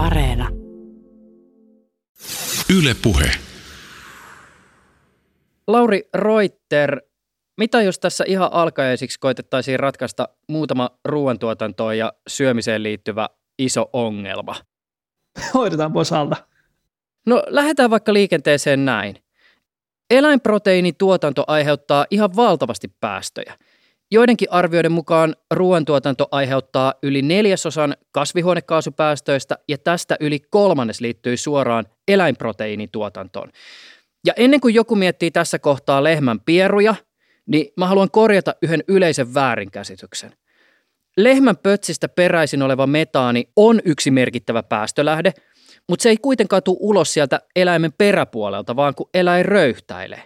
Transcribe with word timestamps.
Areena. 0.00 0.48
Yle 2.78 2.94
Puhe. 3.02 3.30
Lauri 5.66 6.08
Reuter, 6.14 7.00
mitä 7.56 7.82
jos 7.82 7.98
tässä 7.98 8.24
ihan 8.26 8.52
alkajaisiksi 8.52 9.18
koitettaisiin 9.20 9.80
ratkaista 9.80 10.28
muutama 10.48 10.90
ruoantuotantoon 11.04 11.98
ja 11.98 12.12
syömiseen 12.28 12.82
liittyvä 12.82 13.28
iso 13.58 13.90
ongelma? 13.92 14.56
Hoidetaan 15.54 15.92
pois 15.92 16.12
alta. 16.12 16.36
No 17.26 17.42
lähdetään 17.46 17.90
vaikka 17.90 18.12
liikenteeseen 18.12 18.84
näin. 18.84 19.16
Eläinproteiinituotanto 20.10 21.44
aiheuttaa 21.46 22.06
ihan 22.10 22.36
valtavasti 22.36 22.88
päästöjä. 23.00 23.58
Joidenkin 24.12 24.48
arvioiden 24.50 24.92
mukaan 24.92 25.36
ruoantuotanto 25.50 26.28
aiheuttaa 26.30 26.94
yli 27.02 27.22
neljäsosan 27.22 27.96
kasvihuonekaasupäästöistä 28.12 29.58
ja 29.68 29.78
tästä 29.78 30.16
yli 30.20 30.40
kolmannes 30.50 31.00
liittyy 31.00 31.36
suoraan 31.36 31.86
eläinproteiinituotantoon. 32.08 33.50
Ja 34.26 34.32
ennen 34.36 34.60
kuin 34.60 34.74
joku 34.74 34.96
miettii 34.96 35.30
tässä 35.30 35.58
kohtaa 35.58 36.04
lehmän 36.04 36.40
pieruja, 36.40 36.94
niin 37.46 37.72
mä 37.76 37.86
haluan 37.86 38.10
korjata 38.10 38.54
yhden 38.62 38.84
yleisen 38.88 39.34
väärinkäsityksen. 39.34 40.32
Lehmän 41.16 41.56
pötsistä 41.56 42.08
peräisin 42.08 42.62
oleva 42.62 42.86
metaani 42.86 43.48
on 43.56 43.80
yksi 43.84 44.10
merkittävä 44.10 44.62
päästölähde, 44.62 45.32
mutta 45.88 46.02
se 46.02 46.08
ei 46.08 46.16
kuitenkaan 46.16 46.62
tule 46.62 46.76
ulos 46.80 47.12
sieltä 47.12 47.40
eläimen 47.56 47.92
peräpuolelta, 47.98 48.76
vaan 48.76 48.94
kun 48.94 49.10
eläin 49.14 49.44
röyhtäilee. 49.44 50.22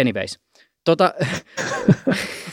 Anyways, 0.00 0.38
tota, 0.84 1.14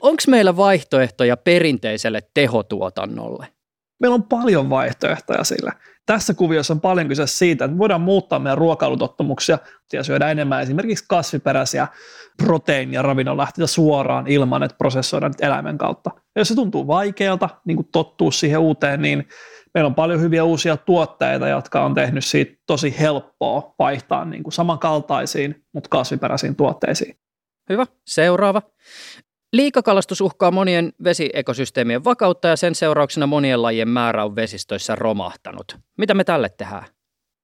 onko 0.00 0.22
meillä 0.28 0.56
vaihtoehtoja 0.56 1.36
perinteiselle 1.36 2.20
tehotuotannolle? 2.34 3.46
Meillä 4.00 4.14
on 4.14 4.22
paljon 4.22 4.70
vaihtoehtoja 4.70 5.44
sillä. 5.44 5.72
Tässä 6.06 6.34
kuviossa 6.34 6.74
on 6.74 6.80
paljon 6.80 7.08
kyse 7.08 7.26
siitä, 7.26 7.64
että 7.64 7.78
voidaan 7.78 8.00
muuttaa 8.00 8.38
meidän 8.38 8.58
ruokailutottumuksia 8.58 9.58
ja 9.92 10.04
syödä 10.04 10.30
enemmän 10.30 10.62
esimerkiksi 10.62 11.04
kasviperäisiä 11.08 11.88
proteiini- 12.42 12.94
ja 12.94 13.02
ravinnonlähteitä 13.02 13.66
suoraan 13.66 14.26
ilman, 14.26 14.62
että 14.62 14.76
prosessoidaan 14.78 15.34
eläimen 15.40 15.78
kautta. 15.78 16.10
Ja 16.16 16.40
jos 16.40 16.48
se 16.48 16.54
tuntuu 16.54 16.86
vaikealta, 16.86 17.48
niin 17.64 17.76
kuin 17.76 17.88
tottuu 17.92 18.30
siihen 18.30 18.58
uuteen, 18.58 19.02
niin 19.02 19.28
meillä 19.74 19.88
on 19.88 19.94
paljon 19.94 20.20
hyviä 20.20 20.44
uusia 20.44 20.76
tuotteita, 20.76 21.48
jotka 21.48 21.84
on 21.84 21.94
tehnyt 21.94 22.24
siitä 22.24 22.52
tosi 22.66 22.94
helppoa 23.00 23.74
vaihtaa 23.78 24.24
niin 24.24 24.42
kuin 24.42 24.52
samankaltaisiin, 24.52 25.64
mutta 25.74 25.88
kasviperäisiin 25.88 26.56
tuotteisiin. 26.56 27.19
Hyvä. 27.70 27.86
Seuraava. 28.06 28.62
Liikakalastus 29.52 30.20
uhkaa 30.20 30.50
monien 30.50 30.92
vesiekosysteemien 31.04 32.04
vakautta 32.04 32.48
ja 32.48 32.56
sen 32.56 32.74
seurauksena 32.74 33.26
monien 33.26 33.62
lajien 33.62 33.88
määrä 33.88 34.24
on 34.24 34.36
vesistöissä 34.36 34.94
romahtanut. 34.94 35.78
Mitä 35.98 36.14
me 36.14 36.24
tälle 36.24 36.48
tehdään? 36.48 36.86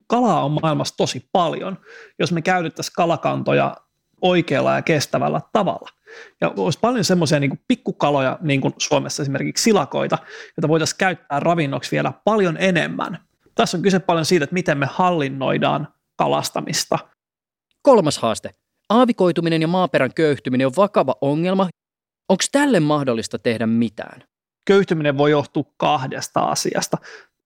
Kalaa 0.07 0.45
on 0.45 0.59
maailmassa 0.63 0.97
tosi 0.97 1.29
paljon, 1.33 1.79
jos 2.19 2.33
me 2.33 2.43
käytettäisiin 2.43 2.93
kalakantoja 2.97 3.77
oikealla 4.21 4.75
ja 4.75 4.83
kestävällä 4.83 5.41
tavalla. 5.53 5.89
Ja 6.41 6.53
olisi 6.57 6.79
paljon 6.79 7.05
semmoisia 7.05 7.41
niin 7.41 7.61
pikkukaloja, 7.69 8.39
niin 8.41 8.61
kuin 8.61 8.75
Suomessa 8.79 9.23
esimerkiksi 9.23 9.63
silakoita, 9.63 10.19
joita 10.57 10.69
voitaisiin 10.69 10.99
käyttää 10.99 11.41
ravinnoksi 11.41 11.91
vielä 11.91 12.13
paljon 12.25 12.57
enemmän. 12.61 13.19
Tässä 13.55 13.77
on 13.77 13.83
kyse 13.83 13.99
paljon 13.99 14.25
siitä, 14.25 14.45
että 14.45 14.55
miten 14.55 14.79
me 14.79 14.87
hallinnoidaan 14.91 15.89
kalastamista. 16.17 16.99
Kolmas 17.83 18.19
haaste. 18.19 18.51
Aavikoituminen 18.89 19.63
ja 19.63 19.69
maaperän 19.69 20.15
köyhtyminen 20.15 20.67
on 20.67 20.73
vakava 20.77 21.15
ongelma. 21.21 21.69
Onko 22.29 22.45
tälle 22.53 22.81
mahdollista 22.81 23.39
tehdä 23.39 23.67
mitään? 23.67 24.23
Köyhtyminen 24.65 25.19
voi 25.19 25.31
johtua 25.31 25.65
kahdesta 25.77 26.41
asiasta. 26.41 26.99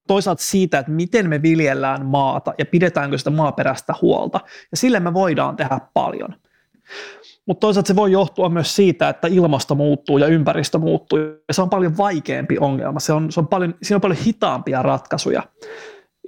Toisaalta 0.09 0.43
siitä, 0.43 0.79
että 0.79 0.93
miten 0.93 1.29
me 1.29 1.43
viljellään 1.43 2.07
maata 2.07 2.55
ja 2.59 2.67
pidetäänkö 2.67 3.19
sitä 3.19 3.31
maaperästä 3.31 3.95
huolta. 4.03 4.41
Ja 4.71 4.77
sille 4.77 5.01
me 5.01 5.15
voidaan 5.15 5.57
tehdä 5.57 5.81
paljon. 5.95 6.35
Mutta 7.47 7.61
toisaalta 7.61 7.89
se 7.89 7.97
voi 7.97 8.13
johtua 8.13 8.49
myös 8.49 8.77
siitä, 8.77 9.09
että 9.09 9.29
ilmasto 9.29 9.75
muuttuu 9.75 10.19
ja 10.19 10.27
ympäristö 10.27 10.79
muuttuu. 10.79 11.19
Ja 11.19 11.55
se 11.55 11.63
on 11.63 11.71
paljon 11.71 11.97
vaikeampi 11.97 12.59
ongelma. 12.61 13.01
Se 13.01 13.13
on, 13.13 13.33
se 13.33 13.41
on 13.41 13.49
paljon, 13.49 13.75
siinä 13.83 13.97
on 13.97 14.01
paljon 14.01 14.19
hitaampia 14.27 14.83
ratkaisuja. 14.83 15.43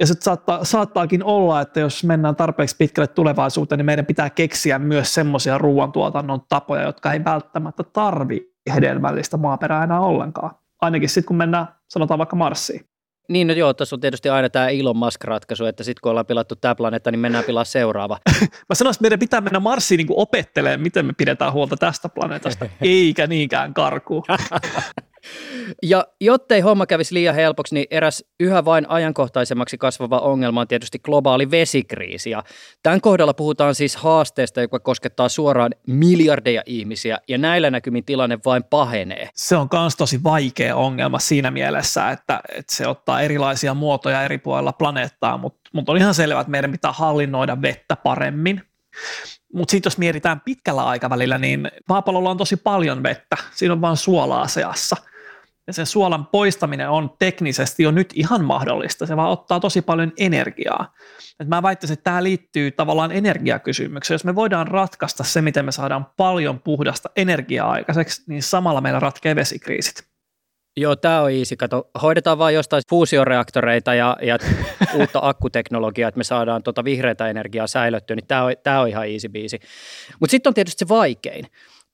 Ja 0.01 0.07
sitten 0.07 0.25
saattaa, 0.25 0.65
saattaakin 0.65 1.25
olla, 1.25 1.61
että 1.61 1.81
jos 1.81 2.05
mennään 2.05 2.37
tarpeeksi 2.37 2.77
pitkälle 2.79 3.07
tulevaisuuteen, 3.07 3.79
niin 3.79 3.87
meidän 3.87 4.07
pitää 4.07 4.31
keksiä 4.31 4.79
myös 4.79 5.15
semmoisia 5.15 5.59
ruoantuotannon 5.59 6.41
tapoja, 6.49 6.83
jotka 6.83 7.13
ei 7.13 7.25
välttämättä 7.25 7.83
tarvi 7.83 8.53
hedelmällistä 8.75 9.37
maaperää 9.37 9.85
enää 9.85 10.01
ollenkaan. 10.01 10.51
Ainakin 10.81 11.09
sitten, 11.09 11.25
kun 11.25 11.37
mennään, 11.37 11.67
sanotaan 11.89 12.19
vaikka 12.19 12.37
Marsiin. 12.37 12.87
Niin, 13.29 13.47
no 13.47 13.55
joo, 13.55 13.75
tässä 13.75 13.97
on 13.97 14.01
tietysti 14.01 14.29
aina 14.29 14.51
tämä 14.51 14.69
Elon 14.69 14.97
Musk-ratkaisu, 14.97 15.65
että 15.65 15.85
sitten 15.85 16.01
kun 16.03 16.11
ollaan 16.11 16.27
pilattu 16.27 16.57
tämä 16.57 16.75
planeetta, 16.75 17.11
niin 17.11 17.21
mennään 17.21 17.45
pilaa 17.45 17.65
seuraava. 17.65 18.19
Mä 18.69 18.75
sanoisin, 18.75 18.99
että 18.99 19.03
meidän 19.03 19.19
pitää 19.19 19.41
mennä 19.41 19.61
Marsiin 19.61 19.99
niin 19.99 20.07
opettelemaan, 20.11 20.81
miten 20.81 21.07
me 21.07 21.13
pidetään 21.13 21.53
huolta 21.53 21.77
tästä 21.77 22.09
planeetasta, 22.09 22.67
eikä 22.81 23.27
niinkään 23.27 23.75
karkuun. 23.75 24.25
Ja 25.83 26.07
jottei 26.21 26.61
homma 26.61 26.87
kävisi 26.87 27.15
liian 27.15 27.35
helpoksi, 27.35 27.75
niin 27.75 27.87
eräs 27.91 28.25
yhä 28.41 28.65
vain 28.65 28.91
ajankohtaisemmaksi 28.91 29.79
kasvava 29.79 30.19
ongelma 30.19 30.61
on 30.61 30.69
tietysti 30.69 30.99
globaali 30.99 31.51
vesikriisi. 31.51 32.31
Ja 32.31 32.43
tämän 32.83 33.01
kohdalla 33.01 33.35
puhutaan 33.35 33.75
siis 33.75 33.97
haasteesta, 33.97 34.61
joka 34.61 34.79
koskettaa 34.79 35.29
suoraan 35.29 35.71
miljardeja 35.87 36.63
ihmisiä, 36.67 37.19
ja 37.29 37.39
näillä 37.39 37.71
näkymin 37.71 38.05
tilanne 38.05 38.39
vain 38.45 38.65
pahenee. 38.65 39.29
Se 39.35 39.57
on 39.57 39.69
myös 39.73 39.97
tosi 39.97 40.23
vaikea 40.25 40.77
ongelma 40.77 41.19
siinä 41.19 41.51
mielessä, 41.51 42.11
että, 42.11 42.41
että 42.59 42.75
se 42.75 42.87
ottaa 42.87 43.21
erilaisia 43.21 43.75
muotoja 43.75 44.23
eri 44.23 44.39
puolilla 44.39 44.73
planeettaa, 44.73 45.39
mutta, 45.39 45.71
mutta 45.73 45.93
on 45.93 45.99
ihan 45.99 46.15
selvää, 46.15 46.41
että 46.41 46.51
meidän 46.51 46.73
pitää 46.73 46.93
hallinnoida 46.93 47.63
vettä 47.63 47.97
paremmin. 47.97 48.63
Mutta 49.55 49.73
sitten 49.73 49.91
jos 49.91 49.99
mietitään 49.99 50.41
pitkällä 50.41 50.85
aikavälillä, 50.85 51.39
niin 51.39 51.71
maapallolla 51.89 52.31
on 52.31 52.37
tosi 52.37 52.57
paljon 52.57 53.03
vettä, 53.03 53.37
siinä 53.55 53.73
on 53.73 53.81
vain 53.81 53.97
suolaa 53.97 54.49
seassa– 54.49 54.97
ja 55.73 55.75
sen 55.75 55.87
suolan 55.87 56.27
poistaminen 56.27 56.91
on 56.91 57.11
teknisesti 57.19 57.83
jo 57.83 57.91
nyt 57.91 58.13
ihan 58.15 58.45
mahdollista, 58.45 59.07
se 59.07 59.17
vaan 59.17 59.31
ottaa 59.31 59.61
tosi 59.61 59.83
paljon 59.83 60.13
energiaa. 60.19 60.95
Et 61.41 61.49
mä 61.49 61.63
väittäisin, 61.63 61.95
että 61.95 62.05
tämä 62.05 62.23
liittyy 62.23 62.71
tavallaan 62.71 63.13
energiakysymykseen. 63.13 64.15
Jos 64.15 64.25
me 64.25 64.35
voidaan 64.35 64.69
ratkaista 64.69 65.25
se, 65.25 65.43
miten 65.43 65.65
me 65.65 65.73
saadaan 65.73 66.07
paljon 66.17 66.61
puhdasta 66.61 67.11
energiaa 67.17 67.71
aikaiseksi, 67.71 68.23
niin 68.27 68.43
samalla 68.43 68.81
meillä 68.81 69.01
ratkee 69.01 69.37
vesikriisit. 69.37 70.13
Joo, 70.77 70.97
tämä 70.97 71.21
on 71.21 71.33
easy. 71.33 71.57
Kato, 71.57 71.91
hoidetaan 72.03 72.39
vaan 72.39 72.55
jostain 72.55 72.83
fuusioreaktoreita 72.91 73.95
ja, 73.95 74.17
ja 74.23 74.39
uutta 74.99 75.19
akkuteknologiaa, 75.23 76.09
että 76.09 76.19
me 76.19 76.25
saadaan 76.25 76.63
tuota 76.63 76.85
vihreätä 76.85 77.29
energiaa 77.29 77.67
säilyttyä, 77.67 78.17
niin 78.17 78.27
tämä 78.27 78.45
on, 78.45 78.53
tää 78.63 78.81
on 78.81 78.89
ihan 78.89 79.09
easy 79.09 79.29
biisi. 79.29 79.61
Mutta 80.21 80.31
sitten 80.31 80.51
on 80.51 80.55
tietysti 80.55 80.79
se 80.79 80.89
vaikein. 80.89 81.47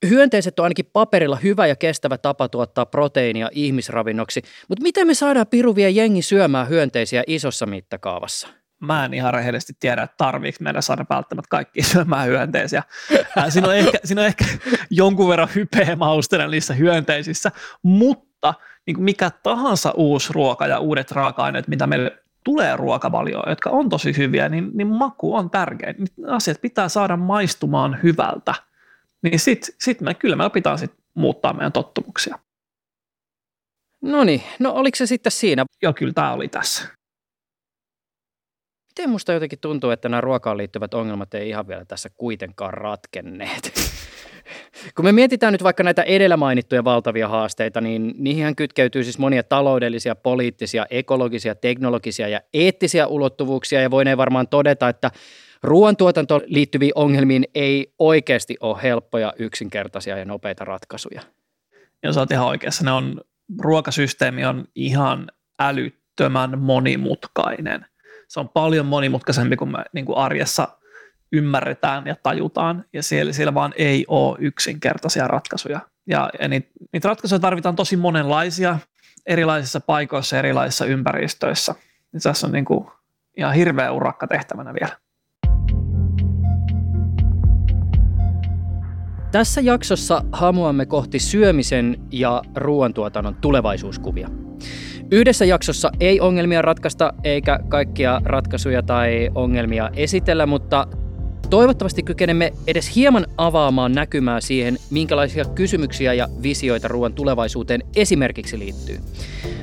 Hyönteiset 0.06 0.58
on 0.58 0.64
ainakin 0.64 0.90
paperilla 0.92 1.36
hyvä 1.36 1.66
ja 1.66 1.76
kestävä 1.76 2.18
tapa 2.18 2.48
tuottaa 2.48 2.86
proteiinia 2.86 3.48
ihmisravinnoksi, 3.52 4.42
mutta 4.68 4.82
miten 4.82 5.06
me 5.06 5.14
saadaan 5.14 5.46
piruvia 5.46 5.90
jengi 5.90 6.22
syömään 6.22 6.68
hyönteisiä 6.68 7.22
isossa 7.26 7.66
mittakaavassa? 7.66 8.48
Mä 8.80 9.04
en 9.04 9.14
ihan 9.14 9.34
rehellisesti 9.34 9.72
tiedä, 9.80 10.02
että 10.02 10.14
tarviiko 10.16 10.58
meidän 10.60 10.82
saada 10.82 11.04
välttämättä 11.10 11.48
kaikki 11.48 11.82
syömään 11.82 12.28
hyönteisiä. 12.28 12.82
Siinä 13.48 13.68
on 13.68 13.76
ehkä, 13.76 13.98
siinä 14.04 14.20
on 14.20 14.26
ehkä 14.26 14.44
jonkun 14.90 15.28
verran 15.28 15.48
hypeä 15.54 15.96
maustena 15.96 16.46
niissä 16.46 16.74
hyönteisissä, 16.74 17.52
mutta 17.82 18.54
niin 18.86 18.94
kuin 18.94 19.04
mikä 19.04 19.30
tahansa 19.42 19.92
uusi 19.96 20.32
ruoka 20.32 20.66
ja 20.66 20.78
uudet 20.78 21.12
raaka-aineet, 21.12 21.68
mitä 21.68 21.86
meille 21.86 22.18
tulee 22.44 22.76
ruokavalioon, 22.76 23.50
jotka 23.50 23.70
on 23.70 23.88
tosi 23.88 24.16
hyviä, 24.16 24.48
niin, 24.48 24.70
niin 24.74 24.88
maku 24.88 25.34
on 25.34 25.50
tärkein. 25.50 25.96
Asiat 26.26 26.60
pitää 26.60 26.88
saada 26.88 27.16
maistumaan 27.16 27.98
hyvältä– 28.02 28.54
niin 29.22 29.38
sitten 29.38 29.74
sit 29.80 30.00
me, 30.00 30.14
kyllä 30.14 30.36
me 30.36 30.44
opitaan 30.44 30.78
sit 30.78 30.92
muuttaa 31.14 31.52
meidän 31.52 31.72
tottumuksia. 31.72 32.38
No 34.02 34.24
niin, 34.24 34.42
no 34.58 34.72
oliko 34.72 34.96
se 34.96 35.06
sitten 35.06 35.32
siinä? 35.32 35.64
Joo, 35.82 35.92
kyllä 35.92 36.12
tämä 36.12 36.32
oli 36.32 36.48
tässä. 36.48 36.82
Miten 38.88 39.10
musta 39.10 39.32
jotenkin 39.32 39.58
tuntuu, 39.58 39.90
että 39.90 40.08
nämä 40.08 40.20
ruokaan 40.20 40.56
liittyvät 40.56 40.94
ongelmat 40.94 41.34
ei 41.34 41.48
ihan 41.48 41.68
vielä 41.68 41.84
tässä 41.84 42.10
kuitenkaan 42.16 42.74
ratkenneet? 42.74 43.72
Kun 44.96 45.04
me 45.04 45.12
mietitään 45.12 45.52
nyt 45.52 45.62
vaikka 45.62 45.82
näitä 45.82 46.02
edellä 46.02 46.36
mainittuja 46.36 46.84
valtavia 46.84 47.28
haasteita, 47.28 47.80
niin 47.80 48.14
niihin 48.18 48.56
kytkeytyy 48.56 49.04
siis 49.04 49.18
monia 49.18 49.42
taloudellisia, 49.42 50.14
poliittisia, 50.16 50.86
ekologisia, 50.90 51.54
teknologisia 51.54 52.28
ja 52.28 52.40
eettisiä 52.54 53.06
ulottuvuuksia, 53.06 53.80
ja 53.80 53.90
voineen 53.90 54.18
varmaan 54.18 54.48
todeta, 54.48 54.88
että 54.88 55.10
ruoantuotantoon 55.62 56.40
liittyviin 56.46 56.92
ongelmiin 56.94 57.44
ei 57.54 57.92
oikeasti 57.98 58.56
ole 58.60 58.82
helppoja, 58.82 59.32
yksinkertaisia 59.38 60.18
ja 60.18 60.24
nopeita 60.24 60.64
ratkaisuja. 60.64 61.22
Ja 62.02 62.12
sä 62.12 62.20
oot 62.20 62.30
ihan 62.30 62.46
oikeassa. 62.46 62.84
Ne 62.84 62.92
on, 62.92 63.20
ruokasysteemi 63.60 64.44
on 64.44 64.64
ihan 64.74 65.30
älyttömän 65.58 66.58
monimutkainen. 66.58 67.86
Se 68.28 68.40
on 68.40 68.48
paljon 68.48 68.86
monimutkaisempi 68.86 69.56
kuin 69.56 69.72
me 69.72 69.84
niin 69.92 70.04
kuin 70.04 70.18
arjessa 70.18 70.68
ymmärretään 71.32 72.06
ja 72.06 72.16
tajutaan, 72.22 72.84
ja 72.92 73.02
siellä, 73.02 73.32
siellä 73.32 73.54
vaan 73.54 73.74
ei 73.76 74.04
ole 74.08 74.36
yksinkertaisia 74.40 75.28
ratkaisuja. 75.28 75.80
Ja, 76.06 76.30
ja 76.40 76.48
niitä, 76.48 76.68
niitä 76.92 77.08
ratkaisuja 77.08 77.38
tarvitaan 77.38 77.76
tosi 77.76 77.96
monenlaisia, 77.96 78.78
erilaisissa 79.26 79.80
paikoissa, 79.80 80.38
erilaisissa 80.38 80.84
ympäristöissä. 80.84 81.74
niin 82.12 82.22
tässä 82.22 82.46
on 82.46 82.52
niin 82.52 82.64
kuin 82.64 82.86
ihan 83.36 83.54
hirveä 83.54 83.92
urakka 83.92 84.26
tehtävänä 84.26 84.74
vielä. 84.74 84.96
Tässä 89.30 89.60
jaksossa 89.60 90.24
hamuamme 90.32 90.86
kohti 90.86 91.18
syömisen 91.18 91.96
ja 92.12 92.42
ruoantuotannon 92.56 93.34
tulevaisuuskuvia. 93.34 94.28
Yhdessä 95.10 95.44
jaksossa 95.44 95.90
ei 96.00 96.20
ongelmia 96.20 96.62
ratkaista 96.62 97.12
eikä 97.24 97.58
kaikkia 97.68 98.20
ratkaisuja 98.24 98.82
tai 98.82 99.30
ongelmia 99.34 99.90
esitellä, 99.96 100.46
mutta 100.46 100.86
toivottavasti 101.50 102.02
kykenemme 102.02 102.52
edes 102.66 102.96
hieman 102.96 103.26
avaamaan 103.36 103.92
näkymää 103.92 104.40
siihen, 104.40 104.76
minkälaisia 104.90 105.44
kysymyksiä 105.44 106.14
ja 106.14 106.28
visioita 106.42 106.88
ruoan 106.88 107.12
tulevaisuuteen 107.12 107.82
esimerkiksi 107.96 108.58
liittyy. 108.58 108.98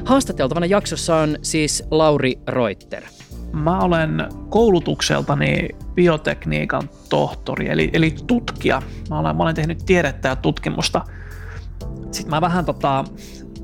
Haastateltavana 0.06 0.66
jaksossa 0.66 1.16
on 1.16 1.38
siis 1.42 1.84
Lauri 1.92 2.40
Reuter– 2.48 3.04
Mä 3.54 3.80
olen 3.80 4.28
koulutukseltani 4.50 5.70
biotekniikan 5.94 6.90
tohtori, 7.10 7.70
eli, 7.70 7.90
eli 7.94 8.16
tutkija. 8.28 8.82
Mä 9.10 9.20
olen, 9.20 9.36
mä 9.36 9.44
olen 9.44 9.56
tehnyt 9.56 9.84
tiedettä 9.86 10.28
ja 10.28 10.36
tutkimusta. 10.36 11.02
Sitten 12.12 12.30
mä 12.30 12.42
vähän 12.42 12.66
tota, 12.66 13.04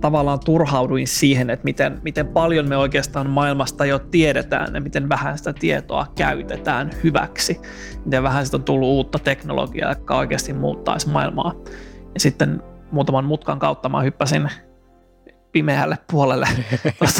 tavallaan 0.01 0.39
turhauduin 0.45 1.07
siihen, 1.07 1.49
että 1.49 1.63
miten, 1.63 1.99
miten 2.03 2.27
paljon 2.27 2.69
me 2.69 2.77
oikeastaan 2.77 3.29
maailmasta 3.29 3.85
jo 3.85 3.99
tiedetään 3.99 4.75
ja 4.75 4.81
miten 4.81 5.09
vähän 5.09 5.37
sitä 5.37 5.53
tietoa 5.53 6.07
käytetään 6.15 6.91
hyväksi. 7.03 7.61
Miten 8.05 8.23
vähän 8.23 8.45
sitä 8.45 8.57
on 8.57 8.63
tullut 8.63 8.89
uutta 8.89 9.19
teknologiaa, 9.19 9.91
joka 9.91 10.17
oikeasti 10.17 10.53
muuttaisi 10.53 11.09
maailmaa. 11.09 11.53
Ja 12.13 12.19
sitten 12.19 12.63
muutaman 12.91 13.25
mutkan 13.25 13.59
kautta 13.59 13.89
mä 13.89 14.01
hyppäsin 14.01 14.49
pimeälle 15.51 15.97
puolelle 16.11 16.47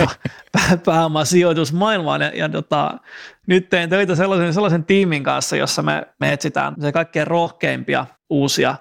pääomasijoitusmaailmaan. 0.86 2.22
Ja, 2.22 2.32
ja 2.36 2.50
tota, 2.50 2.98
nyt 3.48 3.70
teen 3.70 3.90
töitä 3.90 4.16
sellaisen, 4.16 4.54
sellaisen 4.54 4.86
tiimin 4.86 5.24
kanssa, 5.24 5.56
jossa 5.56 5.82
me, 5.82 6.08
me 6.20 6.34
etsitään 6.34 6.76
se 6.82 6.92
kaikkein 6.92 7.28
rohkeimpia 7.28 8.06
uusia 8.30 8.76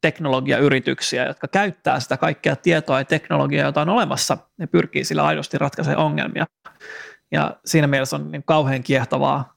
teknologiayrityksiä, 0.00 1.26
jotka 1.26 1.48
käyttää 1.48 2.00
sitä 2.00 2.16
kaikkea 2.16 2.56
tietoa 2.56 2.98
ja 2.98 3.04
teknologiaa, 3.04 3.66
jota 3.66 3.80
on 3.80 3.88
olemassa, 3.88 4.38
ja 4.58 4.68
pyrkii 4.68 5.04
sillä 5.04 5.24
aidosti 5.24 5.58
ratkaisemaan 5.58 6.06
ongelmia. 6.06 6.46
Ja 7.30 7.56
siinä 7.64 7.86
mielessä 7.86 8.16
on 8.16 8.30
niin 8.30 8.42
kauhean 8.42 8.82
kiehtovaa 8.82 9.56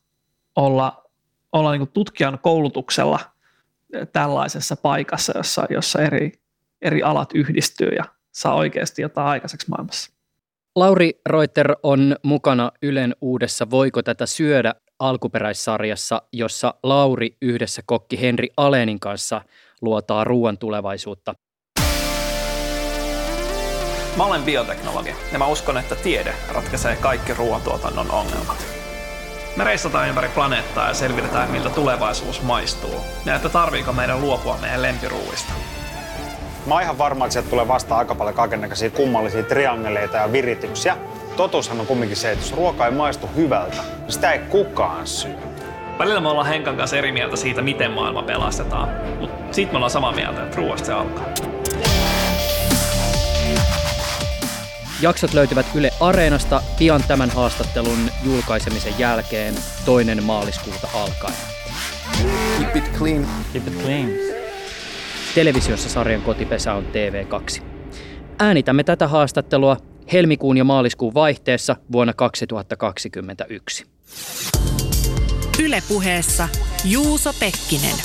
olla, 0.56 1.04
olla 1.52 1.72
niin 1.72 1.88
tutkijan 1.88 2.40
koulutuksella 2.42 3.20
tällaisessa 4.14 4.76
paikassa, 4.76 5.34
jossa, 5.38 5.66
jossa 5.70 6.02
eri, 6.02 6.32
eri 6.82 7.04
alat 7.04 7.30
yhdistyy 7.36 7.90
ja 7.90 8.04
saa 8.32 8.56
oikeasti 8.56 9.02
jotain 9.02 9.28
aikaiseksi 9.28 9.70
maailmassa. 9.70 10.12
Lauri 10.76 11.22
Reuter 11.26 11.76
on 11.84 12.16
mukana 12.24 12.72
Ylen 12.82 13.16
uudessa 13.22 13.70
Voiko 13.70 14.02
tätä 14.04 14.26
syödä 14.26 14.76
alkuperäissarjassa, 15.00 16.22
jossa 16.34 16.74
Lauri 16.84 17.38
yhdessä 17.42 17.82
kokki 17.86 18.22
Henri 18.22 18.50
Alenin 18.58 19.00
kanssa 19.00 19.42
luotaa 19.82 20.24
ruoan 20.24 20.58
tulevaisuutta. 20.58 21.34
Mä 24.18 24.26
olen 24.26 24.44
bioteknologi 24.44 25.16
ja 25.32 25.40
mä 25.40 25.48
uskon, 25.48 25.78
että 25.78 25.96
tiede 25.96 26.34
ratkaisee 26.54 26.96
kaikki 26.96 27.34
ruoantuotannon 27.34 28.12
ongelmat. 28.12 28.66
Me 29.56 29.64
reissataan 29.64 30.10
ympäri 30.10 30.30
planeettaa 30.30 30.88
ja 30.88 30.94
selvitetään, 30.94 31.52
miltä 31.52 31.70
tulevaisuus 31.70 32.42
maistuu 32.42 32.96
ja 33.26 33.36
että 33.36 33.50
tarviiko 33.50 33.94
meidän 33.94 34.22
luopua 34.22 34.58
meidän 34.62 34.82
lempiruuista. 34.82 35.54
Mä 36.66 36.74
oon 36.74 36.84
ihan 36.84 36.98
varma, 36.98 37.26
että 37.26 37.34
sieltä 37.34 37.50
tulee 37.50 37.68
vastaan 37.68 38.00
aika 38.00 38.16
paljon 38.16 38.36
kaikennäköisiä 38.36 38.90
kummallisia 38.90 39.44
triangeleita 39.44 40.18
ja 40.18 40.32
virityksiä. 40.32 40.98
Totuushan 41.38 41.80
on 41.80 41.88
kumminkin 41.88 42.18
se, 42.18 42.32
että 42.32 42.46
jos 42.46 42.54
ruoka 42.54 42.86
ei 42.86 42.92
maistu 42.92 43.30
hyvältä, 43.36 43.84
niin 44.00 44.12
sitä 44.12 44.32
ei 44.32 44.40
kukaan 44.40 45.08
syö. 45.08 45.32
Välillä 46.00 46.20
me 46.20 46.30
ollaan 46.30 46.48
Henkan 46.48 46.78
kanssa 46.78 46.98
eri 46.98 47.12
mieltä 47.12 47.36
siitä, 47.36 47.62
miten 47.62 47.92
maailma 47.92 48.24
pelastetaan, 48.24 48.90
mutta 49.20 49.54
siitä 49.54 49.72
me 49.72 49.78
ollaan 49.78 49.92
samaa 49.92 50.12
mieltä, 50.12 50.44
että 50.44 50.58
ruoasta 50.58 50.86
se 50.86 50.94
alkaa. 50.94 51.26
Jaksot 55.02 55.34
löytyvät 55.34 55.66
Yle 55.76 55.92
Areenasta 56.00 56.62
pian 56.80 57.04
tämän 57.08 57.30
haastattelun 57.30 58.10
julkaisemisen 58.24 58.94
jälkeen 59.00 59.56
toinen 59.86 60.24
maaliskuuta 60.24 60.88
alkaen. 60.94 61.34
Keep 62.60 62.76
it 62.76 62.98
clean. 62.98 63.28
Keep 63.54 63.68
it 63.68 63.84
clean. 63.84 64.31
Televisiossa 65.36 65.90
sarjan 65.90 66.22
kotipesä 66.22 66.74
on 66.74 66.86
TV2. 66.86 67.64
Äänitämme 68.40 68.84
tätä 68.84 69.08
haastattelua 69.08 69.78
helmikuun 70.14 70.58
ja 70.58 70.64
maaliskuun 70.64 71.14
vaihteessa 71.14 71.76
vuonna 71.92 72.14
2021. 72.14 73.86
Ylepuheessa 75.64 76.48
Juuso 76.86 77.34
Pekkinen. 77.40 77.96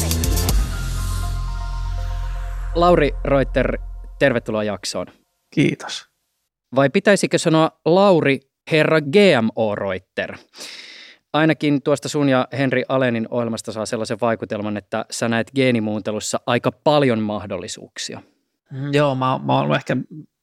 Lauri 2.74 3.10
Reuter, 3.24 3.78
tervetuloa 4.18 4.64
jaksoon. 4.64 5.06
Kiitos. 5.54 6.08
Vai 6.74 6.90
pitäisikö 6.90 7.38
sanoa 7.38 7.70
Lauri 7.84 8.40
herra 8.70 9.00
GMO 9.00 9.74
Reuter? 9.74 10.36
Ainakin 11.36 11.82
tuosta 11.82 12.08
sun 12.08 12.28
ja 12.28 12.48
Henri 12.58 12.84
Alenin 12.88 13.26
ohjelmasta 13.30 13.72
saa 13.72 13.86
sellaisen 13.86 14.18
vaikutelman, 14.20 14.76
että 14.76 15.04
sä 15.10 15.28
näet 15.28 15.50
geenimuuntelussa 15.54 16.40
aika 16.46 16.72
paljon 16.72 17.22
mahdollisuuksia. 17.22 18.22
Mm, 18.70 18.94
joo, 18.94 19.14
mä, 19.14 19.40
mä 19.44 19.60
olen 19.60 19.76
ehkä 19.76 19.96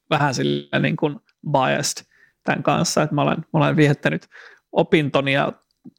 vähän 0.10 0.34
sillä 0.34 0.80
niin 0.80 0.96
kuin 0.96 1.20
biased 1.52 2.06
tämän 2.44 2.64
kanssa, 2.64 3.04
että 3.04 3.16
mä 3.16 3.22
olen, 3.22 3.38
mä 3.38 3.60
olen 3.60 3.76
viettänyt 3.76 4.28
opintoni 4.72 5.34
ja 5.34 5.54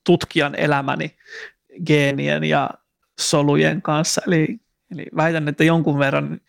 tutkijan 0.06 0.54
elämäni 0.54 1.16
geenien 1.86 2.44
ja 2.44 2.70
solujen 3.20 3.82
kanssa, 3.82 4.22
eli, 4.26 4.60
eli 4.92 5.06
väitän, 5.16 5.48
että 5.48 5.64
jonkun 5.64 5.98
verran 5.98 6.40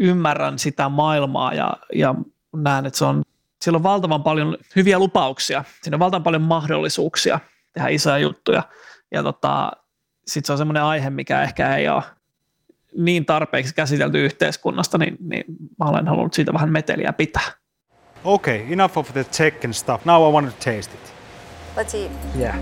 ymmärrän 0.00 0.58
sitä 0.58 0.88
maailmaa 0.88 1.54
ja, 1.54 1.76
ja 1.94 2.14
näen, 2.56 2.86
että 2.86 2.98
se 2.98 3.04
on, 3.04 3.22
siellä 3.62 3.76
on 3.76 3.82
valtavan 3.82 4.22
paljon 4.22 4.56
hyviä 4.76 4.98
lupauksia, 4.98 5.64
siinä 5.82 5.96
on 5.96 6.00
valtavan 6.00 6.22
paljon 6.22 6.42
mahdollisuuksia– 6.42 7.40
tehdä 7.72 7.88
isoja 7.88 8.18
juttuja. 8.18 8.62
Ja 9.10 9.22
tota, 9.22 9.72
sitten 10.26 10.46
se 10.46 10.52
on 10.52 10.58
semmoinen 10.58 10.82
aihe, 10.82 11.10
mikä 11.10 11.42
ehkä 11.42 11.76
ei 11.76 11.88
ole 11.88 12.02
niin 12.96 13.26
tarpeeksi 13.26 13.74
käsitelty 13.74 14.24
yhteiskunnasta, 14.24 14.98
niin, 14.98 15.16
niin 15.20 15.44
mä 15.78 15.84
olen 15.84 16.08
halunnut 16.08 16.34
siitä 16.34 16.52
vähän 16.52 16.72
meteliä 16.72 17.12
pitää. 17.12 17.52
Okay, 18.24 18.72
enough 18.72 18.98
of 18.98 19.12
the 19.12 19.24
tech 19.24 19.64
and 19.64 19.72
stuff. 19.72 20.04
Now 20.04 20.28
I 20.28 20.32
want 20.32 20.46
to 20.46 20.54
taste 20.56 20.94
it. 20.94 21.14
Let's 21.76 21.96
eat. 21.96 22.12
Yeah. 22.38 22.56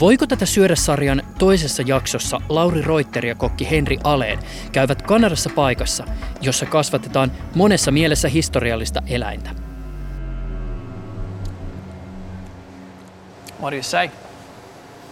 Voiko 0.00 0.26
tätä 0.26 0.46
syödä 0.46 0.76
sarjan 0.76 1.22
toisessa 1.38 1.82
jaksossa 1.86 2.40
Lauri 2.48 2.82
Reuter 2.82 3.26
ja 3.26 3.34
kokki 3.34 3.70
Henri 3.70 3.98
Aleen 4.04 4.38
käyvät 4.72 5.02
Kanadassa 5.02 5.50
paikassa, 5.54 6.04
jossa 6.40 6.66
kasvatetaan 6.66 7.32
monessa 7.54 7.90
mielessä 7.90 8.28
historiallista 8.28 9.02
eläintä? 9.06 9.50
What 13.62 13.70
do 13.70 13.76
you 13.76 13.82
say? 13.82 14.10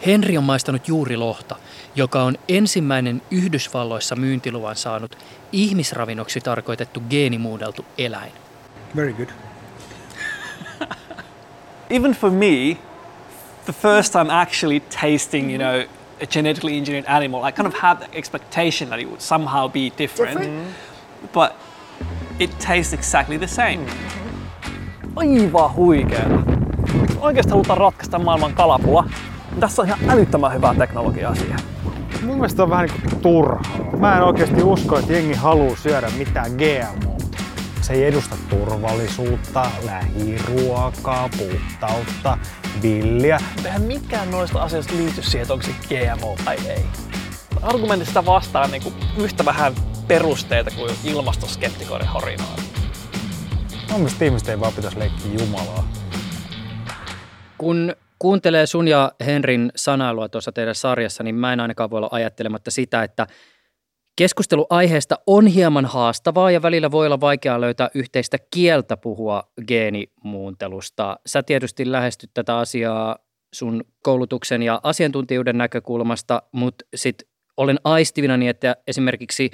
Henri 0.06 0.36
on 0.36 0.44
maistanut 0.44 0.88
juuri 0.88 1.16
lohta, 1.16 1.56
joka 1.96 2.22
on 2.22 2.36
ensimmäinen 2.48 3.22
Yhdysvalloissa 3.30 4.16
myyntiluvan 4.16 4.76
saanut 4.76 5.18
ihmisravinnoksi 5.52 6.40
tarkoitettu 6.40 7.02
geenimuudeltu 7.10 7.84
eläin. 7.98 8.32
Very 8.96 9.12
good. 9.12 9.28
Even 11.90 12.12
for 12.12 12.30
me, 12.30 12.76
the 13.64 13.72
first 13.72 14.12
time 14.12 14.32
actually 14.40 14.80
tasting, 14.80 15.50
you 15.50 15.58
know, 15.58 15.88
a 16.22 16.26
genetically 16.26 16.78
engineered 16.78 17.06
animal, 17.08 17.44
I 17.44 17.52
kind 17.52 17.68
of 17.68 17.74
had 17.74 17.98
the 17.98 18.18
expectation 18.18 18.88
that 18.90 19.00
it 19.00 19.06
would 19.06 19.20
somehow 19.20 19.68
be 19.68 19.92
different, 19.98 20.38
different? 20.38 20.74
but 21.32 21.52
it 22.38 22.50
tastes 22.58 22.94
exactly 22.94 23.38
the 23.38 23.46
same. 23.46 23.86
Mm-hmm. 23.86 25.18
Aivan 25.18 25.74
huikeaa. 25.74 26.59
Oikeasti 27.20 27.50
halutaan 27.50 27.78
ratkaista 27.78 28.18
maailman 28.18 28.52
kalapula, 28.52 29.04
niin 29.50 29.60
tässä 29.60 29.82
on 29.82 29.88
ihan 29.88 29.98
älyttömän 30.08 30.54
hyvää 30.54 30.74
teknologiaa 30.74 31.34
siihen. 31.34 31.60
Mun 32.22 32.34
mielestä 32.34 32.62
on 32.62 32.70
vähän 32.70 32.88
niin 32.88 33.20
turhaa. 33.20 33.62
Mä 33.96 34.16
en 34.16 34.22
oikeasti 34.22 34.62
usko, 34.62 34.98
että 34.98 35.12
jengi 35.12 35.34
haluaa 35.34 35.76
syödä 35.76 36.10
mitään 36.18 36.50
GMO. 36.50 37.18
Se 37.80 37.92
ei 37.92 38.04
edusta 38.04 38.36
turvallisuutta, 38.50 39.70
lähiruokaa, 39.84 41.28
puhtautta, 41.38 42.38
villiä. 42.82 43.38
Eihän 43.64 43.82
mikään 43.82 44.30
noista 44.30 44.62
asioista 44.62 44.94
liity 44.96 45.22
siihen, 45.22 45.42
että 45.42 45.54
onko 45.54 45.66
se 45.66 45.72
GMO 45.88 46.36
vai 46.46 46.56
ei. 46.68 46.84
Argumentista 47.62 48.26
vastaan 48.26 48.70
niin 48.70 48.82
kuin 48.82 48.94
yhtä 49.16 49.44
vähän 49.44 49.74
perusteita 50.08 50.70
kuin 50.70 50.90
ilmastoskeptikoiden 51.04 52.08
horinaa. 52.08 52.56
Mun 53.90 54.00
mielestä 54.00 54.24
ihmiset 54.24 54.48
ei 54.48 54.60
vaan 54.60 54.72
pitäisi 54.72 54.98
leikkiä 54.98 55.32
Jumalaa. 55.40 55.84
Kun 57.60 57.94
kuuntelee 58.18 58.66
sun 58.66 58.88
ja 58.88 59.12
Henrin 59.26 59.72
sanailua 59.76 60.28
tuossa 60.28 60.52
teidän 60.52 60.74
sarjassa, 60.74 61.22
niin 61.22 61.34
mä 61.34 61.52
en 61.52 61.60
ainakaan 61.60 61.90
voi 61.90 61.96
olla 61.98 62.08
ajattelematta 62.12 62.70
sitä, 62.70 63.02
että 63.02 63.26
Keskustelu 64.16 64.66
aiheesta 64.70 65.18
on 65.26 65.46
hieman 65.46 65.84
haastavaa 65.84 66.50
ja 66.50 66.62
välillä 66.62 66.90
voi 66.90 67.06
olla 67.06 67.20
vaikeaa 67.20 67.60
löytää 67.60 67.90
yhteistä 67.94 68.38
kieltä 68.50 68.96
puhua 68.96 69.42
geenimuuntelusta. 69.66 71.18
Sä 71.26 71.42
tietysti 71.42 71.92
lähestyt 71.92 72.30
tätä 72.34 72.58
asiaa 72.58 73.18
sun 73.54 73.84
koulutuksen 74.02 74.62
ja 74.62 74.80
asiantuntijuuden 74.82 75.58
näkökulmasta, 75.58 76.42
mutta 76.52 76.84
sitten 76.94 77.28
olen 77.56 77.78
aistivinani, 77.84 78.48
että 78.48 78.76
esimerkiksi 78.86 79.50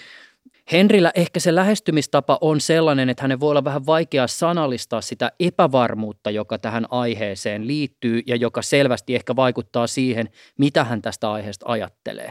Henrillä 0.73 1.13
ehkä 1.15 1.41
se 1.41 1.55
lähestymistapa 1.55 2.39
on 2.41 2.61
sellainen, 2.61 3.09
että 3.09 3.23
hänen 3.23 3.41
voi 3.41 3.51
olla 3.51 3.65
vähän 3.65 3.87
vaikea 3.87 4.27
sanallistaa 4.27 5.01
sitä 5.01 5.33
epävarmuutta, 5.41 6.31
joka 6.31 6.59
tähän 6.59 6.87
aiheeseen 6.91 7.67
liittyy 7.67 8.23
ja 8.27 8.37
joka 8.37 8.63
selvästi 8.63 9.15
ehkä 9.15 9.37
vaikuttaa 9.37 9.87
siihen, 9.87 10.29
mitä 10.59 10.85
hän 10.85 11.03
tästä 11.03 11.33
aiheesta 11.33 11.67
ajattelee. 11.69 12.31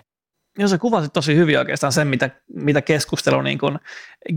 Joo, 0.59 0.67
se 0.67 0.77
kuvasi 0.77 1.09
tosi 1.09 1.35
hyvin 1.35 1.59
oikeastaan 1.59 1.93
sen, 1.93 2.07
mitä, 2.07 2.29
mitä 2.53 2.81
keskustelu 2.81 3.41
niin 3.41 3.57
kuin 3.57 3.79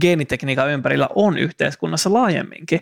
geenitekniikan 0.00 0.70
ympärillä 0.70 1.08
on 1.14 1.38
yhteiskunnassa 1.38 2.12
laajemminkin. 2.12 2.80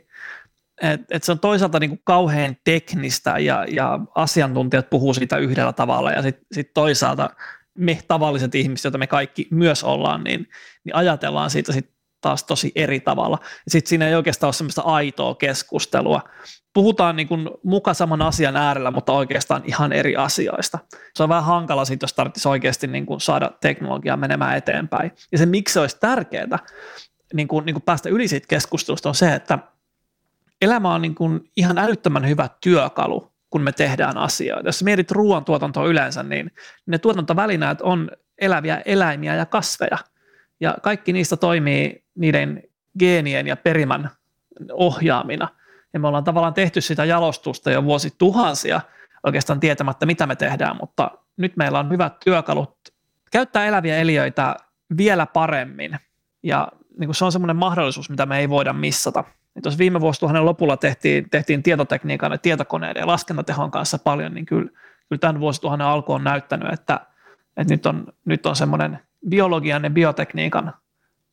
Et, 0.83 1.01
et 1.11 1.23
se 1.23 1.33
on 1.33 1.41
toisaalta 1.41 1.79
niin 1.79 1.91
kuin 1.91 2.01
kauhean 2.05 2.57
teknistä 2.65 3.39
ja, 3.39 3.67
ja 3.69 4.01
asiantuntijat 4.15 4.91
puhuu 4.91 5.15
siitä 5.15 5.37
yhdellä 5.37 5.73
tavalla 5.73 6.11
ja 6.11 6.23
sitten 6.23 6.47
sit 6.53 6.71
toisaalta 6.75 7.31
me 7.77 7.99
tavalliset 8.09 8.55
ihmiset, 8.55 8.85
joita 8.85 8.99
me 8.99 9.07
kaikki 9.07 9.49
myös 9.51 9.85
ollaan, 9.85 10.25
niin, 10.25 10.49
niin 10.85 10.95
ajatellaan 10.95 11.51
siitä 11.51 11.73
sit 11.73 11.97
taas 12.21 12.45
tosi 12.45 12.73
eri 12.75 13.01
tavalla. 13.01 13.39
Sitten 13.69 13.89
siinä 13.89 14.09
ei 14.09 14.15
oikeastaan 14.15 14.49
ole 14.49 14.55
semmoista 14.55 14.83
aitoa 14.83 15.35
keskustelua. 15.35 16.23
Puhutaan 16.75 17.17
niin 17.17 17.29
kuin 17.29 17.51
muka 17.65 17.95
saman 17.95 18.23
asian 18.23 18.57
äärellä, 18.57 18.91
mutta 18.91 19.13
oikeastaan 19.13 19.63
ihan 19.65 19.93
eri 19.93 20.17
asioista. 20.17 20.79
Se 21.15 21.23
on 21.23 21.29
vähän 21.29 21.45
hankala 21.45 21.85
siitä, 21.85 22.05
jos 22.05 22.13
tarvitsisi 22.13 22.49
oikeasti 22.49 22.87
niin 22.87 23.07
kuin 23.07 23.21
saada 23.21 23.51
teknologiaa 23.61 24.17
menemään 24.17 24.57
eteenpäin. 24.57 25.13
Ja 25.33 25.39
se, 25.39 25.47
miksi 25.47 25.73
se 25.73 25.81
olisi 25.81 26.01
tärkeää 26.01 26.59
niin 27.35 27.49
kuin, 27.49 27.67
niin 27.67 27.75
kuin 27.75 27.83
päästä 27.83 28.09
yli 28.09 28.29
siitä 28.29 28.47
keskustelusta, 28.49 29.09
on 29.09 29.15
se, 29.15 29.35
että 29.35 29.59
elämä 30.63 30.95
on 30.95 31.03
niin 31.03 31.15
kuin 31.15 31.51
ihan 31.57 31.79
älyttömän 31.79 32.29
hyvä 32.29 32.49
työkalu 32.61 33.33
kun 33.51 33.63
me 33.63 33.73
tehdään 33.73 34.19
asioita. 34.19 34.69
Jos 34.69 34.83
mietit 34.83 35.11
ruoantuotantoa 35.11 35.87
yleensä, 35.87 36.23
niin 36.23 36.51
ne 36.87 36.99
tuotantovälineet 36.99 37.81
on 37.81 38.11
eläviä 38.39 38.83
eläimiä 38.85 39.35
ja 39.35 39.47
kasveja. 39.47 39.99
Ja 40.61 40.75
kaikki 40.83 41.13
niistä 41.13 41.37
toimii 41.37 42.05
niiden 42.15 42.63
geenien 42.99 43.47
ja 43.47 43.57
perimän 43.57 44.11
ohjaamina. 44.73 45.49
Ja 45.93 46.01
me 46.01 46.09
ollaan 46.09 46.25
tavallaan 46.25 46.55
tehty 46.55 46.81
sitä 46.81 47.05
jalostusta 47.05 47.71
jo 47.71 47.85
vuosituhansia 47.85 48.81
oikeastaan 49.27 49.61
tietämättä, 49.61 50.07
mitä 50.07 50.27
me 50.27 50.37
tehdään, 50.37 50.77
mutta 50.81 51.11
nyt 51.37 51.57
meillä 51.57 51.79
on 51.79 51.91
hyvät 51.91 52.21
työkalut 52.25 52.77
käyttää 53.31 53.67
eläviä 53.67 53.97
eliöitä 53.97 54.57
vielä 54.97 55.27
paremmin. 55.27 55.97
Ja 56.43 56.69
niin 56.99 57.09
kuin 57.09 57.15
se 57.15 57.25
on 57.25 57.33
semmoinen 57.33 57.57
mahdollisuus, 57.57 58.11
mitä 58.11 58.27
me 58.27 58.39
ei 58.39 58.49
voida 58.49 58.73
missata. 58.73 59.25
Et 59.57 59.65
jos 59.65 59.79
viime 59.79 60.01
vuosituhannen 60.01 60.45
lopulla 60.45 60.77
tehtiin, 60.77 61.31
tehtiin 61.31 61.63
tietotekniikan 61.63 62.33
ja 62.33 62.39
tietokoneiden 62.39 63.01
ja 63.01 63.07
laskentatehon 63.07 63.71
kanssa 63.71 63.99
paljon, 63.99 64.35
niin 64.35 64.47
kyllä, 64.47 64.71
kyllä 65.09 65.21
tämän 65.21 65.41
vuosituhannen 65.41 65.87
alku 65.87 66.13
on 66.13 66.25
näyttänyt, 66.25 66.73
että, 66.73 67.01
että 67.57 67.75
nyt 67.75 67.87
on, 67.87 68.07
nyt 68.25 68.47
on 68.47 68.57
semmoinen 68.57 68.99
biologian 69.29 69.85
ja 69.85 69.91
biotekniikan 69.91 70.75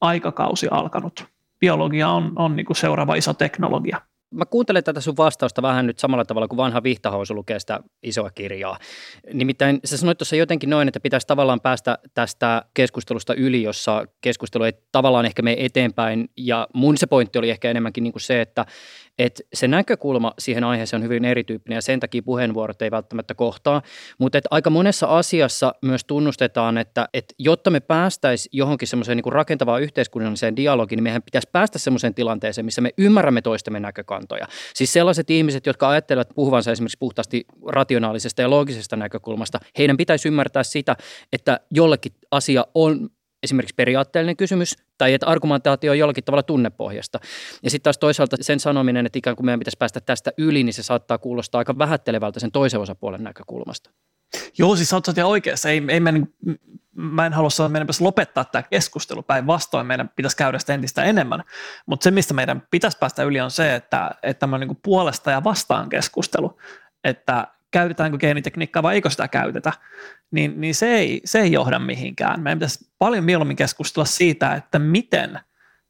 aikakausi 0.01 0.67
alkanut. 0.71 1.25
Biologia 1.59 2.09
on, 2.09 2.31
on 2.35 2.55
niin 2.55 2.65
kuin 2.65 2.77
seuraava 2.77 3.15
iso 3.15 3.33
teknologia 3.33 4.01
mä 4.33 4.45
kuuntelen 4.45 4.83
tätä 4.83 5.01
sun 5.01 5.17
vastausta 5.17 5.61
vähän 5.61 5.87
nyt 5.87 5.99
samalla 5.99 6.25
tavalla 6.25 6.47
kuin 6.47 6.57
vanha 6.57 6.83
vihtahousu 6.83 7.35
lukee 7.35 7.59
sitä 7.59 7.79
isoa 8.03 8.29
kirjaa. 8.29 8.77
Nimittäin 9.33 9.79
sä 9.85 9.97
sanoit 9.97 10.17
tuossa 10.17 10.35
jotenkin 10.35 10.69
noin, 10.69 10.87
että 10.87 10.99
pitäisi 10.99 11.27
tavallaan 11.27 11.61
päästä 11.61 11.97
tästä 12.13 12.65
keskustelusta 12.73 13.33
yli, 13.33 13.63
jossa 13.63 14.05
keskustelu 14.21 14.63
ei 14.63 14.73
tavallaan 14.91 15.25
ehkä 15.25 15.41
mene 15.41 15.55
eteenpäin. 15.59 16.29
Ja 16.37 16.67
mun 16.73 16.97
se 16.97 17.07
pointti 17.07 17.39
oli 17.39 17.49
ehkä 17.49 17.69
enemmänkin 17.69 18.03
niin 18.03 18.13
kuin 18.13 18.21
se, 18.21 18.41
että, 18.41 18.65
että 19.19 19.43
se 19.53 19.67
näkökulma 19.67 20.33
siihen 20.39 20.63
aiheeseen 20.63 21.01
on 21.01 21.03
hyvin 21.03 21.25
erityyppinen 21.25 21.77
ja 21.77 21.81
sen 21.81 21.99
takia 21.99 22.23
puheenvuorot 22.23 22.81
ei 22.81 22.91
välttämättä 22.91 23.33
kohtaa. 23.33 23.81
Mutta 24.19 24.37
että 24.37 24.47
aika 24.51 24.69
monessa 24.69 25.07
asiassa 25.07 25.73
myös 25.81 26.03
tunnustetaan, 26.05 26.77
että, 26.77 27.09
että 27.13 27.33
jotta 27.39 27.69
me 27.69 27.79
päästäisiin 27.79 28.49
johonkin 28.53 28.87
semmoiseen 28.87 29.17
niin 29.17 29.33
rakentavaan 29.33 29.81
yhteiskunnalliseen 29.81 30.55
dialogiin, 30.55 30.97
niin 30.97 31.03
meidän 31.03 31.23
pitäisi 31.23 31.49
päästä 31.51 31.79
semmoiseen 31.79 32.13
tilanteeseen, 32.13 32.65
missä 32.65 32.81
me 32.81 32.89
ymmärrämme 32.97 33.41
toistemme 33.41 33.79
näkökantoja. 33.79 34.47
Siis 34.73 34.93
sellaiset 34.93 35.29
ihmiset, 35.29 35.65
jotka 35.65 35.89
ajattelevat 35.89 36.29
puhuvansa 36.35 36.71
esimerkiksi 36.71 36.97
puhtaasti 36.99 37.45
rationaalisesta 37.67 38.41
ja 38.41 38.49
loogisesta 38.49 38.95
näkökulmasta, 38.95 39.59
heidän 39.77 39.97
pitäisi 39.97 40.27
ymmärtää 40.27 40.63
sitä, 40.63 40.95
että 41.33 41.59
jollekin 41.71 42.13
asia 42.31 42.65
on 42.75 43.09
esimerkiksi 43.43 43.75
periaatteellinen 43.75 44.37
kysymys 44.37 44.75
tai 45.03 45.13
että 45.13 45.27
argumentaatio 45.27 45.91
on 45.91 45.97
jollakin 45.97 46.23
tavalla 46.23 46.43
tunnepohjasta. 46.43 47.19
Ja 47.63 47.69
sitten 47.69 47.83
taas 47.83 47.97
toisaalta 47.97 48.37
sen 48.41 48.59
sanominen, 48.59 49.05
että 49.05 49.19
ikään 49.19 49.35
kuin 49.35 49.45
meidän 49.45 49.59
pitäisi 49.59 49.77
päästä 49.77 50.01
tästä 50.01 50.31
yli, 50.37 50.63
niin 50.63 50.73
se 50.73 50.83
saattaa 50.83 51.17
kuulostaa 51.17 51.59
aika 51.59 51.77
vähättelevältä 51.77 52.39
sen 52.39 52.51
toisen 52.51 52.79
osapuolen 52.79 53.23
näkökulmasta. 53.23 53.89
Joo, 54.57 54.75
siis 54.75 54.93
olet 54.93 55.17
oikeassa. 55.23 55.69
Ei, 55.69 55.83
ei 55.87 55.99
me, 55.99 56.13
mä 56.95 57.25
en 57.25 57.33
halua 57.33 57.49
sanoa, 57.49 57.67
että 57.67 57.71
meidän 57.71 57.87
pitäisi 57.87 58.03
lopettaa 58.03 58.45
tämä 58.45 58.63
keskustelu. 58.63 59.23
Päinvastoin 59.23 59.87
meidän 59.87 60.09
pitäisi 60.15 60.37
käydä 60.37 60.59
sitä 60.59 60.73
entistä 60.73 61.03
enemmän. 61.03 61.43
Mutta 61.85 62.03
se, 62.03 62.11
mistä 62.11 62.33
meidän 62.33 62.67
pitäisi 62.71 62.97
päästä 62.97 63.23
yli, 63.23 63.41
on 63.41 63.51
se, 63.51 63.75
että, 63.75 64.11
että 64.23 64.49
on 64.51 64.59
niin 64.59 64.79
puolesta 64.83 65.31
ja 65.31 65.43
vastaan 65.43 65.89
keskustelu. 65.89 66.59
Että 67.03 67.47
käytetäänkö 67.73 68.17
geenitekniikkaa 68.17 68.83
vai 68.83 68.95
eikö 68.95 69.09
sitä 69.09 69.27
käytetä, 69.27 69.73
niin, 70.31 70.61
niin 70.61 70.75
se, 70.75 70.95
ei, 70.95 71.21
se 71.25 71.39
ei 71.39 71.51
johda 71.51 71.79
mihinkään. 71.79 72.41
Meidän 72.41 72.59
pitäisi 72.59 72.91
paljon 72.99 73.23
mieluummin 73.23 73.57
keskustella 73.57 74.05
siitä, 74.05 74.53
että 74.53 74.79
miten 74.79 75.39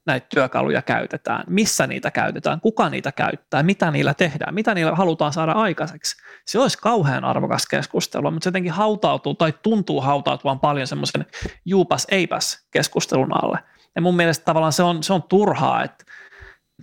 näitä 0.06 0.28
työkaluja 0.36 0.82
käytetään, 0.82 1.44
missä 1.48 1.88
niitä 1.88 2.12
käytetään, 2.12 2.62
kuka 2.62 2.90
niitä 2.90 3.12
käyttää, 3.12 3.64
mitä 3.64 3.92
niillä 3.92 4.14
tehdään, 4.14 4.54
mitä 4.54 4.74
niillä 4.74 4.96
halutaan 4.96 5.34
saada 5.34 5.52
aikaiseksi. 5.52 6.16
Se 6.48 6.60
olisi 6.60 6.78
kauhean 6.78 7.24
arvokas 7.24 7.68
keskustelu, 7.68 8.32
mutta 8.32 8.44
se 8.44 8.48
jotenkin 8.48 8.72
hautautuu 8.72 9.36
tai 9.36 9.54
tuntuu 9.64 10.02
hautautuvan 10.02 10.60
paljon 10.60 10.88
semmoisen 10.88 11.26
juupas 11.66 12.08
eipäs 12.12 12.68
keskustelun 12.72 13.44
alle. 13.44 13.60
Ja 13.96 14.02
mun 14.02 14.16
mielestä 14.16 14.46
tavallaan 14.46 14.74
se 14.74 14.84
on, 14.84 15.04
se 15.04 15.14
on 15.14 15.24
turhaa, 15.24 15.84
että 15.84 16.06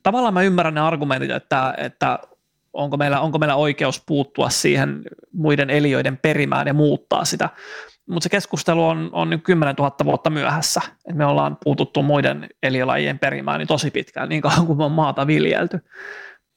tavallaan 0.03 0.35
mä 0.35 0.43
ymmärrän 0.43 0.75
ne 0.75 0.81
argumentit, 0.81 1.31
että, 1.31 1.75
että 1.77 2.19
onko 2.73 2.97
meillä, 2.97 3.21
onko 3.21 3.39
meillä 3.39 3.57
oikeus 3.57 4.03
puuttua 4.07 4.51
siihen 4.51 5.03
muiden 5.33 5.71
eliöiden 5.71 6.17
perimään 6.17 6.67
ja 6.67 6.75
muuttaa 6.75 7.25
sitä. 7.25 7.49
Mutta 8.09 8.25
se 8.25 8.29
keskustelu 8.29 8.87
on, 8.87 9.11
on 9.13 9.31
nyt 9.31 9.45
10 9.45 9.75
000 9.79 9.97
vuotta 10.05 10.31
myöhässä. 10.31 10.81
Et 11.09 11.17
me 11.17 11.27
ollaan 11.27 11.57
puututtu 11.65 12.03
muiden 12.03 12.49
eliölajien 12.63 13.19
perimään 13.19 13.59
niin 13.59 13.69
tosi 13.69 13.91
pitkään, 13.91 14.29
niin 14.29 14.43
kauan 14.43 14.67
kuin 14.67 14.79
me 14.79 14.85
on 14.85 14.93
maata 14.93 15.27
viljelty. 15.27 15.79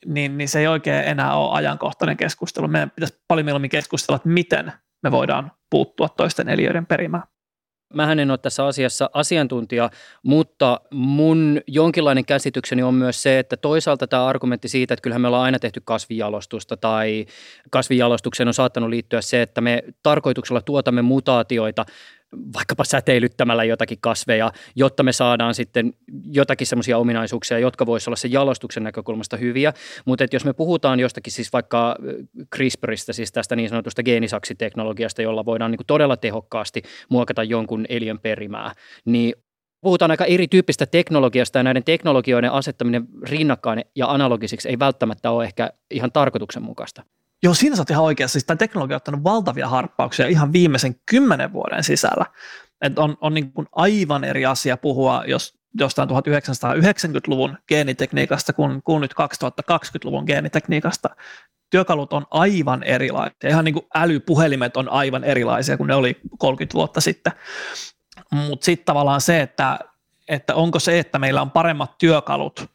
Niin, 0.05 0.38
niin 0.38 0.50
se 0.50 0.60
ei 0.60 0.67
oikein 0.67 1.03
enää 1.08 1.36
ole 1.36 1.58
ajankohtainen 1.58 2.17
keskustelu. 2.17 2.67
Meidän 2.67 2.91
pitäisi 2.91 3.24
paljon 3.27 3.46
mieluummin 3.46 3.70
keskustella, 3.70 4.15
että 4.15 4.29
miten 4.29 4.74
me 5.03 5.12
voidaan 5.12 5.51
puuttua 5.70 6.10
toisten 6.10 6.50
eliöiden 6.50 6.86
perimään. 6.86 7.24
Mä 7.94 8.12
en 8.12 8.32
ole 8.32 8.38
tässä 8.38 8.66
asiassa 8.66 9.10
asiantuntija, 9.14 9.90
mutta 10.24 10.80
mun 10.92 11.62
jonkinlainen 11.68 12.26
käsitykseni 12.26 12.84
on 12.84 12.94
myös 12.94 13.24
se, 13.24 13.40
että 13.40 13.58
toisaalta 13.58 14.08
tämä 14.08 14.26
argumentti 14.26 14.68
siitä, 14.68 14.94
että 14.94 15.02
kyllähän 15.02 15.22
me 15.22 15.28
ollaan 15.28 15.44
aina 15.44 15.60
tehty 15.60 15.82
kasvijalostusta 15.86 16.78
tai 16.78 17.26
kasvijalostukseen 17.70 18.48
on 18.48 18.54
saattanut 18.54 18.90
liittyä 18.90 19.22
se, 19.22 19.42
että 19.42 19.62
me 19.62 19.84
tarkoituksella 20.04 20.62
tuotamme 20.62 21.02
mutaatioita 21.02 21.86
vaikkapa 22.54 22.84
säteilyttämällä 22.84 23.63
jotakin 23.63 23.98
kasveja, 24.02 24.52
jotta 24.75 25.04
me 25.04 25.12
saadaan 25.12 25.54
sitten 25.54 25.94
jotakin 26.32 26.68
semmoisia 26.68 26.98
ominaisuuksia, 26.98 27.60
jotka 27.60 27.86
voisivat 27.86 28.08
olla 28.08 28.16
se 28.16 28.28
jalostuksen 28.28 28.84
näkökulmasta 28.84 29.38
hyviä. 29.38 29.74
Mutta 30.06 30.25
jos 30.32 30.46
me 30.46 30.54
puhutaan 30.54 31.00
jostakin 31.00 31.34
siis 31.34 31.54
vaikka 31.54 31.96
CRISPRista, 32.56 33.13
siis 33.13 33.32
tästä 33.32 33.56
niin 33.56 33.70
sanotusta 33.70 34.04
geenisaksiteknologiasta, 34.04 35.22
jolla 35.22 35.46
voidaan 35.46 35.72
niin 35.72 35.80
todella 35.88 36.18
tehokkaasti 36.18 36.82
muokata 37.10 37.44
jonkun 37.44 37.86
eliön 37.90 38.20
perimää, 38.20 38.74
niin 39.06 39.34
puhutaan 39.82 40.12
aika 40.12 40.25
erityyppistä 40.25 40.86
teknologiasta 40.86 41.60
ja 41.60 41.63
näiden 41.63 41.84
teknologioiden 41.84 42.52
asettaminen 42.52 43.08
rinnakkain 43.24 43.86
ja 43.96 44.12
analogisiksi 44.12 44.70
ei 44.70 44.80
välttämättä 44.80 45.32
ole 45.32 45.44
ehkä 45.44 45.70
ihan 45.92 46.12
tarkoituksenmukaista. 46.12 47.04
Joo, 47.44 47.54
siinä 47.54 47.76
sä 47.76 47.84
ihan 47.90 48.04
oikeassa. 48.04 48.34
Siis 48.34 48.46
tämä 48.46 48.58
teknologia 48.58 48.96
on 48.96 48.98
ottanut 48.98 49.24
valtavia 49.24 49.68
harppauksia 49.68 50.28
ihan 50.28 50.54
viimeisen 50.54 50.96
kymmenen 51.06 51.54
vuoden 51.54 51.84
sisällä. 51.84 52.26
Et 52.82 53.00
on 53.00 53.18
on 53.22 53.34
niin 53.34 53.54
kuin 53.54 53.68
aivan 53.72 54.24
eri 54.24 54.46
asia 54.46 54.78
puhua 54.78 55.24
jos, 55.28 55.58
jostain 55.80 56.10
1990-luvun 56.10 57.58
geenitekniikasta 57.68 58.54
kuin, 58.54 58.84
kuin 58.84 59.02
nyt 59.02 59.14
2020-luvun 59.14 60.24
geenitekniikasta. 60.28 61.10
Työkalut 61.70 62.14
on 62.14 62.26
aivan 62.32 62.84
erilaisia. 62.84 63.50
Ihan 63.50 63.66
niin 63.66 63.74
kuin 63.74 63.86
älypuhelimet 63.96 64.78
on 64.78 64.90
aivan 64.90 65.24
erilaisia 65.24 65.78
kuin 65.78 65.88
ne 65.88 65.96
oli 65.96 66.20
30 66.38 66.74
vuotta 66.74 67.02
sitten. 67.02 67.34
Mutta 68.32 68.66
sitten 68.66 68.86
tavallaan 68.86 69.22
se, 69.22 69.42
että, 69.42 69.80
että 70.28 70.56
onko 70.56 70.80
se, 70.80 71.00
että 71.00 71.20
meillä 71.20 71.42
on 71.42 71.52
paremmat 71.52 71.98
työkalut, 71.98 72.70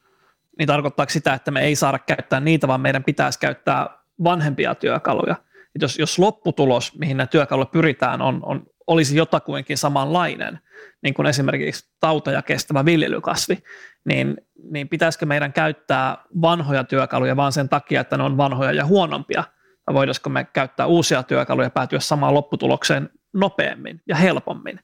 niin 0.58 0.66
tarkoittaako 0.66 1.10
sitä, 1.10 1.34
että 1.34 1.50
me 1.50 1.60
ei 1.60 1.76
saada 1.76 1.98
käyttää 1.98 2.40
niitä, 2.40 2.68
vaan 2.68 2.80
meidän 2.80 3.04
pitäisi 3.04 3.38
käyttää 3.38 3.97
vanhempia 4.24 4.74
työkaluja. 4.74 5.36
Et 5.74 5.82
jos, 5.82 5.98
jos 5.98 6.18
lopputulos, 6.18 6.98
mihin 6.98 7.16
nämä 7.16 7.26
työkalut 7.26 7.70
pyritään, 7.70 8.22
on, 8.22 8.40
on, 8.42 8.66
olisi 8.86 9.16
jotakuinkin 9.16 9.78
samanlainen, 9.78 10.58
niin 11.02 11.14
kuin 11.14 11.26
esimerkiksi 11.26 11.90
tauteja 12.00 12.42
kestävä 12.42 12.84
viljelykasvi, 12.84 13.62
niin, 14.04 14.36
niin 14.72 14.88
pitäisikö 14.88 15.26
meidän 15.26 15.52
käyttää 15.52 16.16
vanhoja 16.42 16.84
työkaluja 16.84 17.36
vain 17.36 17.52
sen 17.52 17.68
takia, 17.68 18.00
että 18.00 18.16
ne 18.16 18.22
on 18.22 18.36
vanhoja 18.36 18.72
ja 18.72 18.86
huonompia, 18.86 19.44
vai 19.86 19.94
voitaisiko 19.94 20.30
me 20.30 20.44
käyttää 20.44 20.86
uusia 20.86 21.22
työkaluja 21.22 21.66
ja 21.66 21.70
päätyä 21.70 22.00
samaan 22.00 22.34
lopputulokseen 22.34 23.10
nopeammin 23.32 24.02
ja 24.06 24.16
helpommin 24.16 24.80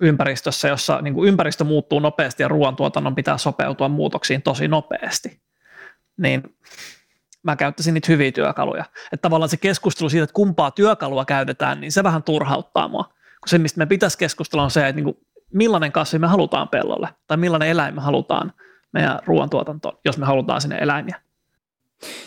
ympäristössä, 0.00 0.68
jossa 0.68 1.00
niin 1.00 1.14
kuin 1.14 1.28
ympäristö 1.28 1.64
muuttuu 1.64 2.00
nopeasti 2.00 2.42
ja 2.42 2.48
ruoantuotannon 2.48 3.14
pitää 3.14 3.38
sopeutua 3.38 3.88
muutoksiin 3.88 4.42
tosi 4.42 4.68
nopeasti. 4.68 5.40
Niin 6.16 6.42
mä 7.42 7.56
käyttäisin 7.56 7.94
niitä 7.94 8.12
hyviä 8.12 8.32
työkaluja. 8.32 8.84
Että 9.12 9.22
tavallaan 9.22 9.48
se 9.48 9.56
keskustelu 9.56 10.08
siitä, 10.08 10.24
että 10.24 10.34
kumpaa 10.34 10.70
työkalua 10.70 11.24
käytetään, 11.24 11.80
niin 11.80 11.92
se 11.92 12.02
vähän 12.02 12.22
turhauttaa 12.22 12.88
mua. 12.88 13.04
Kun 13.04 13.48
se, 13.48 13.58
mistä 13.58 13.78
me 13.78 13.86
pitäisi 13.86 14.18
keskustella, 14.18 14.64
on 14.64 14.70
se, 14.70 14.88
että 14.88 15.02
niin 15.02 15.16
millainen 15.52 15.92
kasvi 15.92 16.18
me 16.18 16.26
halutaan 16.26 16.68
pellolle, 16.68 17.08
tai 17.26 17.36
millainen 17.36 17.68
eläin 17.68 17.94
me 17.94 18.00
halutaan 18.00 18.52
meidän 18.92 19.18
ruoantuotantoon, 19.26 19.98
jos 20.04 20.18
me 20.18 20.26
halutaan 20.26 20.60
sinne 20.60 20.76
eläimiä. 20.76 21.16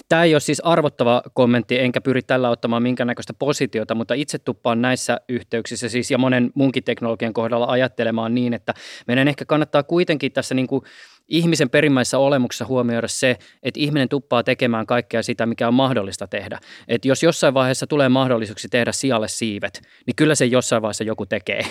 Tämä 0.09 0.23
ei 0.23 0.33
ole 0.33 0.39
siis 0.39 0.59
arvottava 0.59 1.21
kommentti, 1.33 1.79
enkä 1.79 2.01
pyri 2.01 2.21
tällä 2.21 2.49
ottamaan 2.49 2.83
minkäännäköistä 2.83 3.33
positiota, 3.33 3.95
mutta 3.95 4.13
itse 4.13 4.39
tuppaan 4.39 4.81
näissä 4.81 5.21
yhteyksissä 5.29 5.89
siis 5.89 6.11
ja 6.11 6.17
monen 6.17 6.51
munkin 6.55 6.83
teknologian 6.83 7.33
kohdalla 7.33 7.65
ajattelemaan 7.65 8.35
niin, 8.35 8.53
että 8.53 8.73
meidän 9.07 9.27
ehkä 9.27 9.45
kannattaa 9.45 9.83
kuitenkin 9.83 10.31
tässä 10.31 10.55
niin 10.55 10.67
kuin 10.67 10.81
ihmisen 11.27 11.69
perimmäisessä 11.69 12.17
olemuksessa 12.17 12.65
huomioida 12.65 13.07
se, 13.07 13.37
että 13.63 13.79
ihminen 13.79 14.09
tuppaa 14.09 14.43
tekemään 14.43 14.85
kaikkea 14.85 15.23
sitä, 15.23 15.45
mikä 15.45 15.67
on 15.67 15.73
mahdollista 15.73 16.27
tehdä. 16.27 16.59
Että 16.87 17.07
jos 17.07 17.23
jossain 17.23 17.53
vaiheessa 17.53 17.87
tulee 17.87 18.09
mahdollisuuksi 18.09 18.67
tehdä 18.69 18.91
sijalle 18.91 19.27
siivet, 19.27 19.81
niin 20.07 20.15
kyllä 20.15 20.35
se 20.35 20.45
jossain 20.45 20.81
vaiheessa 20.81 21.03
joku 21.03 21.25
tekee. 21.25 21.65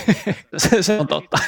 se, 0.56 0.82
se 0.82 1.00
on 1.00 1.06
totta. 1.06 1.38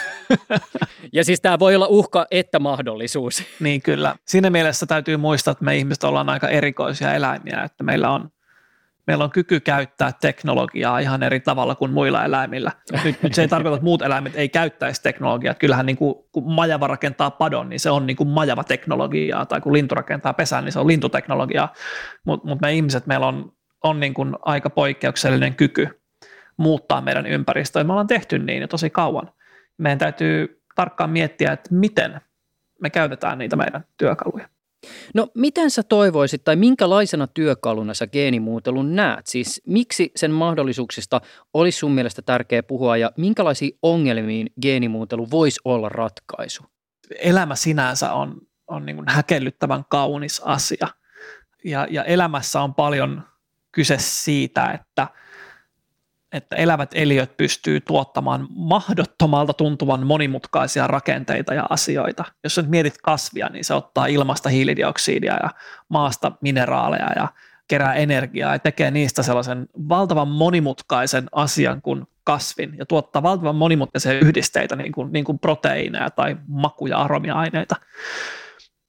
ja 1.13 1.25
siis 1.25 1.41
tämä 1.41 1.59
voi 1.59 1.75
olla 1.75 1.87
uhka 1.87 2.27
että 2.31 2.59
mahdollisuus. 2.59 3.43
niin 3.61 3.83
kyllä. 3.83 4.17
Siinä 4.27 4.51
mielessä 4.51 4.87
täytyy 4.87 5.17
muistaa, 5.17 5.53
että 5.53 5.65
me 5.65 5.77
ihmiset 5.77 6.05
ollaan 6.05 6.29
aika 6.29 6.49
erikoisia 6.49 7.15
eläimiä, 7.15 7.63
että 7.63 7.85
meillä 7.85 8.11
on 8.11 8.31
meillä 9.06 9.25
on 9.25 9.30
kyky 9.30 9.61
käyttää 9.61 10.12
teknologiaa 10.20 10.99
ihan 10.99 11.23
eri 11.23 11.40
tavalla 11.40 11.75
kuin 11.75 11.90
muilla 11.90 12.25
eläimillä. 12.25 12.73
Nyt, 13.04 13.23
nyt 13.23 13.34
se 13.34 13.42
ei 13.42 13.49
tarkoita, 13.49 13.75
että 13.75 13.84
muut 13.84 14.02
eläimet 14.02 14.37
ei 14.37 14.49
käyttäisi 14.49 15.02
teknologiaa. 15.02 15.54
Kyllähän 15.54 15.87
niin 15.87 15.96
kuin, 15.96 16.14
kun 16.32 16.52
majava 16.52 16.87
rakentaa 16.87 17.30
padon, 17.30 17.68
niin 17.68 17.80
se 17.80 17.90
on 17.90 18.06
niin 18.06 18.16
kuin 18.16 18.28
majava 18.28 18.64
teknologiaa, 18.64 19.46
tai 19.46 19.61
kun 19.61 19.73
lintu 19.73 19.94
rakentaa 19.94 20.32
pesän, 20.32 20.64
niin 20.64 20.73
se 20.73 20.78
on 20.78 20.87
lintuteknologiaa. 20.87 21.73
Mutta 22.26 22.49
mut 22.49 22.61
me 22.61 22.73
ihmiset, 22.73 23.06
meillä 23.06 23.26
on, 23.26 23.52
on 23.82 24.00
niin 24.00 24.14
kuin 24.14 24.37
aika 24.42 24.70
poikkeuksellinen 24.70 25.54
kyky 25.54 26.00
muuttaa 26.56 27.00
meidän 27.00 27.26
ympäristöä. 27.26 27.84
Me 27.84 27.92
ollaan 27.92 28.06
tehty 28.06 28.38
niin 28.38 28.61
jo 28.61 28.68
tosi 28.68 28.90
kauan. 28.90 29.30
Meidän 29.78 29.99
täytyy 29.99 30.62
tarkkaan 30.75 31.11
miettiä, 31.11 31.52
että 31.52 31.75
miten 31.75 32.20
me 32.80 32.90
käytetään 32.90 33.38
niitä 33.38 33.56
meidän 33.56 33.84
työkaluja. 33.96 34.49
No 35.14 35.29
miten 35.35 35.71
sä 35.71 35.83
toivoisit 35.83 36.45
tai 36.45 36.57
minkälaisena 36.57 37.26
työkaluna 37.26 37.95
sä 37.95 38.07
geenimuutelun 38.07 38.97
näet? 38.97 39.26
Siis 39.26 39.62
miksi 39.67 40.12
sen 40.17 40.31
mahdollisuuksista 40.31 41.21
olisi 41.55 41.79
sun 41.79 41.93
mielestä 41.93 42.23
tärkeä 42.23 42.62
puhua 42.62 42.97
ja 42.97 43.12
minkälaisiin 43.17 43.79
ongelmiin 43.83 44.50
geenimuutelu 44.62 45.31
voisi 45.31 45.61
olla 45.64 45.88
ratkaisu? 45.88 46.62
Elämä 47.19 47.55
sinänsä 47.55 48.12
on, 48.12 48.41
on 48.69 48.87
niin 48.87 48.97
kuin 48.97 49.09
häkellyttävän 49.09 49.85
kaunis 49.88 50.43
asia 50.45 50.88
ja, 51.64 51.87
ja 51.91 52.05
elämässä 52.05 52.61
on 52.61 52.75
paljon 52.75 53.23
kyse 53.73 53.97
siitä, 53.99 54.71
että– 54.71 55.09
että 56.35 56.57
elävät 56.57 56.91
eliöt 56.95 57.37
pystyy 57.37 57.81
tuottamaan 57.81 58.47
mahdottomalta 58.50 59.53
tuntuvan 59.53 60.07
monimutkaisia 60.07 60.87
rakenteita 60.87 61.55
ja 61.55 61.67
asioita. 61.71 62.25
Jos 62.45 62.57
nyt 62.57 62.69
mietit 62.69 62.99
kasvia, 63.03 63.49
niin 63.49 63.64
se 63.64 63.75
ottaa 63.75 64.07
ilmasta 64.07 64.49
hiilidioksidia 64.49 65.35
ja 65.43 65.50
maasta 65.88 66.33
mineraaleja 66.41 67.11
ja 67.17 67.28
kerää 67.69 67.95
energiaa 67.95 68.52
ja 68.52 68.58
tekee 68.58 68.91
niistä 68.91 69.23
sellaisen 69.23 69.69
valtavan 69.89 70.28
monimutkaisen 70.28 71.26
asian 71.32 71.82
kuin 71.82 72.06
kasvin 72.25 72.75
ja 72.78 72.87
tuottaa 72.87 73.23
valtavan 73.23 73.56
monimutkaisia 73.56 74.13
yhdisteitä, 74.13 74.76
niin 74.76 74.93
kuin, 74.93 75.13
niin 75.13 75.25
kuin 75.25 75.39
proteiineja 75.39 76.11
tai 76.11 76.37
maku- 76.49 76.87
ja 76.87 76.99
aromia-aineita. 76.99 77.76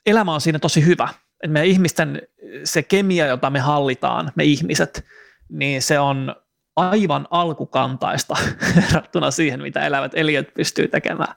Elämä 0.05 0.33
on 0.33 0.41
siinä 0.41 0.59
tosi 0.59 0.85
hyvä. 0.85 1.09
että 1.43 1.53
me 1.53 1.65
ihmisten 1.65 2.21
se 2.63 2.83
kemia, 2.83 3.27
jota 3.27 3.49
me 3.49 3.59
hallitaan, 3.59 4.31
me 4.35 4.43
ihmiset, 4.43 5.05
niin 5.49 5.81
se 5.81 5.99
on 5.99 6.35
aivan 6.75 7.27
alkukantaista 7.31 8.35
verrattuna 8.75 9.31
siihen, 9.31 9.61
mitä 9.61 9.85
elävät 9.85 10.11
eliöt 10.15 10.53
pystyy 10.53 10.87
tekemään. 10.87 11.35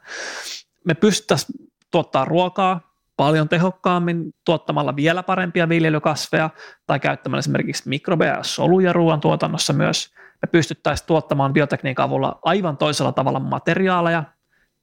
Me 0.85 0.95
pystyttäisiin 0.95 1.71
tuottaa 1.91 2.25
ruokaa 2.25 2.89
paljon 3.17 3.49
tehokkaammin 3.49 4.35
tuottamalla 4.45 4.97
vielä 4.97 5.23
parempia 5.23 5.69
viljelykasveja 5.69 6.51
tai 6.87 7.01
käyttämällä 7.01 7.39
esimerkiksi 7.39 7.89
mikrobeja 7.89 8.35
ja 8.35 8.43
soluja 8.43 8.93
ruoantuotannossa 8.93 9.73
myös. 9.73 10.15
Me 10.43 10.49
pystyttäisiin 10.53 11.07
tuottamaan 11.07 11.53
biotekniikan 11.53 12.05
avulla 12.05 12.39
aivan 12.43 12.77
toisella 12.77 13.13
tavalla 13.13 13.41
materiaaleja, 13.41 14.25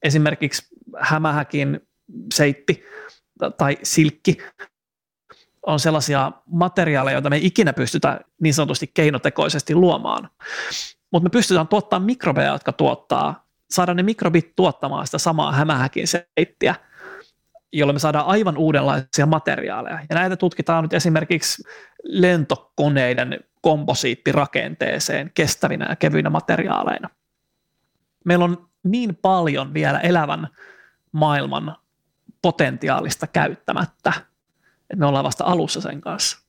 esimerkiksi 0.03 0.67
hämähäkin 0.99 1.87
seitti 2.33 2.83
tai 3.57 3.77
silkki 3.83 4.37
on 5.65 5.79
sellaisia 5.79 6.31
materiaaleja, 6.45 7.15
joita 7.15 7.29
me 7.29 7.35
ei 7.35 7.45
ikinä 7.45 7.73
pystytä 7.73 8.19
niin 8.41 8.53
sanotusti 8.53 8.91
keinotekoisesti 8.93 9.75
luomaan. 9.75 10.29
Mutta 11.11 11.23
me 11.23 11.29
pystytään 11.29 11.67
tuottamaan 11.67 12.05
mikrobeja, 12.05 12.51
jotka 12.51 12.71
tuottaa, 12.73 13.45
saada 13.69 13.93
ne 13.93 14.03
mikrobit 14.03 14.55
tuottamaan 14.55 15.05
sitä 15.07 15.17
samaa 15.17 15.51
hämähäkin 15.51 16.07
seittiä, 16.07 16.75
jolloin 17.73 17.95
me 17.95 17.99
saadaan 17.99 18.25
aivan 18.25 18.57
uudenlaisia 18.57 19.25
materiaaleja. 19.25 19.99
Ja 20.09 20.15
näitä 20.15 20.37
tutkitaan 20.37 20.83
nyt 20.83 20.93
esimerkiksi 20.93 21.63
lentokoneiden 22.03 23.39
komposiittirakenteeseen 23.61 25.31
kestävinä 25.33 25.85
ja 25.89 25.95
kevyinä 25.95 26.29
materiaaleina. 26.29 27.09
Meillä 28.25 28.45
on 28.45 28.67
niin 28.83 29.15
paljon 29.15 29.73
vielä 29.73 29.99
elävän 29.99 30.47
maailman 31.11 31.75
potentiaalista 32.41 33.27
käyttämättä– 33.27 34.13
että 34.89 34.99
me 34.99 35.05
ollaan 35.05 35.25
vasta 35.25 35.43
alussa 35.43 35.81
sen 35.81 36.01
kanssa. 36.01 36.45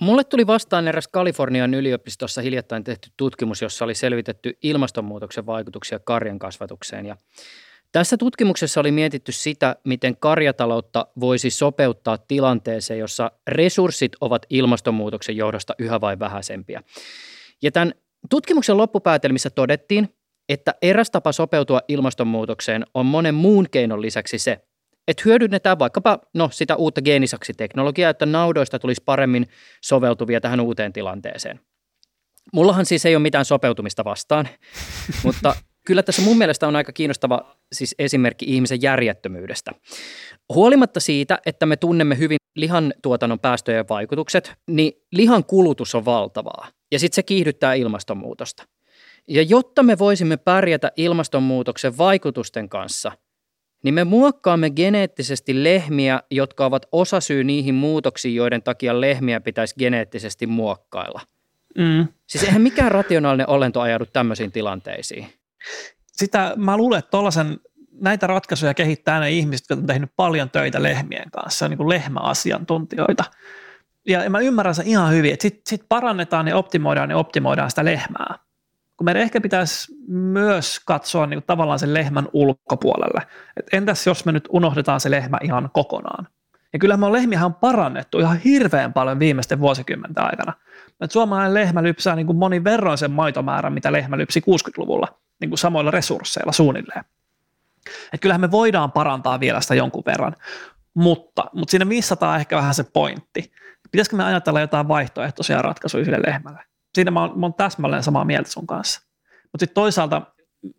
Mulle 0.00 0.24
tuli 0.24 0.46
vastaan 0.46 0.88
eräs 0.88 1.08
Kalifornian 1.08 1.74
yliopistossa 1.74 2.42
hiljattain 2.42 2.84
tehty 2.84 3.10
tutkimus, 3.16 3.62
jossa 3.62 3.84
oli 3.84 3.94
selvitetty 3.94 4.58
ilmastonmuutoksen 4.62 5.46
vaikutuksia 5.46 5.98
karjan 5.98 6.38
kasvatukseen. 6.38 7.06
Ja 7.06 7.16
tässä 7.92 8.16
tutkimuksessa 8.16 8.80
oli 8.80 8.92
mietitty 8.92 9.32
sitä, 9.32 9.76
miten 9.84 10.16
karjataloutta 10.16 11.06
voisi 11.20 11.50
sopeuttaa 11.50 12.18
tilanteeseen, 12.18 13.00
jossa 13.00 13.30
resurssit 13.48 14.12
ovat 14.20 14.46
ilmastonmuutoksen 14.50 15.36
johdosta 15.36 15.74
yhä 15.78 16.00
vain 16.00 16.18
vähäisempiä. 16.18 16.82
Ja 17.62 17.72
tämän 17.72 17.94
tutkimuksen 18.30 18.76
loppupäätelmissä 18.76 19.50
todettiin, 19.50 20.08
että 20.48 20.74
eräs 20.82 21.10
tapa 21.10 21.32
sopeutua 21.32 21.80
ilmastonmuutokseen 21.88 22.84
on 22.94 23.06
monen 23.06 23.34
muun 23.34 23.66
keinon 23.70 24.02
lisäksi 24.02 24.38
se, 24.38 24.64
että 25.10 25.22
hyödynnetään 25.24 25.78
vaikkapa 25.78 26.18
no, 26.34 26.48
sitä 26.52 26.76
uutta 26.76 27.02
geenisaksiteknologiaa, 27.02 28.10
että 28.10 28.26
naudoista 28.26 28.78
tulisi 28.78 29.02
paremmin 29.04 29.48
soveltuvia 29.84 30.40
tähän 30.40 30.60
uuteen 30.60 30.92
tilanteeseen. 30.92 31.60
Mullahan 32.52 32.86
siis 32.86 33.06
ei 33.06 33.16
ole 33.16 33.22
mitään 33.22 33.44
sopeutumista 33.44 34.04
vastaan, 34.04 34.48
mutta 35.24 35.56
kyllä 35.86 36.02
tässä 36.02 36.22
mun 36.22 36.38
mielestä 36.38 36.68
on 36.68 36.76
aika 36.76 36.92
kiinnostava 36.92 37.56
siis 37.72 37.94
esimerkki 37.98 38.44
ihmisen 38.48 38.82
järjettömyydestä. 38.82 39.72
Huolimatta 40.54 41.00
siitä, 41.00 41.38
että 41.46 41.66
me 41.66 41.76
tunnemme 41.76 42.18
hyvin 42.18 42.38
lihan 42.56 42.94
tuotannon 43.02 43.40
päästöjen 43.40 43.88
vaikutukset, 43.88 44.52
niin 44.66 44.92
lihan 45.12 45.44
kulutus 45.44 45.94
on 45.94 46.04
valtavaa 46.04 46.68
ja 46.92 46.98
sitten 46.98 47.14
se 47.14 47.22
kiihdyttää 47.22 47.74
ilmastonmuutosta. 47.74 48.66
Ja 49.28 49.42
jotta 49.42 49.82
me 49.82 49.98
voisimme 49.98 50.36
pärjätä 50.36 50.92
ilmastonmuutoksen 50.96 51.98
vaikutusten 51.98 52.68
kanssa– 52.68 53.12
niin 53.82 53.94
me 53.94 54.04
muokkaamme 54.04 54.70
geneettisesti 54.70 55.64
lehmiä, 55.64 56.22
jotka 56.30 56.66
ovat 56.66 56.86
osasyy 56.92 57.44
niihin 57.44 57.74
muutoksiin, 57.74 58.34
joiden 58.34 58.62
takia 58.62 59.00
lehmiä 59.00 59.40
pitäisi 59.40 59.74
geneettisesti 59.78 60.46
muokkailla. 60.46 61.20
Mm. 61.78 62.08
Siis 62.26 62.44
eihän 62.44 62.62
mikään 62.62 62.92
rationaalinen 62.92 63.48
olento 63.48 63.80
ajaudu 63.80 64.06
tämmöisiin 64.06 64.52
tilanteisiin. 64.52 65.26
Sitä 66.12 66.52
mä 66.56 66.76
luulen, 66.76 66.98
että 66.98 67.10
tollasen, 67.10 67.60
näitä 68.00 68.26
ratkaisuja 68.26 68.74
kehittää 68.74 69.20
ne 69.20 69.30
ihmiset, 69.30 69.66
jotka 69.70 69.82
on 69.82 69.86
tehnyt 69.86 70.10
paljon 70.16 70.50
töitä 70.50 70.82
lehmien 70.82 71.30
kanssa, 71.30 71.68
niin 71.68 71.76
kuin 71.76 71.88
lehmäasiantuntijoita. 71.88 73.24
Ja 74.06 74.30
mä 74.30 74.40
ymmärrän 74.40 74.74
sen 74.74 74.86
ihan 74.86 75.12
hyvin, 75.12 75.32
että 75.32 75.42
sitten 75.42 75.62
sit 75.68 75.82
parannetaan 75.88 76.48
ja 76.48 76.56
optimoidaan 76.56 77.10
ja 77.10 77.16
optimoidaan 77.16 77.70
sitä 77.70 77.84
lehmää 77.84 78.38
kun 79.00 79.04
meidän 79.04 79.22
ehkä 79.22 79.40
pitäisi 79.40 79.94
myös 80.08 80.80
katsoa 80.86 81.26
niin 81.26 81.36
kuin 81.36 81.46
tavallaan 81.46 81.78
sen 81.78 81.94
lehmän 81.94 82.28
ulkopuolelle. 82.32 83.26
Et 83.56 83.66
entäs 83.72 84.06
jos 84.06 84.24
me 84.24 84.32
nyt 84.32 84.48
unohdetaan 84.50 85.00
se 85.00 85.10
lehmä 85.10 85.38
ihan 85.42 85.70
kokonaan? 85.72 86.28
Ja 86.72 86.78
kyllä 86.78 86.96
me 86.96 87.06
on 87.06 87.12
lehmiä 87.12 87.44
on 87.44 87.54
parannettu 87.54 88.18
ihan 88.18 88.38
hirveän 88.38 88.92
paljon 88.92 89.18
viimeisten 89.18 89.60
vuosikymmenten 89.60 90.24
aikana. 90.24 90.52
Et 91.00 91.10
suomalainen 91.10 91.54
lehmä 91.54 91.82
lypsää 91.82 92.16
niin 92.16 92.26
kuin 92.26 92.38
monin 92.38 92.64
verroin 92.64 92.98
sen 92.98 93.10
maitomäärän, 93.10 93.72
mitä 93.72 93.92
lehmä 93.92 94.18
lypsi 94.18 94.40
60-luvulla. 94.40 95.08
niin 95.40 95.50
kuin 95.50 95.58
samoilla 95.58 95.90
resursseilla 95.90 96.52
suunnilleen. 96.52 97.04
Et 98.12 98.20
kyllähän 98.20 98.40
me 98.40 98.50
voidaan 98.50 98.92
parantaa 98.92 99.40
vielä 99.40 99.60
sitä 99.60 99.74
jonkun 99.74 100.02
verran, 100.06 100.36
mutta, 100.94 101.44
mutta 101.52 101.70
siinä 101.70 101.84
missataan 101.84 102.40
ehkä 102.40 102.56
vähän 102.56 102.74
se 102.74 102.84
pointti. 102.84 103.52
Pitäisikö 103.90 104.16
me 104.16 104.24
ajatella 104.24 104.60
jotain 104.60 104.88
vaihtoehtoisia 104.88 105.62
ratkaisuja 105.62 106.04
sille 106.04 106.20
lehmälle? 106.26 106.69
Siinä 106.94 107.10
mä 107.10 107.20
oon, 107.20 107.40
mä 107.40 107.46
oon 107.46 107.54
täsmälleen 107.54 108.02
samaa 108.02 108.24
mieltä 108.24 108.50
sun 108.50 108.66
kanssa. 108.66 109.00
Mutta 109.52 109.62
sitten 109.62 109.74
toisaalta 109.74 110.22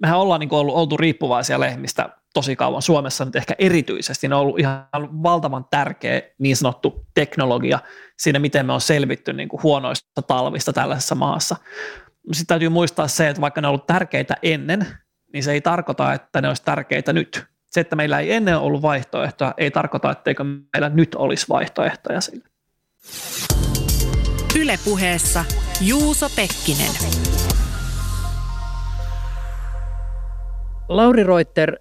mehän 0.02 0.20
ollaan 0.20 0.40
niin 0.40 0.54
ollut, 0.54 0.76
oltu 0.76 0.98
riippuvaisia 0.98 1.60
lehmistä 1.60 2.10
tosi 2.34 2.56
kauan 2.56 2.82
Suomessa 2.82 3.26
nyt 3.26 3.36
ehkä 3.36 3.56
erityisesti. 3.60 4.28
Ne 4.28 4.36
on 4.36 4.42
ollut 4.42 4.60
ihan 4.60 4.88
valtavan 5.24 5.66
tärkeä 5.72 6.22
niin 6.38 6.58
sanottu 6.58 7.06
teknologia 7.14 7.80
siinä, 8.18 8.40
miten 8.40 8.66
me 8.66 8.74
on 8.74 8.82
selvitty 8.82 9.34
niin 9.34 9.50
kuin 9.50 9.64
huonoista 9.64 10.22
talvista 10.22 10.74
tällaisessa 10.74 11.16
maassa. 11.16 11.56
Sitten 12.32 12.48
täytyy 12.48 12.70
muistaa 12.70 13.08
se, 13.08 13.30
että 13.30 13.42
vaikka 13.42 13.62
ne 13.62 13.68
on 13.68 13.70
ollut 13.70 13.88
tärkeitä 13.88 14.36
ennen, 14.44 14.88
niin 15.34 15.44
se 15.44 15.52
ei 15.52 15.62
tarkoita, 15.62 16.14
että 16.14 16.42
ne 16.42 16.48
olisi 16.48 16.64
tärkeitä 16.64 17.14
nyt. 17.14 17.46
Se, 17.72 17.82
että 17.82 17.96
meillä 17.96 18.20
ei 18.20 18.34
ennen 18.34 18.58
ollut 18.58 18.82
vaihtoehtoja, 18.82 19.54
ei 19.58 19.72
tarkoita, 19.72 20.12
etteikö 20.12 20.44
meillä 20.44 20.90
nyt 20.90 21.16
olisi 21.16 21.46
vaihtoehtoja 21.50 22.22
sille. 22.22 22.44
Ylepuheessa 24.60 25.46
Juuso 25.88 26.28
Pekkinen. 26.36 26.92
Lauri 30.90 31.24
Reuter, 31.24 31.80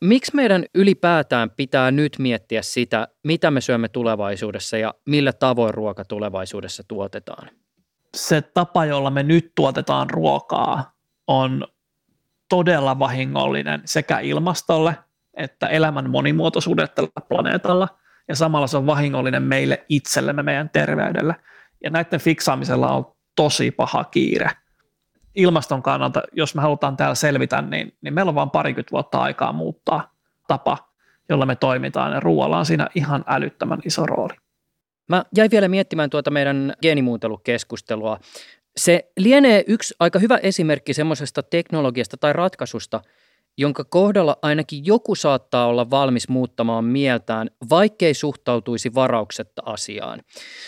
miksi 0.00 0.36
meidän 0.36 0.64
ylipäätään 0.74 1.50
pitää 1.50 1.90
nyt 1.90 2.16
miettiä 2.18 2.62
sitä, 2.62 3.08
mitä 3.24 3.50
me 3.50 3.60
syömme 3.60 3.88
tulevaisuudessa 3.88 4.76
ja 4.76 4.94
millä 5.04 5.32
tavoin 5.32 5.74
ruoka 5.74 6.04
tulevaisuudessa 6.04 6.82
tuotetaan? 6.88 7.48
Se 8.16 8.42
tapa, 8.42 8.84
jolla 8.84 9.10
me 9.10 9.22
nyt 9.22 9.52
tuotetaan 9.54 10.10
ruokaa, 10.10 10.92
on 11.26 11.66
todella 12.48 12.98
vahingollinen 12.98 13.82
sekä 13.84 14.18
ilmastolle 14.18 14.96
että 15.34 15.66
elämän 15.66 16.10
monimuotoisuudelle 16.10 16.88
tällä 16.88 17.10
planeetalla, 17.28 17.88
ja 18.28 18.36
samalla 18.36 18.66
se 18.66 18.76
on 18.76 18.86
vahingollinen 18.86 19.42
meille 19.42 19.84
itsellemme, 19.88 20.42
meidän 20.42 20.70
terveydelle. 20.70 21.36
Ja 21.84 21.90
näiden 21.90 22.20
fiksaamisella 22.20 22.88
on 22.88 23.15
tosi 23.36 23.70
paha 23.70 24.04
kiire. 24.04 24.50
Ilmaston 25.34 25.82
kannalta, 25.82 26.22
jos 26.32 26.54
me 26.54 26.62
halutaan 26.62 26.96
täällä 26.96 27.14
selvitä, 27.14 27.62
niin, 27.62 27.96
niin 28.00 28.14
meillä 28.14 28.28
on 28.28 28.34
vain 28.34 28.50
parikymmentä 28.50 28.92
vuotta 28.92 29.18
aikaa 29.18 29.52
muuttaa 29.52 30.12
tapa, 30.48 30.78
jolla 31.28 31.46
me 31.46 31.56
toimitaan, 31.56 32.12
ja 32.12 32.20
ruoalla 32.20 32.58
on 32.58 32.66
siinä 32.66 32.88
ihan 32.94 33.24
älyttömän 33.26 33.78
iso 33.84 34.06
rooli. 34.06 34.34
Mä 35.08 35.24
jäin 35.36 35.50
vielä 35.50 35.68
miettimään 35.68 36.10
tuota 36.10 36.30
meidän 36.30 36.72
geenimuuntelukeskustelua. 36.82 38.18
Se 38.76 39.12
lienee 39.16 39.64
yksi 39.66 39.94
aika 40.00 40.18
hyvä 40.18 40.36
esimerkki 40.36 40.94
semmoisesta 40.94 41.42
teknologiasta 41.42 42.16
tai 42.16 42.32
ratkaisusta, 42.32 43.00
jonka 43.58 43.84
kohdalla 43.84 44.38
ainakin 44.42 44.86
joku 44.86 45.14
saattaa 45.14 45.66
olla 45.66 45.90
valmis 45.90 46.28
muuttamaan 46.28 46.84
mieltään, 46.84 47.50
vaikkei 47.70 48.14
suhtautuisi 48.14 48.94
varauksetta 48.94 49.62
asiaan. 49.66 50.20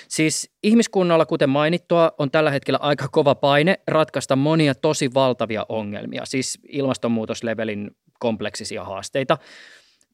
Siis 0.08 0.50
ihmiskunnalla, 0.62 1.26
kuten 1.26 1.50
mainittua, 1.50 2.12
on 2.18 2.30
tällä 2.30 2.50
hetkellä 2.50 2.78
aika 2.82 3.08
kova 3.08 3.34
paine 3.34 3.80
ratkaista 3.88 4.36
monia 4.36 4.74
tosi 4.74 5.14
valtavia 5.14 5.66
ongelmia, 5.68 6.22
siis 6.24 6.58
ilmastonmuutoslevelin 6.68 7.90
kompleksisia 8.18 8.84
haasteita– 8.84 9.38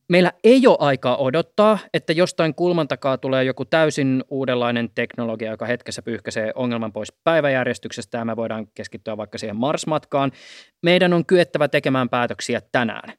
Meillä 0.09 0.33
ei 0.45 0.67
ole 0.67 0.77
aikaa 0.81 1.17
odottaa, 1.17 1.79
että 1.95 2.13
jostain 2.13 2.55
kulman 2.55 2.89
takaa 2.89 3.19
tulee 3.19 3.45
joku 3.45 3.65
täysin 3.65 4.25
uudenlainen 4.29 4.91
teknologia, 4.95 5.51
joka 5.51 5.67
hetkessä 5.67 6.03
pyyhkäisee 6.03 6.53
ongelman 6.55 6.93
pois 6.93 7.13
päiväjärjestyksestä 7.13 8.19
ja 8.19 8.25
me 8.25 8.37
voidaan 8.37 8.67
keskittyä 8.75 9.17
vaikka 9.17 9.39
siihen 9.39 9.57
Mars-matkaan. 9.57 10.33
Meidän 10.83 11.13
on 11.13 11.27
kyettävä 11.27 11.69
tekemään 11.69 12.09
päätöksiä 12.09 12.63
tänään. 12.73 13.13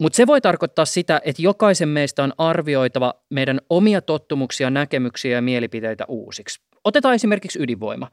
Mutta 0.00 0.16
se 0.16 0.26
voi 0.26 0.40
tarkoittaa 0.40 0.84
sitä, 0.84 1.20
että 1.24 1.42
jokaisen 1.42 1.88
meistä 1.88 2.24
on 2.24 2.32
arvioitava 2.38 3.14
meidän 3.30 3.60
omia 3.70 4.00
tottumuksia, 4.00 4.70
näkemyksiä 4.70 5.32
ja 5.32 5.42
mielipiteitä 5.42 6.04
uusiksi. 6.08 6.60
Otetaan 6.84 7.14
esimerkiksi 7.14 7.62
ydinvoima. 7.62 8.10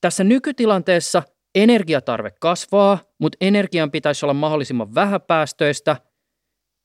Tässä 0.00 0.24
nykytilanteessa 0.24 1.22
energiatarve 1.54 2.30
kasvaa, 2.40 2.98
mutta 3.18 3.36
energian 3.40 3.90
pitäisi 3.90 4.26
olla 4.26 4.34
mahdollisimman 4.34 4.94
vähäpäästöistä– 4.94 5.96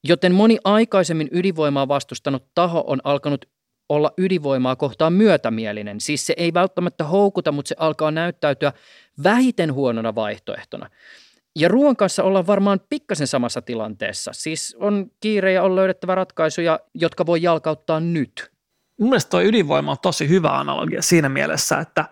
Joten 0.03 0.35
moni 0.35 0.57
aikaisemmin 0.63 1.29
ydinvoimaa 1.31 1.87
vastustanut 1.87 2.45
taho 2.55 2.83
on 2.87 2.99
alkanut 3.03 3.45
olla 3.89 4.13
ydinvoimaa 4.17 4.75
kohtaan 4.75 5.13
myötämielinen. 5.13 6.01
Siis 6.01 6.25
se 6.25 6.33
ei 6.37 6.53
välttämättä 6.53 7.03
houkuta, 7.03 7.51
mutta 7.51 7.69
se 7.69 7.75
alkaa 7.79 8.11
näyttäytyä 8.11 8.73
vähiten 9.23 9.73
huonona 9.73 10.15
vaihtoehtona. 10.15 10.89
Ja 11.55 11.67
ruoan 11.67 11.95
kanssa 11.95 12.23
ollaan 12.23 12.47
varmaan 12.47 12.79
pikkasen 12.89 13.27
samassa 13.27 13.61
tilanteessa. 13.61 14.31
Siis 14.33 14.77
on 14.79 15.11
kiire 15.19 15.53
ja 15.53 15.63
on 15.63 15.75
löydettävä 15.75 16.15
ratkaisuja, 16.15 16.79
jotka 16.93 17.25
voi 17.25 17.41
jalkauttaa 17.41 17.99
nyt. 17.99 18.51
Mun 18.99 19.09
mielestä 19.09 19.29
tuo 19.29 19.41
ydinvoima 19.41 19.91
on 19.91 19.97
tosi 20.01 20.29
hyvä 20.29 20.59
analogia 20.59 21.01
siinä 21.01 21.29
mielessä, 21.29 21.79
että, 21.79 22.05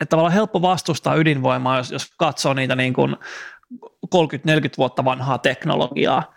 että 0.00 0.10
tavallaan 0.10 0.34
helppo 0.34 0.62
vastustaa 0.62 1.14
ydinvoimaa, 1.14 1.76
jos, 1.76 1.90
jos 1.90 2.12
katsoo 2.16 2.54
niitä 2.54 2.76
niin 2.76 2.92
kuin 2.92 3.16
30-40 4.14 4.18
vuotta 4.78 5.04
vanhaa 5.04 5.38
teknologiaa– 5.38 6.22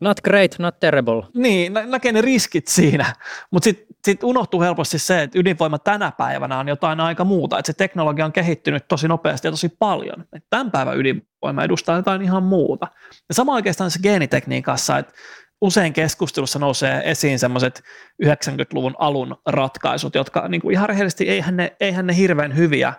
Not 0.00 0.20
great, 0.20 0.58
not 0.58 0.80
terrible. 0.80 1.22
Niin, 1.34 1.72
nä- 1.72 1.86
näkee 1.86 2.12
ne 2.12 2.20
riskit 2.20 2.68
siinä, 2.68 3.14
mutta 3.50 3.64
sitten 3.64 3.86
sit 4.04 4.24
unohtuu 4.24 4.60
helposti 4.60 4.98
se, 4.98 5.22
että 5.22 5.38
ydinvoima 5.38 5.78
tänä 5.78 6.12
päivänä 6.18 6.58
on 6.58 6.68
jotain 6.68 7.00
aika 7.00 7.24
muuta, 7.24 7.58
että 7.58 7.72
se 7.72 7.78
teknologia 7.78 8.24
on 8.24 8.32
kehittynyt 8.32 8.88
tosi 8.88 9.08
nopeasti 9.08 9.46
ja 9.46 9.52
tosi 9.52 9.68
paljon. 9.68 10.24
Et 10.32 10.44
tämän 10.50 10.70
päivän 10.70 10.98
ydinvoima 10.98 11.64
edustaa 11.64 11.96
jotain 11.96 12.22
ihan 12.22 12.42
muuta. 12.42 12.86
Ja 13.28 13.34
sama 13.34 13.54
oikeastaan 13.54 13.90
se 13.90 13.98
geenitekniikassa, 14.02 14.98
että 14.98 15.12
usein 15.60 15.92
keskustelussa 15.92 16.58
nousee 16.58 17.02
esiin 17.04 17.38
semmoiset 17.38 17.82
90-luvun 18.24 18.94
alun 18.98 19.36
ratkaisut, 19.46 20.14
jotka 20.14 20.48
niin 20.48 20.60
kuin 20.60 20.72
ihan 20.72 20.88
rehellisesti 20.88 21.28
eihän 21.28 21.56
ne, 21.56 21.76
eihän 21.80 22.06
ne 22.06 22.16
hirveän 22.16 22.56
hyviä 22.56 22.92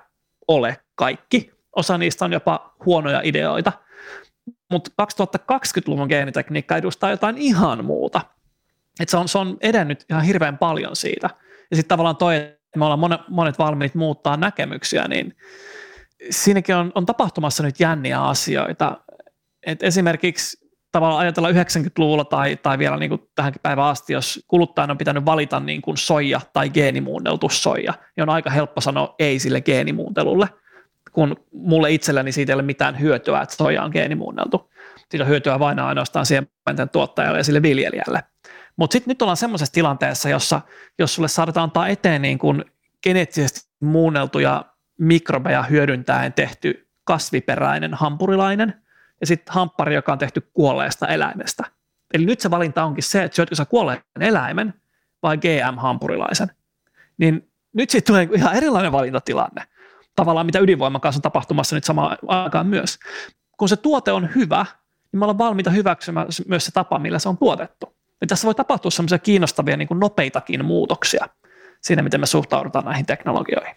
ole 0.47 0.77
kaikki. 0.95 1.51
Osa 1.75 1.97
niistä 1.97 2.25
on 2.25 2.33
jopa 2.33 2.73
huonoja 2.85 3.21
ideoita– 3.23 3.71
mutta 4.75 4.91
2020-luvun 5.03 6.07
geenitekniikka 6.07 6.77
edustaa 6.77 7.09
jotain 7.09 7.37
ihan 7.37 7.85
muuta. 7.85 8.21
Et 8.99 9.09
se, 9.09 9.17
on, 9.17 9.27
se 9.27 9.37
on 9.37 9.57
edennyt 9.61 10.05
ihan 10.09 10.23
hirveän 10.23 10.57
paljon 10.57 10.95
siitä. 10.95 11.29
Ja 11.71 11.77
sitten 11.77 11.89
tavallaan 11.89 12.17
toi, 12.17 12.35
että 12.35 12.79
me 12.79 12.85
ollaan 12.85 12.99
monet, 12.99 13.21
monet 13.29 13.59
valmiit 13.59 13.95
muuttaa 13.95 14.37
näkemyksiä, 14.37 15.07
niin 15.07 15.35
siinäkin 16.29 16.75
on, 16.75 16.91
on 16.95 17.05
tapahtumassa 17.05 17.63
nyt 17.63 17.79
jänniä 17.79 18.21
asioita. 18.21 18.97
Et 19.65 19.83
esimerkiksi 19.83 20.57
tavallaan 20.91 21.21
ajatella 21.21 21.51
90-luvulla 21.51 22.25
tai, 22.25 22.55
tai 22.55 22.77
vielä 22.77 22.97
niin 22.97 23.09
kuin 23.09 23.21
tähänkin 23.35 23.61
päivään 23.61 23.87
asti, 23.87 24.13
jos 24.13 24.45
kuluttajan 24.47 24.91
on 24.91 24.97
pitänyt 24.97 25.25
valita 25.25 25.59
niin 25.59 25.81
kuin 25.81 25.97
soija 25.97 26.41
tai 26.53 26.69
geenimuunneltu 26.69 27.49
soija, 27.49 27.93
niin 28.15 28.21
on 28.21 28.29
aika 28.29 28.49
helppo 28.49 28.81
sanoa 28.81 29.15
ei 29.19 29.39
sille 29.39 29.61
geenimuuntelulle– 29.61 30.49
kun 31.15 31.35
mulle 31.51 31.91
itselleni 31.91 32.31
siitä 32.31 32.51
ei 32.51 32.53
ole 32.53 32.61
mitään 32.61 32.99
hyötyä, 32.99 33.41
että 33.41 33.55
soja 33.55 33.83
on 33.83 33.91
geenimuunneltu. 33.93 34.71
Siitä 35.09 35.23
on 35.23 35.29
hyötyä 35.29 35.59
vain 35.59 35.79
ainoastaan 35.79 36.25
siementen 36.25 36.89
tuottajalle 36.91 37.37
ja 37.37 37.43
sille 37.43 37.61
viljelijälle. 37.61 38.23
Mutta 38.75 38.93
sitten 38.93 39.11
nyt 39.11 39.21
ollaan 39.21 39.37
semmoisessa 39.37 39.73
tilanteessa, 39.73 40.29
jossa 40.29 40.61
jos 40.99 41.15
sulle 41.15 41.27
saadaan 41.27 41.63
antaa 41.63 41.87
eteen 41.87 42.21
niin 42.21 42.37
kuin 42.39 42.65
geneettisesti 43.03 43.69
muunneltuja 43.79 44.65
mikrobeja 44.97 45.63
hyödyntäen 45.63 46.33
tehty 46.33 46.87
kasviperäinen 47.03 47.93
hampurilainen 47.93 48.73
ja 49.21 49.27
sitten 49.27 49.53
hamppari, 49.53 49.95
joka 49.95 50.11
on 50.11 50.17
tehty 50.17 50.41
kuolleesta 50.53 51.07
eläimestä. 51.07 51.63
Eli 52.13 52.25
nyt 52.25 52.39
se 52.39 52.51
valinta 52.51 52.83
onkin 52.83 53.03
se, 53.03 53.23
että 53.23 53.35
syötkö 53.35 53.55
sä 53.55 53.65
kuolleen 53.65 54.01
eläimen 54.19 54.73
vai 55.23 55.37
GM-hampurilaisen. 55.37 56.51
Niin 57.17 57.49
nyt 57.73 57.89
siitä 57.89 58.05
tulee 58.05 58.27
ihan 58.33 58.55
erilainen 58.55 58.91
valintatilanne 58.91 59.61
tavallaan 60.15 60.45
mitä 60.45 60.59
ydinvoiman 60.59 61.01
kanssa 61.01 61.17
on 61.17 61.21
tapahtumassa 61.21 61.75
nyt 61.75 61.83
samaan 61.83 62.17
aikaan 62.27 62.67
myös. 62.67 62.99
Kun 63.57 63.69
se 63.69 63.75
tuote 63.75 64.11
on 64.11 64.29
hyvä, 64.35 64.65
niin 65.11 65.19
me 65.19 65.25
ollaan 65.25 65.37
valmiita 65.37 65.69
hyväksymään 65.69 66.27
myös 66.47 66.65
se 66.65 66.71
tapa, 66.71 66.99
millä 66.99 67.19
se 67.19 67.29
on 67.29 67.37
tuotettu. 67.37 67.95
Ja 68.21 68.27
tässä 68.27 68.45
voi 68.45 68.55
tapahtua 68.55 68.91
semmoisia 68.91 69.19
kiinnostavia 69.19 69.77
niin 69.77 69.87
kuin 69.87 69.99
nopeitakin 69.99 70.65
muutoksia 70.65 71.27
siinä, 71.81 72.01
miten 72.01 72.19
me 72.19 72.25
suhtaudutaan 72.25 72.85
näihin 72.85 73.05
teknologioihin. 73.05 73.75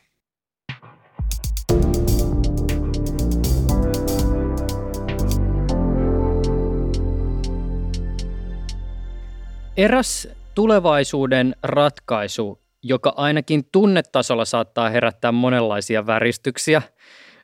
Eräs 9.76 10.28
tulevaisuuden 10.54 11.56
ratkaisu 11.62 12.60
joka 12.82 13.12
ainakin 13.16 13.68
tunnetasolla 13.72 14.44
saattaa 14.44 14.90
herättää 14.90 15.32
monenlaisia 15.32 16.06
väristyksiä, 16.06 16.82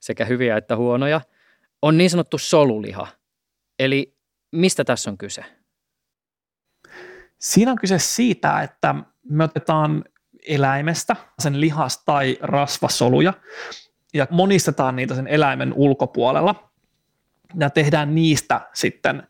sekä 0.00 0.24
hyviä 0.24 0.56
että 0.56 0.76
huonoja, 0.76 1.20
on 1.82 1.98
niin 1.98 2.10
sanottu 2.10 2.38
soluliha. 2.38 3.06
Eli 3.78 4.16
mistä 4.52 4.84
tässä 4.84 5.10
on 5.10 5.18
kyse? 5.18 5.44
Siinä 7.38 7.70
on 7.70 7.78
kyse 7.78 7.98
siitä, 7.98 8.62
että 8.62 8.94
me 9.28 9.44
otetaan 9.44 10.04
eläimestä 10.48 11.16
sen 11.38 11.60
lihas- 11.60 12.02
tai 12.04 12.38
rasvasoluja 12.40 13.32
ja 14.14 14.26
monistetaan 14.30 14.96
niitä 14.96 15.14
sen 15.14 15.26
eläimen 15.26 15.72
ulkopuolella. 15.72 16.70
ja 17.60 17.70
tehdään 17.70 18.14
niistä 18.14 18.60
sitten 18.72 19.28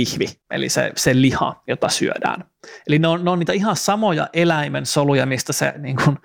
pihvi, 0.00 0.26
eli 0.50 0.68
se, 0.68 0.92
se 0.96 1.14
liha, 1.14 1.62
jota 1.66 1.88
syödään. 1.88 2.44
Eli 2.86 2.98
ne 2.98 3.08
on, 3.08 3.24
ne 3.24 3.30
on 3.30 3.38
niitä 3.38 3.52
ihan 3.52 3.76
samoja 3.76 4.28
eläimen 4.32 4.86
soluja, 4.86 5.26
mistä 5.26 5.52
se 5.52 5.74
niin 5.78 5.96
kuin, 6.04 6.18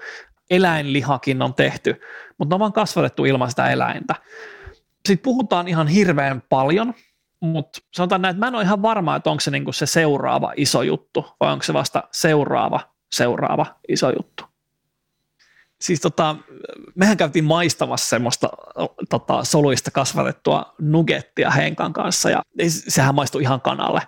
eläinlihakin 0.49 1.41
on 1.41 1.53
tehty, 1.53 2.01
mutta 2.37 2.53
ne 2.53 2.55
on 2.55 2.59
vaan 2.59 2.73
kasvatettu 2.73 3.25
ilman 3.25 3.49
sitä 3.49 3.69
eläintä. 3.69 4.15
Sitten 5.07 5.23
puhutaan 5.23 5.67
ihan 5.67 5.87
hirveän 5.87 6.43
paljon, 6.49 6.93
mutta 7.39 7.79
sanotaan 7.93 8.21
näin, 8.21 8.35
että 8.35 8.39
mä 8.39 8.47
en 8.47 8.55
ole 8.55 8.63
ihan 8.63 8.81
varma, 8.81 9.15
että 9.15 9.29
onko 9.29 9.39
se 9.39 9.51
niin 9.51 9.63
kuin 9.63 9.73
se 9.73 9.85
seuraava 9.85 10.53
iso 10.57 10.81
juttu, 10.81 11.25
vai 11.39 11.51
onko 11.51 11.63
se 11.63 11.73
vasta 11.73 12.03
seuraava, 12.11 12.79
seuraava 13.11 13.65
iso 13.87 14.09
juttu. 14.09 14.43
Siis 15.81 16.01
tota, 16.01 16.35
mehän 16.95 17.17
käytiin 17.17 17.45
maistamassa 17.45 18.09
semmoista 18.09 18.49
tota, 19.09 19.43
soluista 19.43 19.91
kasvatettua 19.91 20.75
nuggettia 20.81 21.51
Henkan 21.51 21.93
kanssa 21.93 22.29
ja 22.29 22.41
sehän 22.69 23.15
maistui 23.15 23.41
ihan 23.41 23.61
kanalle. 23.61 24.01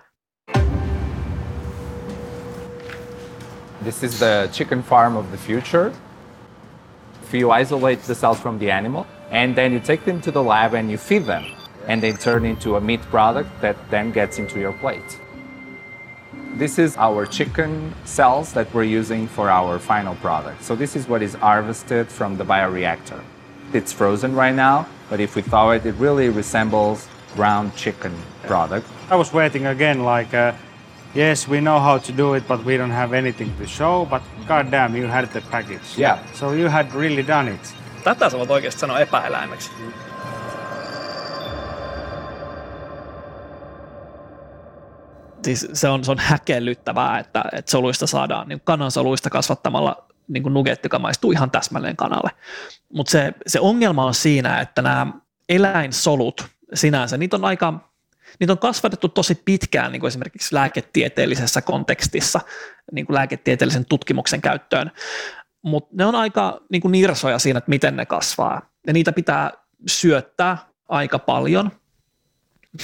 This 3.82 4.02
is 4.02 4.18
the 4.18 4.48
chicken 4.52 4.82
farm 4.82 5.16
of 5.16 5.26
the 5.28 5.36
future. 5.36 5.92
You 7.32 7.52
isolate 7.60 8.02
the 8.06 8.14
cells 8.14 8.38
from 8.38 8.58
the 8.58 8.72
animal 8.72 9.04
and 9.30 9.54
then 9.54 9.72
you 9.72 9.80
take 9.80 10.04
them 10.04 10.20
to 10.20 10.32
the 10.32 10.48
lab 10.48 10.74
and 10.74 10.90
you 10.90 10.98
feed 10.98 11.24
them 11.24 11.44
and 11.88 12.00
they 12.00 12.12
turn 12.12 12.44
into 12.44 12.76
a 12.76 12.80
meat 12.80 13.00
product 13.10 13.60
that 13.60 13.76
then 13.90 14.12
gets 14.12 14.38
into 14.38 14.58
your 14.58 14.72
plate. 14.72 15.27
This 16.56 16.78
is 16.78 16.96
our 16.96 17.26
chicken 17.26 17.94
cells 18.04 18.52
that 18.54 18.72
we're 18.74 18.82
using 18.82 19.28
for 19.28 19.48
our 19.50 19.78
final 19.78 20.14
product. 20.16 20.64
So 20.64 20.74
this 20.74 20.96
is 20.96 21.08
what 21.08 21.22
is 21.22 21.34
harvested 21.34 22.08
from 22.08 22.36
the 22.36 22.44
bioreactor. 22.44 23.20
It's 23.72 23.92
frozen 23.92 24.34
right 24.34 24.54
now, 24.54 24.86
but 25.10 25.20
if 25.20 25.36
we 25.36 25.42
thaw 25.42 25.70
it, 25.70 25.86
it 25.86 25.94
really 25.98 26.30
resembles 26.30 27.06
ground 27.34 27.76
chicken 27.76 28.12
product. 28.46 28.86
I 29.10 29.16
was 29.16 29.32
waiting 29.32 29.66
again 29.66 30.04
like, 30.04 30.34
uh, 30.34 30.52
yes, 31.14 31.46
we 31.46 31.60
know 31.60 31.78
how 31.78 31.98
to 31.98 32.12
do 32.12 32.34
it, 32.34 32.48
but 32.48 32.64
we 32.64 32.76
don't 32.76 32.90
have 32.90 33.12
anything 33.12 33.54
to 33.58 33.66
show, 33.66 34.06
but 34.06 34.22
goddamn, 34.48 34.96
you 34.96 35.06
had 35.06 35.30
the 35.32 35.42
package. 35.42 35.96
Yeah. 35.96 36.18
So 36.32 36.52
you 36.52 36.68
had 36.68 36.92
really 36.94 37.22
done 37.22 37.48
it. 37.48 37.74
Tätä 38.04 38.30
sä 38.30 38.38
voit 38.38 38.50
oikeasti 38.50 38.80
sanoa 38.80 39.00
epäeläimeksi. 39.00 39.70
Siis 45.48 45.68
se 45.72 45.88
on, 45.88 46.04
se 46.04 46.10
on 46.10 46.18
häkellyttävää, 46.18 47.18
että, 47.18 47.44
että 47.52 47.70
soluista 47.70 48.06
saadaan, 48.06 48.48
niin 48.48 48.60
kanansoluista 48.64 49.30
kasvattamalla 49.30 50.06
niin 50.28 50.42
kuin 50.42 50.54
nugetti, 50.54 50.86
joka 50.86 50.98
maistuu 50.98 51.32
ihan 51.32 51.50
täsmälleen 51.50 51.96
kanalle. 51.96 52.30
Mutta 52.92 53.10
se, 53.10 53.32
se 53.46 53.60
ongelma 53.60 54.04
on 54.04 54.14
siinä, 54.14 54.60
että 54.60 54.82
nämä 54.82 55.06
eläinsolut 55.48 56.46
sinänsä, 56.74 57.16
niitä 57.16 57.36
on 57.36 57.44
aika, 57.44 57.90
niitä 58.40 58.52
on 58.52 58.58
kasvatettu 58.58 59.08
tosi 59.08 59.34
pitkään 59.34 59.92
niin 59.92 60.00
kuin 60.00 60.08
esimerkiksi 60.08 60.54
lääketieteellisessä 60.54 61.62
kontekstissa, 61.62 62.40
niin 62.92 63.06
kuin 63.06 63.14
lääketieteellisen 63.14 63.84
tutkimuksen 63.84 64.40
käyttöön, 64.40 64.90
mutta 65.62 65.90
ne 65.92 66.06
on 66.06 66.14
aika 66.14 66.60
niin 66.70 66.82
kuin 66.82 66.92
nirsoja 66.92 67.38
siinä, 67.38 67.58
että 67.58 67.70
miten 67.70 67.96
ne 67.96 68.06
kasvaa. 68.06 68.62
Ja 68.86 68.92
niitä 68.92 69.12
pitää 69.12 69.52
syöttää 69.86 70.58
aika 70.88 71.18
paljon, 71.18 71.70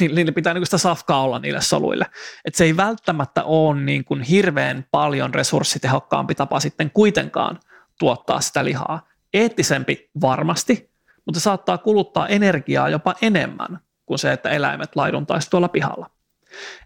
niille 0.00 0.32
pitää 0.32 0.54
niin 0.54 0.66
sitä 0.66 0.78
safkaa 0.78 1.22
olla 1.22 1.38
niille 1.38 1.60
soluille. 1.60 2.06
Et 2.44 2.54
se 2.54 2.64
ei 2.64 2.76
välttämättä 2.76 3.44
ole 3.44 3.80
niin 3.80 4.04
kuin 4.04 4.22
hirveän 4.22 4.86
paljon 4.90 5.34
resurssitehokkaampi 5.34 6.34
tapa 6.34 6.60
sitten 6.60 6.90
kuitenkaan 6.90 7.60
tuottaa 7.98 8.40
sitä 8.40 8.64
lihaa. 8.64 9.08
Eettisempi 9.34 10.10
varmasti, 10.20 10.90
mutta 11.26 11.40
se 11.40 11.44
saattaa 11.44 11.78
kuluttaa 11.78 12.28
energiaa 12.28 12.88
jopa 12.88 13.14
enemmän 13.22 13.80
kuin 14.06 14.18
se, 14.18 14.32
että 14.32 14.50
eläimet 14.50 14.96
laiduntaisi 14.96 15.50
tuolla 15.50 15.68
pihalla. 15.68 16.10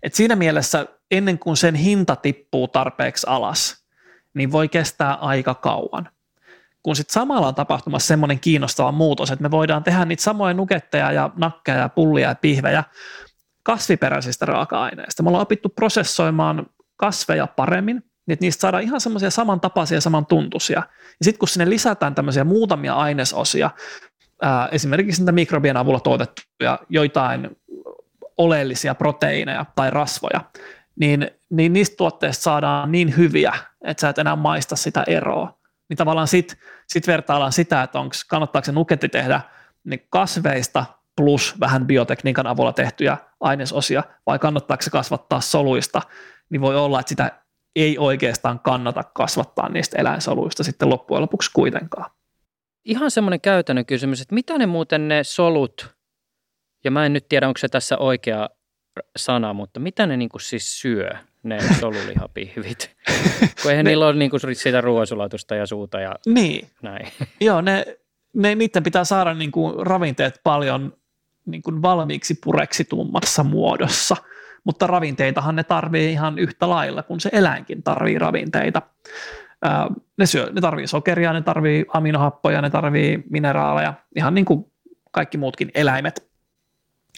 Et 0.03 0.15
siinä 0.15 0.37
mielessä 0.37 0.87
ennen 1.11 1.39
kuin 1.39 1.57
sen 1.57 1.75
hinta 1.75 2.17
tippuu 2.17 2.69
tarpeeksi 2.69 3.27
alas, 3.31 3.85
niin 4.35 4.53
voi 4.53 4.69
kestää 4.69 5.15
aika 5.15 5.55
kauan 5.55 6.09
kun 6.83 6.97
sitten 6.97 7.13
samalla 7.13 7.49
on 7.49 7.55
tapahtumassa 7.55 8.07
semmoinen 8.07 8.41
kiinnostava 8.41 8.93
muutos, 8.93 9.31
että 9.31 9.43
me 9.43 9.51
voidaan 9.51 9.85
tehdä 9.85 10.05
niitä 10.05 10.23
samoja 10.23 10.55
nuketteja 10.55 11.13
ja 11.13 11.31
nakkeja 11.37 11.79
ja 11.79 11.89
pullia 11.89 12.29
ja 12.29 12.35
pihvejä 12.35 12.85
kasviperäisistä 13.63 14.47
raaka-aineista. 14.47 15.23
Me 15.23 15.29
ollaan 15.29 15.43
opittu 15.43 15.69
prosessoimaan 15.69 16.67
kasveja 16.97 17.47
paremmin, 17.47 17.97
niin 17.97 18.33
että 18.33 18.45
niistä 18.45 18.61
saadaan 18.61 18.83
ihan 18.83 19.01
semmoisia 19.01 19.31
samantapaisia 19.31 19.97
ja 19.97 20.01
samantuntuisia. 20.01 20.79
Ja 21.21 21.25
sitten 21.25 21.39
kun 21.39 21.49
sinne 21.49 21.71
lisätään 21.71 22.15
tämmöisiä 22.15 22.45
muutamia 22.45 22.95
ainesosia, 22.95 23.71
ää, 24.43 24.69
esimerkiksi 24.73 25.21
niitä 25.21 25.33
mikrobien 25.33 25.77
avulla 25.77 26.01
tuotettuja 26.01 26.79
joitain 26.89 27.57
oleellisia 28.39 28.95
proteiineja 28.95 29.67
tai 29.77 29.91
rasvoja, 29.91 30.41
niin, 31.01 31.31
niin 31.51 31.73
niistä 31.73 31.97
tuotteista 31.97 32.43
saadaan 32.43 32.93
niin 32.93 33.17
hyviä, 33.17 33.53
että 33.85 34.01
sä 34.01 34.09
et 34.09 34.19
enää 34.19 34.37
maista 34.37 34.77
sitä 34.77 35.05
eroa 35.07 35.58
niin 35.89 35.97
tavallaan 35.97 36.29
sitten 36.29 36.59
sit 36.87 37.07
vertaillaan 37.07 37.53
sitä, 37.53 37.83
että 37.83 38.01
onko, 38.01 38.15
kannattaako 38.29 38.65
se 38.65 38.73
nuketti 38.73 39.09
tehdä 39.09 39.41
niin 39.85 40.07
kasveista 40.11 40.85
plus 41.17 41.61
vähän 41.61 41.87
biotekniikan 41.87 42.47
avulla 42.47 42.73
tehtyjä 42.73 43.17
ainesosia, 43.41 44.03
vai 44.27 44.39
kannattaako 44.39 44.83
se 44.83 44.91
kasvattaa 44.91 45.41
soluista, 45.41 46.03
niin 46.51 46.61
voi 46.61 46.77
olla, 46.77 47.01
että 47.01 47.09
sitä 47.09 47.43
ei 47.77 47.99
oikeastaan 47.99 48.61
kannata 48.61 49.05
kasvattaa 49.05 49.69
niistä 49.69 49.99
eläinsoluista 49.99 50.65
sitten 50.65 50.89
loppujen 50.89 51.23
lopuksi 51.23 51.51
kuitenkaan. 51.55 52.11
Ihan 52.85 53.11
semmoinen 53.11 53.41
käytännön 53.41 53.87
kysymys, 53.87 54.21
että 54.21 54.35
mitä 54.35 54.59
ne 54.59 54.67
muuten 54.67 55.09
ne 55.09 55.25
solut, 55.25 55.97
ja 56.85 56.91
mä 56.91 57.07
en 57.07 57.13
nyt 57.13 57.29
tiedä, 57.29 57.49
onko 57.49 57.59
se 57.59 57.69
tässä 57.69 57.99
oikea 57.99 58.49
sana, 59.17 59.53
mutta 59.53 59.81
mitä 59.81 60.07
ne 60.07 60.17
niin 60.17 60.31
siis 60.41 60.81
syö? 60.81 61.11
Ne 61.49 61.59
solulihapihvit. 61.81 62.97
Kun 63.63 63.71
eihän 63.71 63.85
ne, 63.85 63.91
niillä 63.91 64.07
ole 64.07 64.15
niin 64.15 64.31
kuin 64.31 64.41
sitä 64.53 64.81
ruoansulatusta 64.81 65.55
ja 65.55 65.67
suuta 65.67 66.01
ja 66.01 66.15
niin. 66.27 66.69
näin. 66.83 67.09
Joo, 67.41 67.61
ne, 67.61 67.85
ne, 68.35 68.55
niiden 68.55 68.83
pitää 68.83 69.05
saada 69.05 69.35
niin 69.35 69.51
kuin 69.51 69.87
ravinteet 69.87 70.41
paljon 70.45 70.93
niin 71.47 71.63
kuin 71.63 71.83
valmiiksi 71.83 72.39
pureksitummassa 72.45 73.45
muodossa, 73.45 74.17
mutta 74.65 74.87
ravinteitahan 74.87 75.57
ne 75.57 75.65
tarvii 75.65 76.13
ihan 76.13 76.39
yhtä 76.39 76.69
lailla 76.69 77.03
kuin 77.03 77.21
se 77.21 77.31
eläinkin 77.33 77.83
tarvii 77.83 78.19
ravinteita. 78.19 78.83
ne, 80.19 80.27
syö, 80.27 80.51
ne 80.53 80.61
tarvii 80.61 80.87
sokeria, 80.87 81.33
ne 81.33 81.43
tarvii 81.43 81.85
aminohappoja, 81.93 82.63
ne 82.63 82.71
tarvii 82.71 83.25
mineraaleja, 83.31 83.95
ihan 84.17 84.35
niin 84.35 84.45
kuin 84.45 84.73
kaikki 85.11 85.39
muutkin 85.39 85.71
eläimet. 85.75 86.29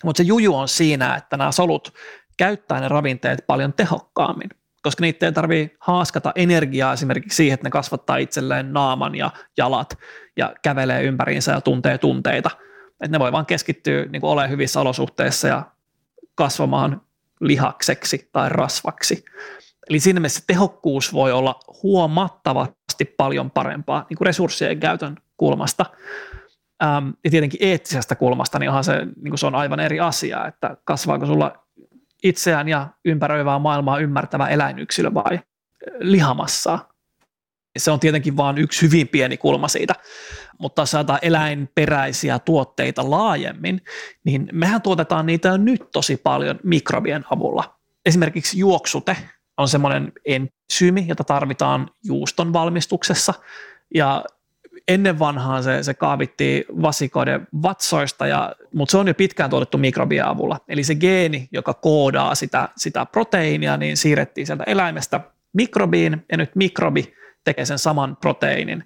Mutta 0.04 0.22
se 0.22 0.26
juju 0.26 0.54
on 0.54 0.68
siinä, 0.68 1.14
että 1.14 1.36
nämä 1.36 1.52
solut 1.52 1.94
käyttää 2.40 2.80
ne 2.80 2.88
ravinteet 2.88 3.44
paljon 3.46 3.72
tehokkaammin, 3.72 4.50
koska 4.82 5.00
niitä 5.00 5.26
ei 5.26 5.32
tarvitse 5.32 5.76
haaskata 5.80 6.32
energiaa 6.34 6.92
esimerkiksi 6.92 7.36
siihen, 7.36 7.54
että 7.54 7.66
ne 7.66 7.70
kasvattaa 7.70 8.16
itselleen 8.16 8.72
naaman 8.72 9.14
ja 9.14 9.30
jalat 9.56 9.98
ja 10.36 10.54
kävelee 10.62 11.02
ympäriinsä 11.02 11.52
ja 11.52 11.60
tuntee 11.60 11.98
tunteita. 11.98 12.50
Että 12.90 13.08
ne 13.08 13.18
voi 13.18 13.32
vaan 13.32 13.46
keskittyä 13.46 14.04
niin 14.04 14.20
kuin 14.20 14.30
olemaan 14.30 14.50
hyvissä 14.50 14.80
olosuhteissa 14.80 15.48
ja 15.48 15.62
kasvamaan 16.34 17.00
lihakseksi 17.40 18.28
tai 18.32 18.48
rasvaksi. 18.48 19.24
Eli 19.90 20.00
siinä 20.00 20.20
mielessä 20.20 20.44
tehokkuus 20.46 21.12
voi 21.12 21.32
olla 21.32 21.60
huomattavasti 21.82 23.04
paljon 23.04 23.50
parempaa 23.50 24.06
niin 24.10 24.16
kuin 24.16 24.26
resurssien 24.26 24.80
käytön 24.80 25.16
kulmasta. 25.36 25.86
Ja 27.24 27.30
tietenkin 27.30 27.60
eettisestä 27.62 28.14
kulmasta 28.14 28.58
niin 28.58 28.84
se, 28.84 28.96
niin 29.04 29.30
kuin 29.30 29.38
se 29.38 29.46
on 29.46 29.54
aivan 29.54 29.80
eri 29.80 30.00
asia, 30.00 30.46
että 30.46 30.76
kasvaako 30.84 31.26
sulla 31.26 31.66
itseään 32.22 32.68
ja 32.68 32.88
ympäröivää 33.04 33.58
maailmaa 33.58 33.98
ymmärtävä 33.98 34.48
eläinyksilö 34.48 35.14
vai 35.14 35.40
lihamassa. 36.00 36.78
Se 37.78 37.90
on 37.90 38.00
tietenkin 38.00 38.36
vain 38.36 38.58
yksi 38.58 38.82
hyvin 38.82 39.08
pieni 39.08 39.36
kulma 39.36 39.68
siitä, 39.68 39.94
mutta 40.58 40.82
jos 40.82 40.90
saadaan 40.90 41.18
eläinperäisiä 41.22 42.38
tuotteita 42.38 43.10
laajemmin, 43.10 43.80
niin 44.24 44.48
mehän 44.52 44.82
tuotetaan 44.82 45.26
niitä 45.26 45.48
jo 45.48 45.56
nyt 45.56 45.90
tosi 45.92 46.16
paljon 46.16 46.60
mikrobien 46.64 47.24
avulla. 47.30 47.74
Esimerkiksi 48.06 48.58
juoksute 48.58 49.16
on 49.56 49.68
semmoinen 49.68 50.12
ensyymi, 50.24 51.04
jota 51.08 51.24
tarvitaan 51.24 51.90
juuston 52.04 52.52
valmistuksessa, 52.52 53.34
ja 53.94 54.24
ennen 54.90 55.18
vanhaan 55.18 55.62
se, 55.62 55.82
se 55.82 55.94
kaavittiin 55.94 56.64
vasikoiden 56.82 57.48
vatsoista, 57.62 58.26
ja, 58.26 58.54
mutta 58.74 58.90
se 58.90 58.98
on 58.98 59.08
jo 59.08 59.14
pitkään 59.14 59.50
tuotettu 59.50 59.78
mikrobien 59.78 60.26
avulla. 60.26 60.60
Eli 60.68 60.84
se 60.84 60.94
geeni, 60.94 61.48
joka 61.52 61.74
koodaa 61.74 62.34
sitä, 62.34 62.68
sitä 62.76 63.06
proteiinia, 63.06 63.76
niin 63.76 63.96
siirrettiin 63.96 64.46
sieltä 64.46 64.64
eläimestä 64.66 65.20
mikrobiin, 65.52 66.26
ja 66.32 66.36
nyt 66.36 66.56
mikrobi 66.56 67.14
tekee 67.44 67.64
sen 67.64 67.78
saman 67.78 68.16
proteiinin, 68.16 68.84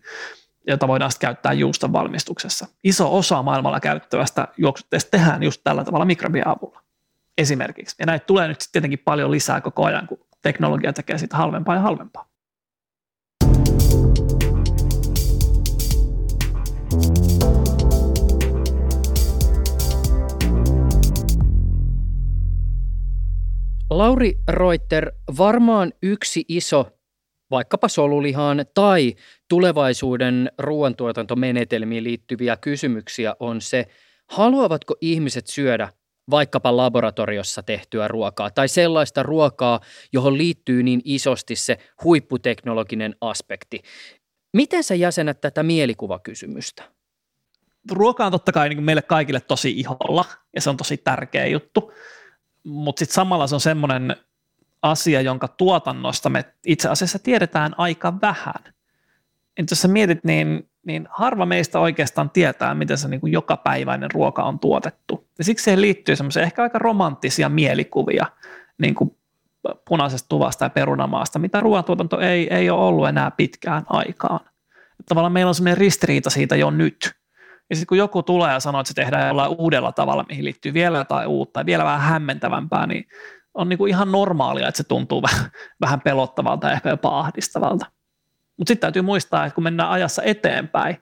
jota 0.66 0.88
voidaan 0.88 1.10
sitten 1.10 1.26
käyttää 1.26 1.52
juuston 1.52 1.92
valmistuksessa. 1.92 2.66
Iso 2.84 3.16
osa 3.16 3.42
maailmalla 3.42 3.80
käyttävästä 3.80 4.48
juoksutteesta 4.56 5.10
tehdään 5.10 5.42
just 5.42 5.60
tällä 5.64 5.84
tavalla 5.84 6.04
mikrobien 6.04 6.48
avulla 6.48 6.82
esimerkiksi. 7.38 7.96
Ja 7.98 8.06
näitä 8.06 8.26
tulee 8.26 8.48
nyt 8.48 8.58
tietenkin 8.72 9.02
paljon 9.04 9.30
lisää 9.30 9.60
koko 9.60 9.84
ajan, 9.84 10.06
kun 10.06 10.18
teknologia 10.42 10.92
tekee 10.92 11.18
sitä 11.18 11.36
halvempaa 11.36 11.74
ja 11.74 11.80
halvempaa. 11.80 12.26
Lauri 23.98 24.38
Reuter, 24.48 25.12
varmaan 25.38 25.92
yksi 26.02 26.44
iso 26.48 26.90
vaikkapa 27.50 27.88
solulihaan 27.88 28.66
tai 28.74 29.14
tulevaisuuden 29.48 30.52
ruoantuotantomenetelmiin 30.58 32.04
liittyviä 32.04 32.56
kysymyksiä 32.56 33.36
on 33.40 33.60
se, 33.60 33.86
haluavatko 34.26 34.94
ihmiset 35.00 35.46
syödä 35.46 35.88
vaikkapa 36.30 36.76
laboratoriossa 36.76 37.62
tehtyä 37.62 38.08
ruokaa 38.08 38.50
tai 38.50 38.68
sellaista 38.68 39.22
ruokaa, 39.22 39.80
johon 40.12 40.38
liittyy 40.38 40.82
niin 40.82 41.00
isosti 41.04 41.56
se 41.56 41.78
huipputeknologinen 42.04 43.16
aspekti. 43.20 43.82
Miten 44.52 44.84
sä 44.84 44.94
jäsenät 44.94 45.40
tätä 45.40 45.62
mielikuvakysymystä? 45.62 46.82
Ruoka 47.92 48.26
on 48.26 48.32
totta 48.32 48.52
kai 48.52 48.68
niin 48.68 48.82
meille 48.82 49.02
kaikille 49.02 49.40
tosi 49.40 49.70
iholla 49.70 50.24
ja 50.54 50.60
se 50.60 50.70
on 50.70 50.76
tosi 50.76 50.96
tärkeä 50.96 51.46
juttu, 51.46 51.92
mutta 52.64 52.98
sitten 52.98 53.14
samalla 53.14 53.46
se 53.46 53.54
on 53.54 53.60
semmoinen 53.60 54.16
asia, 54.82 55.20
jonka 55.20 55.48
tuotannosta 55.48 56.30
me 56.30 56.44
itse 56.66 56.88
asiassa 56.88 57.18
tiedetään 57.18 57.74
aika 57.78 58.20
vähän. 58.22 58.74
Et 59.56 59.70
jos 59.70 59.82
sä 59.82 59.88
mietit, 59.88 60.24
niin, 60.24 60.68
niin 60.86 61.08
harva 61.10 61.46
meistä 61.46 61.78
oikeastaan 61.78 62.30
tietää, 62.30 62.74
miten 62.74 62.98
se 62.98 63.08
niin 63.08 63.20
kuin 63.20 63.32
jokapäiväinen 63.32 64.10
ruoka 64.10 64.42
on 64.42 64.58
tuotettu. 64.58 65.28
Ja 65.38 65.44
siksi 65.44 65.64
siihen 65.64 65.80
liittyy 65.80 66.16
semmoisia 66.16 66.42
ehkä 66.42 66.62
aika 66.62 66.78
romanttisia 66.78 67.48
mielikuvia 67.48 68.26
niin 68.78 68.94
kuin 68.94 69.16
punaisesta 69.88 70.28
tuvasta 70.28 70.64
ja 70.64 70.70
perunamaasta, 70.70 71.38
mitä 71.38 71.60
ruoantuotanto 71.60 72.20
ei, 72.20 72.54
ei 72.54 72.70
ole 72.70 72.84
ollut 72.84 73.08
enää 73.08 73.30
pitkään 73.30 73.82
aikaan. 73.86 74.40
Että 75.00 75.08
tavallaan 75.08 75.32
meillä 75.32 75.48
on 75.48 75.54
semmoinen 75.54 75.78
ristiriita 75.78 76.30
siitä 76.30 76.56
jo 76.56 76.70
nyt. 76.70 77.14
Ja 77.70 77.76
sitten 77.76 77.86
kun 77.86 77.98
joku 77.98 78.22
tulee 78.22 78.52
ja 78.52 78.60
sanoo, 78.60 78.80
että 78.80 78.88
se 78.88 78.94
tehdään 78.94 79.28
jollain 79.28 79.54
uudella 79.58 79.92
tavalla, 79.92 80.24
mihin 80.28 80.44
liittyy 80.44 80.74
vielä 80.74 80.98
jotain 80.98 81.28
uutta 81.28 81.60
ja 81.60 81.66
vielä 81.66 81.84
vähän 81.84 82.00
hämmentävämpää, 82.00 82.86
niin 82.86 83.04
on 83.54 83.68
niin 83.68 83.78
kuin 83.78 83.88
ihan 83.88 84.12
normaalia, 84.12 84.68
että 84.68 84.76
se 84.76 84.84
tuntuu 84.84 85.22
vähän, 85.22 85.50
vähän 85.80 86.00
pelottavalta 86.00 86.66
ja 86.66 86.72
ehkä 86.72 86.88
jopa 86.88 87.20
ahdistavalta. 87.20 87.86
Mutta 88.56 88.70
sitten 88.70 88.80
täytyy 88.80 89.02
muistaa, 89.02 89.46
että 89.46 89.54
kun 89.54 89.64
mennään 89.64 89.90
ajassa 89.90 90.22
eteenpäin, 90.22 90.96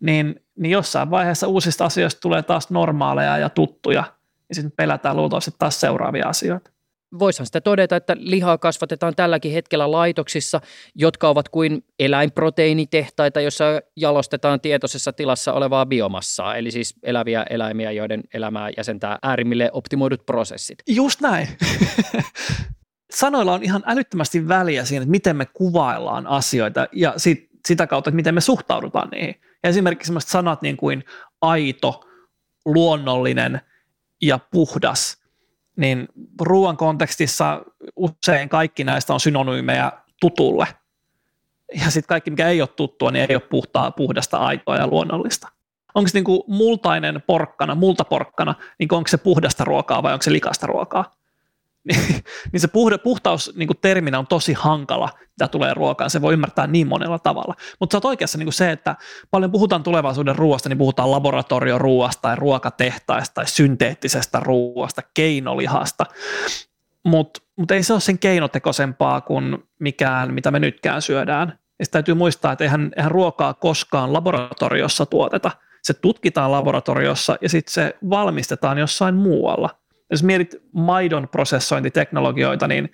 niin, 0.00 0.44
niin 0.56 0.70
jossain 0.70 1.10
vaiheessa 1.10 1.46
uusista 1.48 1.84
asioista 1.84 2.20
tulee 2.20 2.42
taas 2.42 2.70
normaaleja 2.70 3.38
ja 3.38 3.48
tuttuja, 3.48 4.04
ja 4.48 4.54
sitten 4.54 4.72
pelätään 4.76 5.16
luultavasti 5.16 5.50
taas 5.58 5.80
seuraavia 5.80 6.28
asioita 6.28 6.70
voisihan 7.18 7.46
sitä 7.46 7.60
todeta, 7.60 7.96
että 7.96 8.16
lihaa 8.18 8.58
kasvatetaan 8.58 9.14
tälläkin 9.16 9.52
hetkellä 9.52 9.90
laitoksissa, 9.90 10.60
jotka 10.94 11.28
ovat 11.28 11.48
kuin 11.48 11.84
eläinproteiinitehtaita, 11.98 13.40
jossa 13.40 13.64
jalostetaan 13.96 14.60
tietoisessa 14.60 15.12
tilassa 15.12 15.52
olevaa 15.52 15.86
biomassaa, 15.86 16.56
eli 16.56 16.70
siis 16.70 16.94
eläviä 17.02 17.46
eläimiä, 17.50 17.92
joiden 17.92 18.22
elämää 18.34 18.70
jäsentää 18.76 19.18
äärimmille 19.22 19.70
optimoidut 19.72 20.26
prosessit. 20.26 20.78
Just 20.86 21.20
näin. 21.20 21.48
Sanoilla 23.10 23.52
on 23.52 23.62
ihan 23.62 23.82
älyttömästi 23.86 24.48
väliä 24.48 24.84
siinä, 24.84 25.02
että 25.02 25.10
miten 25.10 25.36
me 25.36 25.46
kuvaillaan 25.46 26.26
asioita 26.26 26.88
ja 26.92 27.14
sit, 27.16 27.48
sitä 27.66 27.86
kautta, 27.86 28.10
että 28.10 28.16
miten 28.16 28.34
me 28.34 28.40
suhtaudutaan 28.40 29.08
niihin. 29.08 29.34
Ja 29.62 29.68
esimerkiksi 29.68 30.06
sellaiset 30.06 30.30
sanat 30.30 30.62
niin 30.62 30.76
kuin 30.76 31.04
aito, 31.40 32.04
luonnollinen 32.64 33.60
ja 34.22 34.38
puhdas– 34.50 35.16
niin 35.76 36.08
ruoan 36.40 36.76
kontekstissa 36.76 37.62
usein 37.96 38.48
kaikki 38.48 38.84
näistä 38.84 39.14
on 39.14 39.20
synonyymejä 39.20 39.92
tutulle. 40.20 40.66
Ja 41.74 41.90
sitten 41.90 42.08
kaikki, 42.08 42.30
mikä 42.30 42.48
ei 42.48 42.60
ole 42.60 42.68
tuttua, 42.68 43.10
niin 43.10 43.26
ei 43.28 43.36
ole 43.36 43.42
puhtaa, 43.50 43.90
puhdasta, 43.90 44.38
aitoa 44.38 44.76
ja 44.76 44.86
luonnollista. 44.86 45.48
Onko 45.94 46.08
se 46.08 46.20
niin 46.20 46.42
multainen 46.46 47.22
porkkana, 47.26 47.74
multaporkkana, 47.74 48.54
niin 48.78 48.94
onko 48.94 49.08
se 49.08 49.16
puhdasta 49.16 49.64
ruokaa 49.64 50.02
vai 50.02 50.12
onko 50.12 50.22
se 50.22 50.32
likasta 50.32 50.66
ruokaa? 50.66 51.16
niin, 52.52 52.60
se 52.60 52.68
puhda, 52.68 52.98
puhtaus 52.98 53.52
niin 53.56 53.66
kuin 53.66 53.78
terminä 53.80 54.18
on 54.18 54.26
tosi 54.26 54.52
hankala, 54.52 55.08
mitä 55.20 55.48
tulee 55.48 55.74
ruokaan. 55.74 56.10
Se 56.10 56.22
voi 56.22 56.32
ymmärtää 56.32 56.66
niin 56.66 56.86
monella 56.86 57.18
tavalla. 57.18 57.54
Mutta 57.80 57.94
sä 57.94 57.96
oot 57.96 58.04
oikeassa 58.04 58.38
niin 58.38 58.46
kuin 58.46 58.52
se, 58.52 58.70
että 58.70 58.96
paljon 59.30 59.52
puhutaan 59.52 59.82
tulevaisuuden 59.82 60.36
ruoasta, 60.36 60.68
niin 60.68 60.78
puhutaan 60.78 61.10
laboratorioruoasta 61.10 62.22
tai 62.22 62.36
ruokatehtaista 62.36 63.34
tai 63.34 63.46
synteettisestä 63.46 64.40
ruoasta, 64.40 65.02
keinolihasta. 65.14 66.06
Mutta 67.04 67.40
mut 67.56 67.70
ei 67.70 67.82
se 67.82 67.92
ole 67.92 68.00
sen 68.00 68.18
keinotekoisempaa 68.18 69.20
kuin 69.20 69.58
mikään, 69.78 70.34
mitä 70.34 70.50
me 70.50 70.58
nytkään 70.58 71.02
syödään. 71.02 71.58
Ja 71.78 71.86
täytyy 71.90 72.14
muistaa, 72.14 72.52
että 72.52 72.64
eihän, 72.64 72.90
eihän 72.96 73.10
ruokaa 73.10 73.54
koskaan 73.54 74.12
laboratoriossa 74.12 75.06
tuoteta. 75.06 75.50
Se 75.82 75.94
tutkitaan 75.94 76.52
laboratoriossa 76.52 77.36
ja 77.40 77.48
sitten 77.48 77.72
se 77.72 77.94
valmistetaan 78.10 78.78
jossain 78.78 79.14
muualla– 79.14 79.70
jos 80.10 80.22
mietit 80.22 80.54
maidon 80.72 81.28
prosessointiteknologioita, 81.28 82.68
niin 82.68 82.90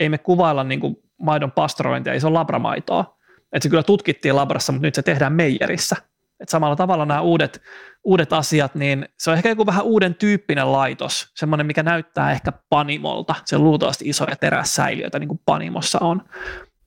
ei 0.00 0.08
me 0.08 0.18
kuvailla 0.18 0.64
niin 0.64 0.80
kuin 0.80 0.96
maidon 1.22 1.52
pastorointia, 1.52 2.12
ei 2.12 2.20
se 2.20 2.26
ole 2.26 2.34
labramaitoa. 2.34 3.18
Et 3.52 3.62
se 3.62 3.68
kyllä 3.68 3.82
tutkittiin 3.82 4.36
labrassa, 4.36 4.72
mutta 4.72 4.86
nyt 4.86 4.94
se 4.94 5.02
tehdään 5.02 5.32
meijerissä. 5.32 5.96
Et 6.40 6.48
samalla 6.48 6.76
tavalla 6.76 7.06
nämä 7.06 7.20
uudet, 7.20 7.62
uudet 8.04 8.32
asiat, 8.32 8.74
niin 8.74 9.08
se 9.18 9.30
on 9.30 9.36
ehkä 9.36 9.48
joku 9.48 9.66
vähän 9.66 9.84
uuden 9.84 10.14
tyyppinen 10.14 10.72
laitos, 10.72 11.32
semmoinen, 11.34 11.66
mikä 11.66 11.82
näyttää 11.82 12.32
ehkä 12.32 12.52
panimolta. 12.68 13.34
Se 13.44 13.56
on 13.56 13.64
luultavasti 13.64 14.08
isoja 14.08 14.36
terässäiliöitä, 14.36 15.18
niin 15.18 15.28
kuin 15.28 15.40
panimossa 15.46 15.98
on. 16.02 16.22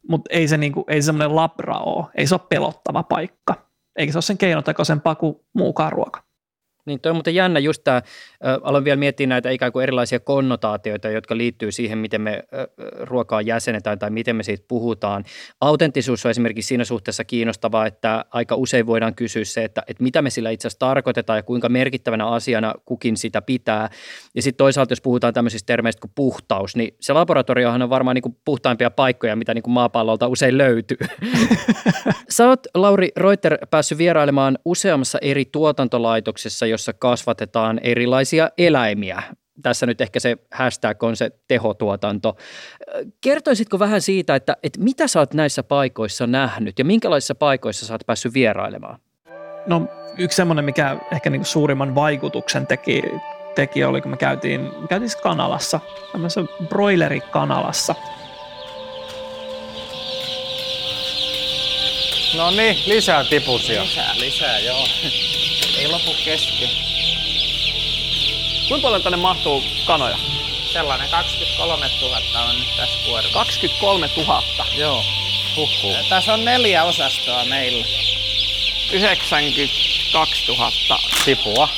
Mutta 0.10 0.30
ei 0.34 0.48
se, 0.48 0.58
niin 0.58 0.72
kuin, 0.72 0.84
ei 0.88 1.02
se 1.02 1.06
semmoinen 1.06 1.36
labra 1.36 1.78
ole, 1.78 2.06
ei 2.16 2.28
se 2.28 2.36
ole 2.36 2.42
pelottava 2.50 3.04
paikka. 3.04 3.54
Eikä 3.96 4.12
se 4.12 4.18
ole 4.18 4.22
sen 4.24 4.38
keinotekoisempaa 4.38 5.16
kuin 5.16 5.36
muukaan 5.54 5.92
ruoka. 5.92 6.27
Niin 6.88 7.02
toi 7.02 7.10
on 7.10 7.16
muuten 7.16 7.36
jännä 7.36 7.60
just 7.60 7.84
tämä, 7.84 8.02
aloin 8.62 8.84
vielä 8.84 8.96
miettiä 8.96 9.28
näitä 9.28 9.50
ikään 9.50 9.72
kuin 9.72 9.84
erilaisia 9.84 10.20
konnotaatioita, 10.20 11.10
jotka 11.10 11.38
liittyy 11.38 11.72
siihen, 11.72 11.98
miten 11.98 12.22
me 12.22 12.44
ruokaa 13.00 13.42
jäsenetään 13.42 14.00
tai 14.00 14.10
miten 14.10 14.36
me 14.36 14.44
siitä 14.44 14.66
puhutaan. 14.68 15.24
Autenttisuus 15.62 16.26
on 16.26 16.30
esimerkiksi 16.30 16.68
siinä 16.68 16.84
suhteessa 16.84 17.24
kiinnostavaa, 17.24 17.86
että 17.86 18.26
aika 18.32 18.56
usein 18.56 18.86
voidaan 18.86 19.16
kysyä 19.16 19.44
se, 19.44 19.64
että, 19.64 19.84
että 19.88 20.04
mitä 20.04 20.22
me 20.22 20.30
sillä 20.30 20.50
itse 20.50 20.68
asiassa 20.68 20.80
tarkoitetaan 20.80 21.40
ja 21.40 21.44
kuinka 21.44 21.70
merkittävänä 21.70 22.28
asiana 22.28 22.74
kukin 22.86 23.18
sitä 23.18 23.42
pitää. 23.42 23.90
Ja 24.36 24.42
sitten 24.42 24.58
toisaalta, 24.58 24.92
jos 24.92 25.02
puhutaan 25.02 25.34
tämmöisistä 25.34 25.66
termeistä 25.66 26.02
kuin 26.02 26.12
puhtaus, 26.16 26.76
niin 26.76 26.96
se 27.00 27.14
laboratoriohan 27.14 27.82
on 27.82 27.90
varmaan 27.90 28.16
niin 28.16 28.22
kuin 28.22 28.38
puhtaimpia 28.46 28.92
paikkoja, 28.92 29.36
mitä 29.36 29.54
niin 29.54 29.64
kuin 29.64 29.74
maapallolta 29.74 30.28
usein 30.28 30.58
löytyy. 30.58 30.98
Sä 32.30 32.50
oot, 32.50 32.60
Lauri 32.76 33.10
Reuter, 33.18 33.58
päässyt 33.70 33.98
vierailemaan 33.98 34.58
useammassa 34.66 35.18
eri 35.22 35.46
tuotantolaitoksessa, 35.46 36.68
jossa 36.78 36.94
kasvatetaan 36.94 37.80
erilaisia 37.84 38.50
eläimiä. 38.58 39.24
Tässä 39.62 39.86
nyt 39.86 40.02
ehkä 40.02 40.20
se 40.20 40.38
hashtag 40.52 41.04
on 41.04 41.16
se 41.16 41.32
tehotuotanto. 41.48 42.36
Kertoisitko 43.22 43.80
vähän 43.80 44.02
siitä, 44.02 44.36
että, 44.36 44.58
että 44.64 44.80
mitä 44.82 45.08
sä 45.08 45.20
oot 45.20 45.34
näissä 45.34 45.64
paikoissa 45.64 46.28
nähnyt 46.28 46.80
ja 46.80 46.86
minkälaisissa 46.86 47.36
paikoissa 47.36 47.86
sä 47.86 47.94
oot 47.94 48.06
päässyt 48.06 48.34
vierailemaan? 48.34 49.00
No 49.66 49.88
yksi 50.18 50.36
semmoinen, 50.36 50.66
mikä 50.66 50.98
ehkä 51.12 51.30
niin 51.30 51.46
suurimman 51.46 51.96
vaikutuksen 51.96 52.68
teki, 52.68 53.04
teki 53.56 53.84
oli, 53.84 54.02
kun 54.02 54.12
me 54.12 54.18
käytiin, 54.18 54.62
me 54.62 54.88
käytiin 54.90 55.10
siis 55.10 55.22
Kanalassa, 55.22 55.80
tämmöisessä 56.12 56.42
broilerikanalassa. 56.70 57.96
No 62.38 62.52
niin, 62.52 62.78
lisää 62.86 63.24
tipusia. 63.24 63.82
Lisää, 63.84 64.14
lisää, 64.20 64.60
joo. 64.60 64.88
Ei 65.78 65.88
lopu 65.88 66.16
kesken. 66.26 66.70
Kuinka 68.68 68.88
paljon 68.88 69.02
tänne 69.04 69.18
mahtuu 69.18 69.64
kanoja? 69.86 70.18
Sellainen 70.74 71.10
23 71.10 71.90
000 72.02 72.18
on 72.50 72.60
nyt 72.60 72.76
tässä 72.78 73.00
kuorma. 73.06 73.30
23 73.34 74.10
000? 74.18 74.44
Joo. 74.78 75.04
Huhhuh. 75.56 75.96
Tässä 76.10 76.34
on 76.34 76.46
neljä 76.46 76.84
osastoa 76.84 77.46
meillä. 77.46 77.86
92 78.92 80.44
000 80.48 80.72
Tipua. 81.26 81.70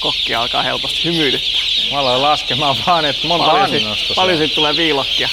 kokki 0.00 0.34
alkaa 0.34 0.62
helposti 0.62 1.04
hymyilyttää. 1.04 1.60
Mä 1.92 1.98
aloin 1.98 2.22
laskemaan 2.22 2.76
vaan, 2.86 3.04
että 3.04 3.28
monta 3.28 3.46
Paljon, 3.46 3.82
annosta 3.84 4.06
sit, 4.06 4.16
paljon 4.16 4.38
siitä 4.38 4.54
tulee 4.54 4.76
viilokkia. 4.76 5.28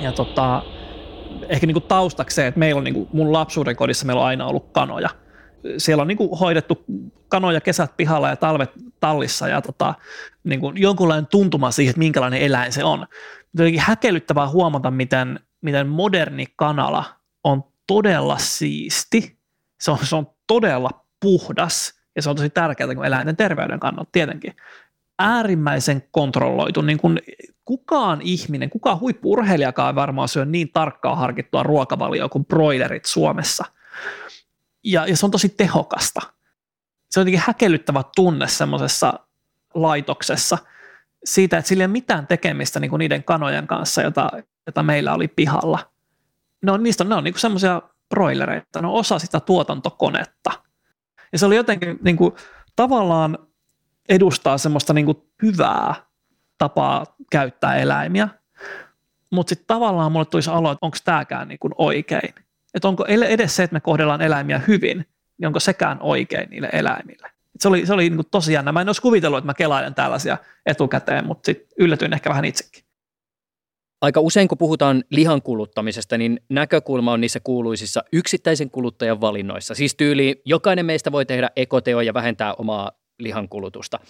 Ja 0.00 0.12
tota, 0.12 0.62
ehkä 1.52 1.66
niin 1.66 1.74
kuin 1.74 1.88
taustaksi 1.88 2.34
se, 2.34 2.46
että 2.46 2.58
meillä 2.58 2.78
on 2.78 2.84
niin 2.84 2.94
kuin 2.94 3.08
mun 3.12 3.32
lapsuuden 3.32 3.76
kodissa 3.76 4.06
meillä 4.06 4.20
on 4.20 4.26
aina 4.26 4.46
ollut 4.46 4.72
kanoja. 4.72 5.08
Siellä 5.78 6.00
on 6.00 6.08
niin 6.08 6.18
kuin 6.18 6.38
hoidettu 6.38 6.84
kanoja 7.28 7.60
kesät 7.60 7.96
pihalla 7.96 8.28
ja 8.28 8.36
talvet 8.36 8.70
tallissa 9.00 9.48
ja 9.48 9.62
tota, 9.62 9.94
niin 10.44 10.60
kuin 10.60 10.80
jonkunlainen 10.80 11.26
tuntuma 11.26 11.70
siihen, 11.70 11.90
että 11.90 11.98
minkälainen 11.98 12.40
eläin 12.40 12.72
se 12.72 12.84
on. 12.84 13.06
Jotenkin 13.58 13.80
häkellyttävää 13.80 14.48
huomata, 14.48 14.90
miten, 14.90 15.40
miten 15.60 15.88
moderni 15.88 16.46
kanala 16.56 17.04
on 17.44 17.64
todella 17.86 18.38
siisti. 18.38 19.38
Se 19.80 19.90
on, 19.90 19.98
se 20.02 20.16
on 20.16 20.26
todella 20.46 20.90
puhdas 21.20 21.94
ja 22.16 22.22
se 22.22 22.30
on 22.30 22.36
tosi 22.36 22.50
tärkeää 22.50 22.94
kuin 22.94 23.06
eläinten 23.06 23.36
terveyden 23.36 23.80
kannalta 23.80 24.10
tietenkin 24.12 24.56
äärimmäisen 25.22 26.02
kontrolloitu. 26.10 26.82
Niin 26.82 26.98
kuin 26.98 27.20
kukaan 27.64 28.20
ihminen, 28.22 28.70
kukaan 28.70 29.00
huippuurheilijakaan 29.00 29.88
ei 29.88 29.94
varmaan 29.94 30.28
syö 30.28 30.44
niin 30.44 30.72
tarkkaa 30.72 31.16
harkittua 31.16 31.62
ruokavalioa 31.62 32.28
kuin 32.28 32.44
broilerit 32.44 33.04
Suomessa. 33.04 33.64
Ja, 34.84 35.06
ja 35.06 35.16
se 35.16 35.26
on 35.26 35.30
tosi 35.30 35.48
tehokasta. 35.48 36.20
Se 37.10 37.20
on 37.20 37.22
jotenkin 37.22 37.42
häkellyttävä 37.46 38.02
tunne 38.16 38.48
semmoisessa 38.48 39.18
laitoksessa 39.74 40.58
siitä, 41.24 41.58
että 41.58 41.68
sillä 41.68 41.82
ei 41.82 41.86
ole 41.86 41.92
mitään 41.92 42.26
tekemistä 42.26 42.80
niin 42.80 42.90
kuin 42.90 42.98
niiden 42.98 43.24
kanojen 43.24 43.66
kanssa, 43.66 44.02
jota, 44.02 44.30
jota 44.66 44.82
meillä 44.82 45.14
oli 45.14 45.28
pihalla. 45.28 45.90
Ne 46.62 46.72
on, 46.72 46.82
niistä 46.82 47.04
ne 47.04 47.14
on 47.14 47.24
niin 47.24 47.38
semmoisia 47.38 47.82
broilereita, 48.08 48.80
ne 48.80 48.88
on 48.88 48.94
osa 48.94 49.18
sitä 49.18 49.40
tuotantokonetta. 49.40 50.50
Ja 51.32 51.38
se 51.38 51.46
oli 51.46 51.56
jotenkin 51.56 51.98
niin 52.02 52.16
kuin, 52.16 52.32
tavallaan 52.76 53.38
edustaa 54.08 54.58
semmoista 54.58 54.92
niin 54.92 55.06
kuin, 55.06 55.22
hyvää 55.42 55.94
tapaa 56.58 57.16
käyttää 57.30 57.76
eläimiä, 57.76 58.28
mutta 59.30 59.48
sitten 59.48 59.66
tavallaan 59.66 60.12
mulle 60.12 60.26
tulisi 60.26 60.50
aloa, 60.50 60.72
että 60.72 60.86
onko 60.86 60.96
tämäkään 61.04 61.48
niin 61.48 61.58
kuin 61.58 61.74
oikein. 61.78 62.34
Että 62.74 62.88
onko 62.88 63.04
edes 63.06 63.56
se, 63.56 63.62
että 63.62 63.74
me 63.74 63.80
kohdellaan 63.80 64.22
eläimiä 64.22 64.60
hyvin, 64.68 65.06
niin 65.38 65.46
onko 65.46 65.60
sekään 65.60 65.98
oikein 66.00 66.50
niille 66.50 66.68
eläimille. 66.72 67.26
Et 67.54 67.60
se 67.60 67.68
oli, 67.68 67.86
se 67.86 67.92
oli 67.92 68.02
niin 68.02 68.16
kuin 68.16 68.30
tosi 68.30 68.52
jännä. 68.52 68.72
Mä 68.72 68.80
en 68.80 68.88
olisi 68.88 69.02
kuvitellut, 69.02 69.38
että 69.38 69.46
mä 69.46 69.54
kelailen 69.54 69.94
tällaisia 69.94 70.38
etukäteen, 70.66 71.26
mutta 71.26 71.46
sitten 71.46 71.68
yllätyin 71.78 72.12
ehkä 72.12 72.30
vähän 72.30 72.44
itsekin. 72.44 72.84
Aika 74.00 74.20
usein 74.20 74.48
kun 74.48 74.58
puhutaan 74.58 75.04
lihan 75.10 75.42
kuluttamisesta, 75.42 76.18
niin 76.18 76.40
näkökulma 76.48 77.12
on 77.12 77.20
niissä 77.20 77.40
kuuluisissa 77.40 78.04
yksittäisen 78.12 78.70
kuluttajan 78.70 79.20
valinnoissa. 79.20 79.74
Siis 79.74 79.94
tyyli 79.94 80.42
jokainen 80.44 80.86
meistä 80.86 81.12
voi 81.12 81.26
tehdä 81.26 81.50
ekoteo 81.56 82.00
ja 82.00 82.14
vähentää 82.14 82.54
omaa 82.54 82.92
lihankulutusta. 83.18 84.00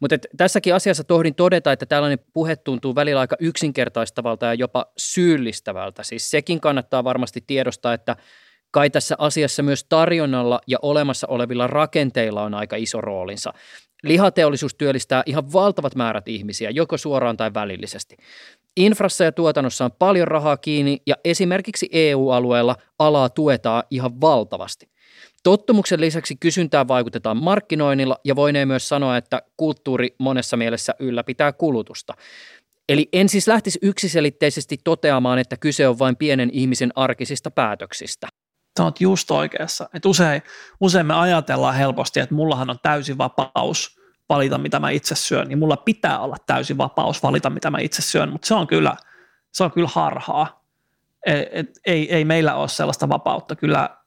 Mutta 0.00 0.16
tässäkin 0.36 0.74
asiassa 0.74 1.04
tohdin 1.04 1.34
todeta, 1.34 1.72
että 1.72 1.86
tällainen 1.86 2.18
puhe 2.32 2.56
tuntuu 2.56 2.94
välillä 2.94 3.20
aika 3.20 3.36
yksinkertaistavalta 3.40 4.46
ja 4.46 4.54
jopa 4.54 4.86
syyllistävältä. 4.96 6.02
Siis 6.02 6.30
sekin 6.30 6.60
kannattaa 6.60 7.04
varmasti 7.04 7.44
tiedostaa, 7.46 7.94
että 7.94 8.16
kai 8.70 8.90
tässä 8.90 9.14
asiassa 9.18 9.62
myös 9.62 9.84
tarjonnalla 9.84 10.60
ja 10.66 10.78
olemassa 10.82 11.26
olevilla 11.26 11.66
rakenteilla 11.66 12.42
on 12.42 12.54
aika 12.54 12.76
iso 12.76 13.00
roolinsa. 13.00 13.52
Lihateollisuus 14.02 14.74
työllistää 14.74 15.22
ihan 15.26 15.52
valtavat 15.52 15.94
määrät 15.94 16.28
ihmisiä, 16.28 16.70
joko 16.70 16.96
suoraan 16.98 17.36
tai 17.36 17.54
välillisesti. 17.54 18.16
Infrassa 18.76 19.24
ja 19.24 19.32
tuotannossa 19.32 19.84
on 19.84 19.92
paljon 19.98 20.28
rahaa 20.28 20.56
kiinni 20.56 20.98
ja 21.06 21.14
esimerkiksi 21.24 21.88
EU-alueella 21.92 22.76
alaa 22.98 23.28
tuetaan 23.28 23.82
ihan 23.90 24.20
valtavasti. 24.20 24.91
Tottumuksen 25.42 26.00
lisäksi 26.00 26.36
kysyntään 26.36 26.88
vaikutetaan 26.88 27.36
markkinoinnilla 27.36 28.16
ja 28.24 28.36
voinee 28.36 28.66
myös 28.66 28.88
sanoa, 28.88 29.16
että 29.16 29.42
kulttuuri 29.56 30.14
monessa 30.18 30.56
mielessä 30.56 30.94
ylläpitää 30.98 31.52
kulutusta. 31.52 32.14
Eli 32.88 33.08
en 33.12 33.28
siis 33.28 33.48
lähtisi 33.48 33.78
yksiselitteisesti 33.82 34.78
toteamaan, 34.84 35.38
että 35.38 35.56
kyse 35.56 35.88
on 35.88 35.98
vain 35.98 36.16
pienen 36.16 36.50
ihmisen 36.52 36.92
arkisista 36.94 37.50
päätöksistä. 37.50 38.28
Sä 38.78 38.84
oot 38.84 39.00
just 39.00 39.30
oikeassa. 39.30 39.88
Et 39.94 40.06
usein, 40.06 40.42
usein 40.80 41.06
me 41.06 41.14
ajatellaan 41.14 41.74
helposti, 41.74 42.20
että 42.20 42.34
mullahan 42.34 42.70
on 42.70 42.78
täysi 42.82 43.18
vapaus 43.18 44.00
valita, 44.28 44.58
mitä 44.58 44.80
mä 44.80 44.90
itse 44.90 45.14
syön, 45.14 45.48
niin 45.48 45.58
mulla 45.58 45.76
pitää 45.76 46.18
olla 46.18 46.36
täysi 46.46 46.78
vapaus 46.78 47.22
valita, 47.22 47.50
mitä 47.50 47.70
mä 47.70 47.78
itse 47.78 48.02
syön, 48.02 48.32
mutta 48.32 48.46
se 48.46 48.54
on 48.54 48.66
kyllä, 48.66 48.96
se 49.52 49.64
on 49.64 49.72
kyllä 49.72 49.88
harhaa. 49.92 50.64
Et, 51.26 51.48
et, 51.52 51.68
ei, 51.86 52.14
ei 52.14 52.24
meillä 52.24 52.54
ole 52.54 52.68
sellaista 52.68 53.08
vapautta. 53.08 53.56
Kyllä 53.56 54.01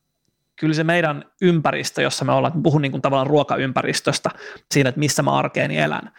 kyllä 0.60 0.74
se 0.74 0.84
meidän 0.84 1.26
ympäristö, 1.42 2.02
jossa 2.02 2.26
me 2.26 2.32
ollaan, 2.32 2.64
puhun 2.64 2.82
niin 2.82 2.92
kuin 2.92 3.02
tavallaan 3.02 3.28
ruokaympäristöstä, 3.28 4.30
siinä, 4.72 4.90
että 4.90 5.00
missä 5.00 5.24
mä 5.24 5.32
arkeeni 5.32 5.78
elän, 5.78 6.12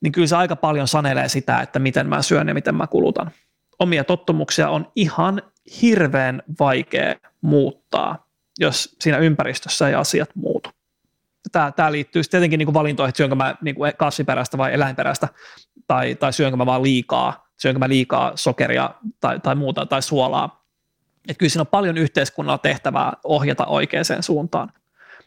niin 0.00 0.12
kyllä 0.12 0.26
se 0.26 0.36
aika 0.36 0.56
paljon 0.56 0.88
sanelee 0.88 1.28
sitä, 1.28 1.60
että 1.60 1.78
miten 1.78 2.08
mä 2.08 2.22
syön 2.22 2.48
ja 2.48 2.54
miten 2.54 2.74
mä 2.74 2.86
kulutan. 2.86 3.30
Omia 3.78 4.04
tottumuksia 4.04 4.70
on 4.70 4.92
ihan 4.96 5.42
hirveän 5.82 6.42
vaikea 6.60 7.14
muuttaa, 7.40 8.26
jos 8.58 8.96
siinä 9.00 9.18
ympäristössä 9.18 9.88
ei 9.88 9.94
asiat 9.94 10.30
muutu. 10.34 10.70
Tämä, 11.52 11.72
tämä 11.72 11.92
liittyy 11.92 12.22
tietenkin 12.30 12.58
niin 12.58 12.66
kuin 12.66 12.74
valintoihin, 12.74 13.08
että 13.08 13.16
syönkö 13.16 13.34
mä 13.34 13.54
niin 13.62 13.74
kuin 13.74 13.92
kasviperäistä 13.96 14.58
vai 14.58 14.74
eläinperäistä, 14.74 15.28
tai, 15.86 16.14
tai 16.14 16.32
syönkö 16.32 16.56
mä 16.56 16.66
vaan 16.66 16.82
liikaa, 16.82 17.46
syönkö 17.56 17.78
mä 17.78 17.88
liikaa 17.88 18.32
sokeria 18.34 18.90
tai, 19.20 19.40
tai 19.40 19.54
muuta, 19.54 19.86
tai 19.86 20.02
suolaa, 20.02 20.59
että 21.28 21.38
kyllä 21.38 21.50
siinä 21.50 21.62
on 21.62 21.66
paljon 21.66 21.98
yhteiskunnalla 21.98 22.58
tehtävää 22.58 23.12
ohjata 23.24 23.66
oikeaan 23.66 24.04
suuntaan. 24.20 24.72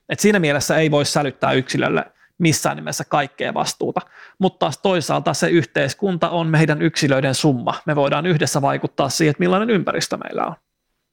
Et 0.10 0.20
siinä 0.20 0.40
mielessä 0.40 0.78
ei 0.78 0.92
voi 0.92 1.06
sälyttää 1.06 1.52
yksilölle 1.52 2.06
missään 2.38 2.76
nimessä 2.76 3.04
kaikkea 3.04 3.54
vastuuta, 3.54 4.02
mutta 4.40 4.60
taas 4.60 4.78
toisaalta 4.78 5.34
se 5.34 5.50
yhteiskunta 5.50 6.30
on 6.30 6.48
meidän 6.48 6.82
yksilöiden 6.82 7.36
summa. 7.36 7.74
Me 7.86 7.96
voidaan 7.96 8.26
yhdessä 8.26 8.62
vaikuttaa 8.62 9.10
siihen, 9.10 9.32
että 9.32 9.42
millainen 9.42 9.70
ympäristö 9.70 10.18
meillä 10.18 10.46
on. 10.46 10.56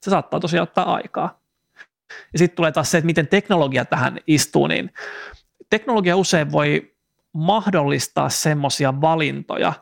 Se 0.01 0.09
saattaa 0.09 0.39
tosiaan 0.39 0.63
ottaa 0.63 0.93
aikaa. 0.93 1.41
Ja 2.33 2.39
sitten 2.39 2.55
tulee 2.55 2.71
taas 2.71 2.91
se, 2.91 2.97
että 2.97 3.05
miten 3.05 3.27
teknologia 3.27 3.85
tähän 3.85 4.19
istuu, 4.27 4.67
niin 4.67 4.93
teknologia 5.69 6.17
usein 6.17 6.51
voi 6.51 6.95
mahdollistaa 7.33 8.29
semmoisia 8.29 9.01
valintoja, 9.01 9.73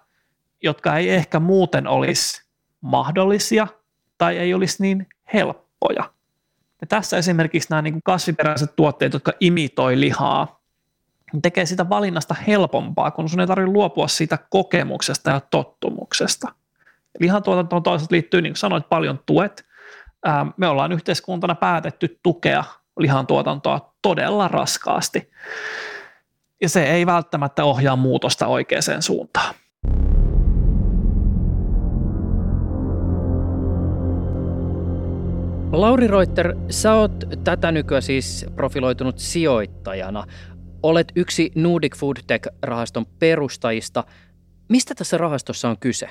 jotka 0.63 0.97
ei 0.97 1.09
ehkä 1.09 1.39
muuten 1.39 1.87
olisi 1.87 2.43
mahdollisia– 2.81 3.67
tai 4.19 4.37
ei 4.37 4.53
olisi 4.53 4.81
niin 4.83 5.07
helppoja. 5.33 6.11
Ja 6.81 6.87
tässä 6.87 7.17
esimerkiksi 7.17 7.69
nämä 7.69 7.81
niin 7.81 7.99
kasviperäiset 8.03 8.75
tuotteet, 8.75 9.13
jotka 9.13 9.33
imitoi 9.39 9.99
lihaa, 9.99 10.59
tekee 11.41 11.65
sitä 11.65 11.89
valinnasta 11.89 12.35
helpompaa, 12.47 13.11
kun 13.11 13.29
sun 13.29 13.39
ei 13.39 13.47
tarvitse 13.47 13.71
luopua 13.71 14.07
siitä 14.07 14.37
kokemuksesta 14.49 15.29
ja 15.29 15.39
tottumuksesta. 15.39 16.47
Lihantuotantoon 17.19 17.83
toisaalta 17.83 18.13
liittyy, 18.13 18.41
niin 18.41 18.51
kuin 18.51 18.57
sanoit, 18.57 18.89
paljon 18.89 19.19
tuet. 19.25 19.65
Me 20.57 20.67
ollaan 20.67 20.91
yhteiskuntana 20.91 21.55
päätetty 21.55 22.19
tukea 22.23 22.63
lihantuotantoa 22.97 23.93
todella 24.01 24.47
raskaasti. 24.47 25.31
Ja 26.61 26.69
se 26.69 26.83
ei 26.83 27.05
välttämättä 27.05 27.63
ohjaa 27.63 27.95
muutosta 27.95 28.47
oikeaan 28.47 29.01
suuntaan. 29.01 29.55
Lauri 35.71 36.07
Reuter, 36.07 36.55
sä 36.69 36.93
oot 36.93 37.11
tätä 37.43 37.71
nykyään 37.71 38.01
siis 38.01 38.45
profiloitunut 38.55 39.19
sijoittajana. 39.19 40.23
Olet 40.83 41.11
yksi 41.15 41.51
Nordic 41.55 41.97
Food 41.97 42.17
Tech-rahaston 42.27 43.05
perustajista. 43.19 44.03
Mistä 44.69 44.95
tässä 44.95 45.17
rahastossa 45.17 45.69
on 45.69 45.77
kyse? 45.79 46.09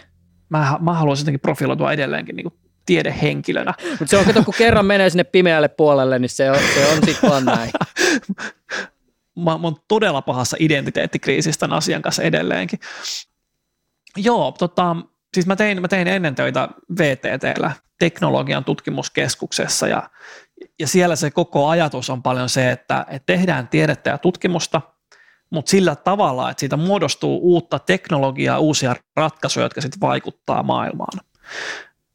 Mä, 0.48 0.78
mä 0.80 0.94
haluaisin 0.94 1.22
jotenkin 1.22 1.40
profiloitua 1.40 1.92
edelleenkin 1.92 2.36
niin 2.36 2.52
tiedehenkilönä. 2.86 3.74
Mutta 3.90 4.06
se 4.06 4.18
on, 4.18 4.24
kato, 4.24 4.44
kun 4.44 4.54
kerran 4.59 4.86
menee 4.86 5.11
sinne 5.11 5.24
pimeälle 5.24 5.68
puolelle, 5.68 6.18
niin 6.18 6.28
se 6.28 6.50
on, 6.50 6.59
se 6.74 6.86
on 6.92 6.98
sitten 7.04 7.30
vaan 7.30 7.44
näin. 7.44 7.70
mä, 9.44 9.59
mä 9.59 9.66
oon 9.66 9.76
todella 9.88 10.22
pahassa 10.22 10.56
identiteettikriisistä 10.61 11.61
tämän 11.61 11.76
asian 11.78 12.02
kanssa 12.02 12.22
edelleenkin. 12.22 12.78
Joo, 14.16 14.52
tota, 14.59 14.96
siis 15.35 15.47
mä 15.47 15.57
tein, 15.57 15.81
mä 15.81 15.89
tein 15.89 16.09
ennen 16.09 16.35
töitä 16.35 16.68
VTTllä 16.99 17.72
teknologian 17.99 18.64
tutkimuskeskuksessa 18.64 19.89
ja, 19.89 20.11
ja 20.79 20.87
siellä 20.87 21.16
se 21.16 21.31
koko 21.31 21.68
ajatus 21.68 22.11
on 22.11 22.22
paljon 22.22 22.49
se, 22.49 22.70
että, 22.70 23.07
että 23.09 23.26
tehdään 23.26 23.68
tiedettä 23.68 24.11
ja 24.11 24.18
tutkimusta, 24.18 24.81
mutta 25.51 25.70
sillä 25.70 25.97
tavalla, 25.97 26.51
että 26.51 26.61
siitä 26.61 26.76
muodostuu 26.76 27.41
uutta 27.43 27.79
teknologiaa, 27.79 28.59
uusia 28.59 28.97
ratkaisuja, 29.16 29.64
jotka 29.64 29.81
sitten 29.81 30.01
vaikuttaa 30.01 30.62
maailmaan. 30.62 31.20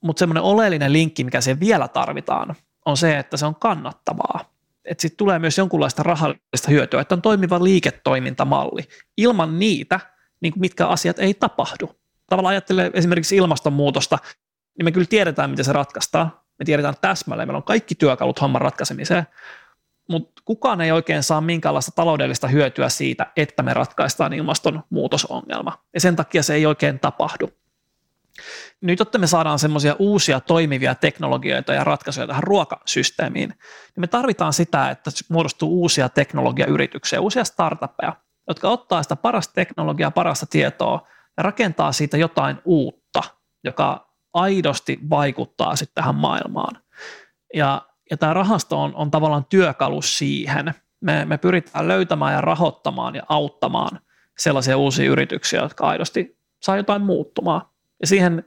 Mutta 0.02 0.20
semmoinen 0.20 0.44
oleellinen 0.44 0.94
linkki, 0.94 1.24
mikä 1.24 1.42
se 1.42 1.60
vielä 1.60 1.88
tarvitaan, 1.88 2.56
on 2.86 2.98
se, 2.98 3.20
että 3.20 3.38
se 3.38 3.46
on 3.46 3.56
kannattavaa. 3.56 4.54
Että 4.86 5.02
sitten 5.02 5.18
tulee 5.18 5.40
myös 5.40 5.58
jonkunlaista 5.58 6.04
rahallista 6.04 6.70
hyötyä, 6.70 7.02
että 7.02 7.16
on 7.16 7.22
toimiva 7.22 7.64
liiketoimintamalli. 7.64 8.84
Ilman 9.18 9.60
niitä, 9.60 10.00
niin 10.42 10.54
mitkä 10.56 10.88
asiat 10.88 11.20
ei 11.20 11.34
tapahdu. 11.34 11.96
Tavallaan 12.30 12.52
ajattelee 12.52 12.92
esimerkiksi 12.94 13.36
ilmastonmuutosta, 13.36 14.18
niin 14.78 14.86
me 14.86 14.92
kyllä 14.92 15.08
tiedetään, 15.10 15.50
miten 15.50 15.66
se 15.66 15.74
ratkaistaan. 15.74 16.32
Me 16.60 16.66
tiedetään 16.66 16.94
täsmälleen, 17.02 17.48
meillä 17.48 17.58
on 17.58 17.64
kaikki 17.64 17.96
työkalut 17.96 18.42
homman 18.42 18.62
ratkaisemiseen, 18.62 19.28
mutta 20.10 20.42
kukaan 20.46 20.82
ei 20.82 20.92
oikein 20.92 21.24
saa 21.24 21.42
minkäänlaista 21.42 21.92
taloudellista 21.96 22.48
hyötyä 22.48 22.90
siitä, 22.90 23.32
että 23.36 23.64
me 23.64 23.74
ratkaistaan 23.74 24.34
ilmastonmuutosongelma. 24.34 25.84
Ja 25.94 26.00
sen 26.00 26.16
takia 26.16 26.44
se 26.44 26.54
ei 26.54 26.66
oikein 26.66 27.00
tapahdu. 27.00 27.50
Nyt, 28.82 29.00
jotta 29.00 29.18
me 29.18 29.28
saadaan 29.28 29.60
semmoisia 29.60 29.96
uusia 30.00 30.40
toimivia 30.40 30.96
teknologioita 30.96 31.74
ja 31.74 31.84
ratkaisuja 31.84 32.28
tähän 32.28 32.44
ruokasysteemiin, 32.44 33.50
niin 33.50 34.02
me 34.02 34.08
tarvitaan 34.08 34.54
sitä, 34.54 34.90
että 34.90 35.12
muodostuu 35.30 35.82
uusia 35.82 36.10
teknologiayrityksiä, 36.10 37.22
uusia 37.22 37.44
startuppeja, 37.44 38.16
jotka 38.48 38.70
ottaa 38.70 39.04
sitä 39.04 39.16
parasta 39.16 39.54
teknologiaa, 39.54 40.12
parasta 40.12 40.46
tietoa 40.46 41.08
rakentaa 41.38 41.92
siitä 41.92 42.18
jotain 42.18 42.58
uutta, 42.66 43.24
joka 43.64 44.14
aidosti 44.34 45.00
vaikuttaa 45.10 45.76
sitten 45.76 45.96
tähän 45.96 46.16
maailmaan. 46.16 46.82
Ja, 47.54 47.82
ja 48.12 48.18
tämä 48.18 48.34
rahasto 48.34 48.82
on, 48.82 48.96
on 48.96 49.12
tavallaan 49.12 49.46
työkalu 49.46 50.02
siihen. 50.02 50.74
Me, 51.02 51.26
me 51.26 51.38
pyritään 51.38 51.88
löytämään 51.88 52.34
ja 52.34 52.42
rahoittamaan 52.42 53.16
ja 53.16 53.24
auttamaan 53.30 54.00
sellaisia 54.38 54.78
uusia 54.78 55.12
yrityksiä, 55.12 55.62
jotka 55.62 55.88
aidosti 55.88 56.38
saa 56.62 56.78
jotain 56.78 57.02
muuttumaan. 57.02 57.62
Ja 58.02 58.08
siihen, 58.08 58.44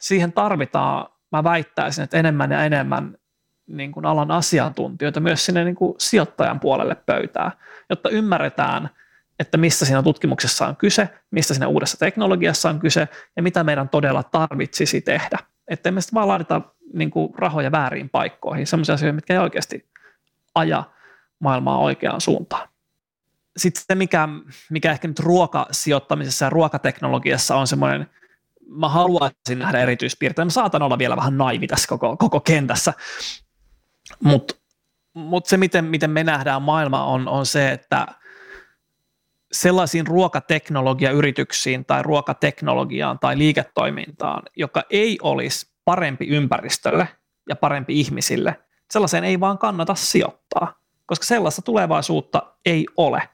siihen 0.00 0.32
tarvitaan, 0.32 1.06
mä 1.32 1.44
väittäisin, 1.44 2.04
että 2.04 2.16
enemmän 2.16 2.50
ja 2.50 2.64
enemmän 2.64 3.18
niin 3.66 3.92
kuin 3.92 4.06
alan 4.06 4.30
asiantuntijoita 4.30 5.20
myös 5.20 5.46
sinne 5.46 5.64
niin 5.64 5.74
kuin 5.74 5.94
sijoittajan 5.98 6.60
puolelle 6.60 6.94
pöytää, 6.94 7.50
jotta 7.90 8.08
ymmärretään 8.08 8.90
että 9.38 9.58
mistä 9.58 9.84
siinä 9.84 10.02
tutkimuksessa 10.02 10.66
on 10.66 10.76
kyse, 10.76 11.08
mistä 11.30 11.54
siinä 11.54 11.68
uudessa 11.68 11.98
teknologiassa 11.98 12.68
on 12.68 12.80
kyse 12.80 13.08
ja 13.36 13.42
mitä 13.42 13.64
meidän 13.64 13.88
todella 13.88 14.22
tarvitsisi 14.22 15.00
tehdä. 15.00 15.38
Että 15.68 15.88
emme 15.88 16.00
sitten 16.00 16.14
vaan 16.14 16.28
laadita 16.28 16.60
niin 16.92 17.10
kuin 17.10 17.34
rahoja 17.34 17.72
väärin 17.72 18.10
paikkoihin, 18.10 18.66
sellaisia 18.66 18.94
asioita, 18.94 19.14
mitkä 19.14 19.34
ei 19.34 19.38
oikeasti 19.38 19.90
aja 20.54 20.84
maailmaa 21.38 21.78
oikeaan 21.78 22.20
suuntaan. 22.20 22.68
Sitten 23.56 23.82
se, 23.86 23.94
mikä, 23.94 24.28
mikä 24.70 24.92
ehkä 24.92 25.08
nyt 25.08 25.18
ruokasijoittamisessa 25.18 26.44
ja 26.44 26.50
ruokateknologiassa 26.50 27.56
on 27.56 27.66
semmoinen, 27.66 28.10
mä 28.68 28.88
haluaisin 28.88 29.58
nähdä 29.58 29.78
erityispiirteitä. 29.78 30.44
Mä 30.44 30.50
saatan 30.50 30.82
olla 30.82 30.98
vielä 30.98 31.16
vähän 31.16 31.38
naivi 31.38 31.66
tässä 31.66 31.88
koko, 31.88 32.16
koko 32.16 32.40
kentässä, 32.40 32.92
mutta 34.22 34.54
mut 35.14 35.46
se, 35.46 35.56
miten, 35.56 35.84
miten 35.84 36.10
me 36.10 36.24
nähdään 36.24 36.62
maailma, 36.62 37.04
on, 37.04 37.28
on 37.28 37.46
se, 37.46 37.72
että 37.72 38.06
sellaisiin 39.54 40.06
ruokateknologiayrityksiin 40.06 41.84
tai 41.84 42.02
ruokateknologiaan 42.02 43.18
tai 43.18 43.38
liiketoimintaan, 43.38 44.42
joka 44.56 44.82
ei 44.90 45.18
olisi 45.22 45.66
parempi 45.84 46.26
ympäristölle 46.26 47.08
ja 47.48 47.56
parempi 47.56 48.00
ihmisille, 48.00 48.56
sellaiseen 48.90 49.24
ei 49.24 49.40
vaan 49.40 49.58
kannata 49.58 49.94
sijoittaa, 49.94 50.74
koska 51.06 51.26
sellaista 51.26 51.62
tulevaisuutta 51.62 52.42
ei 52.66 52.86
ole. 52.96 53.28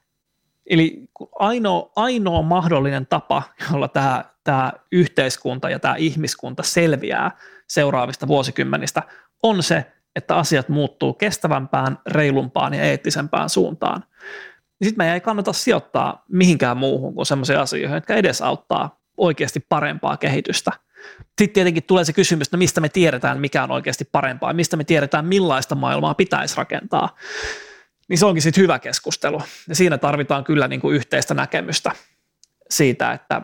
Eli 0.66 1.08
ainoa, 1.38 1.92
ainoa 1.96 2.42
mahdollinen 2.42 3.06
tapa, 3.06 3.42
jolla 3.72 3.88
tämä, 3.88 4.24
tämä 4.44 4.72
yhteiskunta 4.92 5.70
ja 5.70 5.78
tämä 5.78 5.94
ihmiskunta 5.96 6.62
selviää 6.62 7.30
seuraavista 7.66 8.28
vuosikymmenistä, 8.28 9.02
on 9.42 9.62
se, 9.62 9.92
että 10.16 10.36
asiat 10.36 10.68
muuttuu 10.68 11.12
kestävämpään, 11.12 11.98
reilumpaan 12.06 12.74
ja 12.74 12.82
eettisempään 12.84 13.48
suuntaan. 13.48 14.04
Sitten 14.82 15.06
me 15.06 15.14
ei 15.14 15.20
kannata 15.20 15.52
sijoittaa 15.52 16.24
mihinkään 16.28 16.76
muuhun 16.76 17.14
kuin 17.14 17.26
sellaisiin 17.26 17.58
asioihin, 17.58 17.94
jotka 17.94 18.14
edesauttaa 18.14 19.00
oikeasti 19.16 19.60
parempaa 19.68 20.16
kehitystä. 20.16 20.72
Sitten 21.22 21.54
tietenkin 21.54 21.82
tulee 21.82 22.04
se 22.04 22.12
kysymys, 22.12 22.46
että 22.46 22.56
no 22.56 22.58
mistä 22.58 22.80
me 22.80 22.88
tiedetään, 22.88 23.40
mikä 23.40 23.62
on 23.62 23.70
oikeasti 23.70 24.04
parempaa, 24.12 24.52
mistä 24.52 24.76
me 24.76 24.84
tiedetään, 24.84 25.26
millaista 25.26 25.74
maailmaa 25.74 26.14
pitäisi 26.14 26.56
rakentaa 26.56 27.16
niin 28.10 28.18
se 28.18 28.26
onkin 28.26 28.42
sitten 28.42 28.62
hyvä 28.62 28.78
keskustelu. 28.78 29.42
Ja 29.68 29.74
siinä 29.74 29.98
tarvitaan 29.98 30.44
kyllä 30.44 30.68
niin 30.68 30.80
kuin 30.80 30.96
yhteistä 30.96 31.34
näkemystä 31.34 31.92
siitä, 32.70 33.12
että 33.12 33.42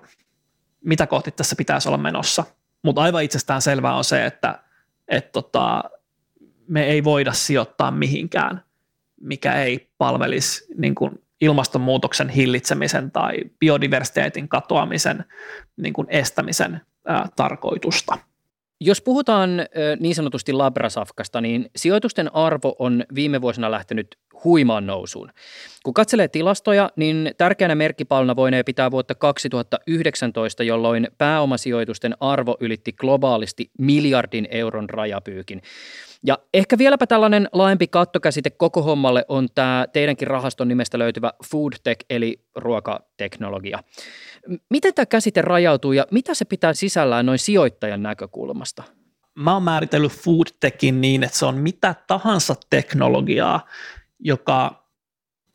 mitä 0.84 1.06
kohti 1.06 1.30
tässä 1.30 1.56
pitäisi 1.56 1.88
olla 1.88 1.98
menossa. 1.98 2.44
Mutta 2.82 3.02
aivan 3.02 3.22
itsestään 3.22 3.62
selvää 3.62 3.94
on 3.94 4.04
se, 4.04 4.26
että 4.26 4.58
et 5.08 5.32
tota, 5.32 5.84
me 6.68 6.84
ei 6.84 7.04
voida 7.04 7.32
sijoittaa 7.32 7.90
mihinkään, 7.90 8.62
mikä 9.20 9.54
ei 9.54 9.90
palvelisi 9.98 10.66
niin 10.78 10.94
kuin 10.94 11.22
ilmastonmuutoksen 11.40 12.28
hillitsemisen 12.28 13.10
tai 13.10 13.36
biodiversiteetin 13.58 14.48
katoamisen 14.48 15.24
niin 15.76 15.92
kuin 15.92 16.06
estämisen 16.10 16.80
ää, 17.06 17.28
tarkoitusta. 17.36 18.18
Jos 18.80 19.00
puhutaan 19.00 19.50
niin 20.00 20.14
sanotusti 20.14 20.52
labrasafkasta, 20.52 21.40
niin 21.40 21.70
sijoitusten 21.76 22.34
arvo 22.34 22.76
on 22.78 23.04
viime 23.14 23.40
vuosina 23.40 23.70
lähtenyt 23.70 24.18
huimaan 24.44 24.86
nousuun. 24.86 25.30
Kun 25.84 25.94
katselee 25.94 26.28
tilastoja, 26.28 26.90
niin 26.96 27.30
tärkeänä 27.38 27.74
merkkipaluna 27.74 28.36
voinee 28.36 28.62
pitää 28.62 28.90
vuotta 28.90 29.14
2019, 29.14 30.62
jolloin 30.62 31.08
pääomasijoitusten 31.18 32.16
arvo 32.20 32.56
ylitti 32.60 32.92
globaalisti 32.92 33.70
miljardin 33.78 34.48
euron 34.50 34.90
rajapyykin. 34.90 35.62
Ja 36.24 36.38
ehkä 36.54 36.78
vieläpä 36.78 37.06
tällainen 37.06 37.48
laajempi 37.52 37.86
kattokäsite 37.86 38.50
koko 38.50 38.82
hommalle 38.82 39.24
on 39.28 39.48
tämä 39.54 39.86
teidänkin 39.92 40.28
rahaston 40.28 40.68
nimestä 40.68 40.98
löytyvä 40.98 41.32
food 41.50 41.72
tech 41.82 42.04
eli 42.10 42.40
ruokateknologia. 42.54 43.78
Miten 44.70 44.94
tämä 44.94 45.06
käsite 45.06 45.42
rajautuu 45.42 45.92
ja 45.92 46.06
mitä 46.10 46.34
se 46.34 46.44
pitää 46.44 46.74
sisällään 46.74 47.26
noin 47.26 47.38
sijoittajan 47.38 48.02
näkökulmasta? 48.02 48.82
Mä 49.34 49.52
oon 49.52 49.62
määritellyt 49.62 50.12
food 50.12 50.46
techin 50.60 51.00
niin, 51.00 51.22
että 51.22 51.38
se 51.38 51.46
on 51.46 51.56
mitä 51.56 51.94
tahansa 52.06 52.54
teknologiaa, 52.70 53.66
joka 54.18 54.86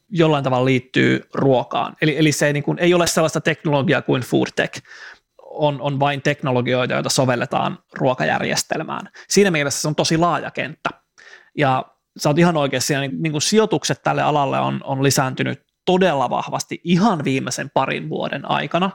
jollain 0.10 0.44
tavalla 0.44 0.66
liittyy 0.66 1.22
ruokaan. 1.34 1.96
Eli, 2.02 2.18
eli 2.18 2.32
se 2.32 2.48
ei, 2.48 2.54
niin 2.54 2.64
kuin, 2.64 2.80
ei 2.80 2.94
ole 2.94 3.08
sellaista 3.08 3.42
teknologiaa 3.42 4.02
kuin 4.02 4.22
food 4.22 4.48
tech, 4.56 4.82
on, 5.38 5.82
on 5.82 6.00
vain 6.00 6.22
teknologioita, 6.22 6.94
joita 6.94 7.10
sovelletaan 7.10 7.80
ruokajärjestelmään. 7.94 9.10
Siinä 9.30 9.52
mielessä 9.52 9.82
se 9.82 9.88
on 9.88 9.96
tosi 9.96 10.18
laaja 10.18 10.52
kenttä. 10.52 10.90
Ja 11.58 11.86
sä 12.18 12.30
oot 12.30 12.40
ihan 12.40 12.58
oikeassa, 12.58 13.00
niin, 13.00 13.24
niin 13.24 13.32
kuin 13.32 13.42
sijoitukset 13.42 14.02
tälle 14.04 14.22
alalle 14.22 14.60
on, 14.60 14.82
on 14.84 15.04
lisääntynyt 15.04 15.71
todella 15.86 16.30
vahvasti 16.30 16.82
ihan 16.84 17.24
viimeisen 17.24 17.70
parin 17.70 18.10
vuoden 18.10 18.52
aikana. 18.52 18.92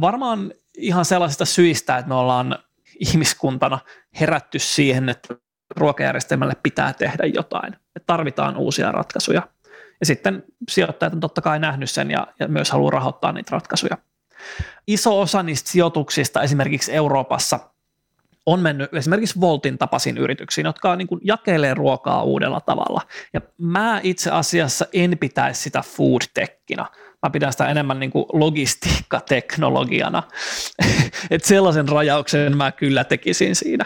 Varmaan 0.00 0.52
ihan 0.76 1.04
sellaisista 1.04 1.44
syistä, 1.44 1.96
että 1.98 2.08
me 2.08 2.14
ollaan 2.14 2.58
ihmiskuntana 3.00 3.78
herätty 4.20 4.58
siihen, 4.58 5.08
että 5.08 5.34
ruokajärjestelmälle 5.76 6.54
pitää 6.62 6.92
tehdä 6.92 7.26
jotain. 7.26 7.72
Että 7.74 8.06
tarvitaan 8.06 8.56
uusia 8.56 8.92
ratkaisuja. 8.92 9.42
Ja 10.00 10.06
sitten 10.06 10.44
sijoittajat 10.68 11.14
on 11.14 11.20
totta 11.20 11.40
kai 11.40 11.58
nähnyt 11.58 11.90
sen 11.90 12.10
ja, 12.10 12.26
ja 12.40 12.48
myös 12.48 12.70
haluaa 12.70 12.90
rahoittaa 12.90 13.32
niitä 13.32 13.50
ratkaisuja. 13.52 13.98
Iso 14.86 15.20
osa 15.20 15.42
niistä 15.42 15.70
sijoituksista 15.70 16.42
esimerkiksi 16.42 16.92
Euroopassa 16.92 17.60
on 18.46 18.60
mennyt 18.60 18.94
esimerkiksi 18.94 19.40
Voltin 19.40 19.78
tapaisiin 19.78 20.18
yrityksiin, 20.18 20.64
jotka 20.64 20.96
niin 20.96 21.06
kuin 21.06 21.20
jakelee 21.24 21.74
ruokaa 21.74 22.22
uudella 22.22 22.60
tavalla. 22.60 23.00
Ja 23.32 23.40
mä 23.58 24.00
itse 24.02 24.30
asiassa 24.30 24.86
en 24.92 25.18
pitäisi 25.18 25.62
sitä 25.62 25.82
food 25.82 26.22
techina. 26.34 26.86
Mä 27.22 27.30
pidän 27.30 27.52
sitä 27.52 27.68
enemmän 27.68 28.00
niin 28.00 28.10
kuin 28.10 28.24
logistiikkateknologiana. 28.32 30.22
että 31.30 31.48
sellaisen 31.48 31.88
rajauksen 31.88 32.56
mä 32.56 32.72
kyllä 32.72 33.04
tekisin 33.04 33.56
siinä. 33.56 33.84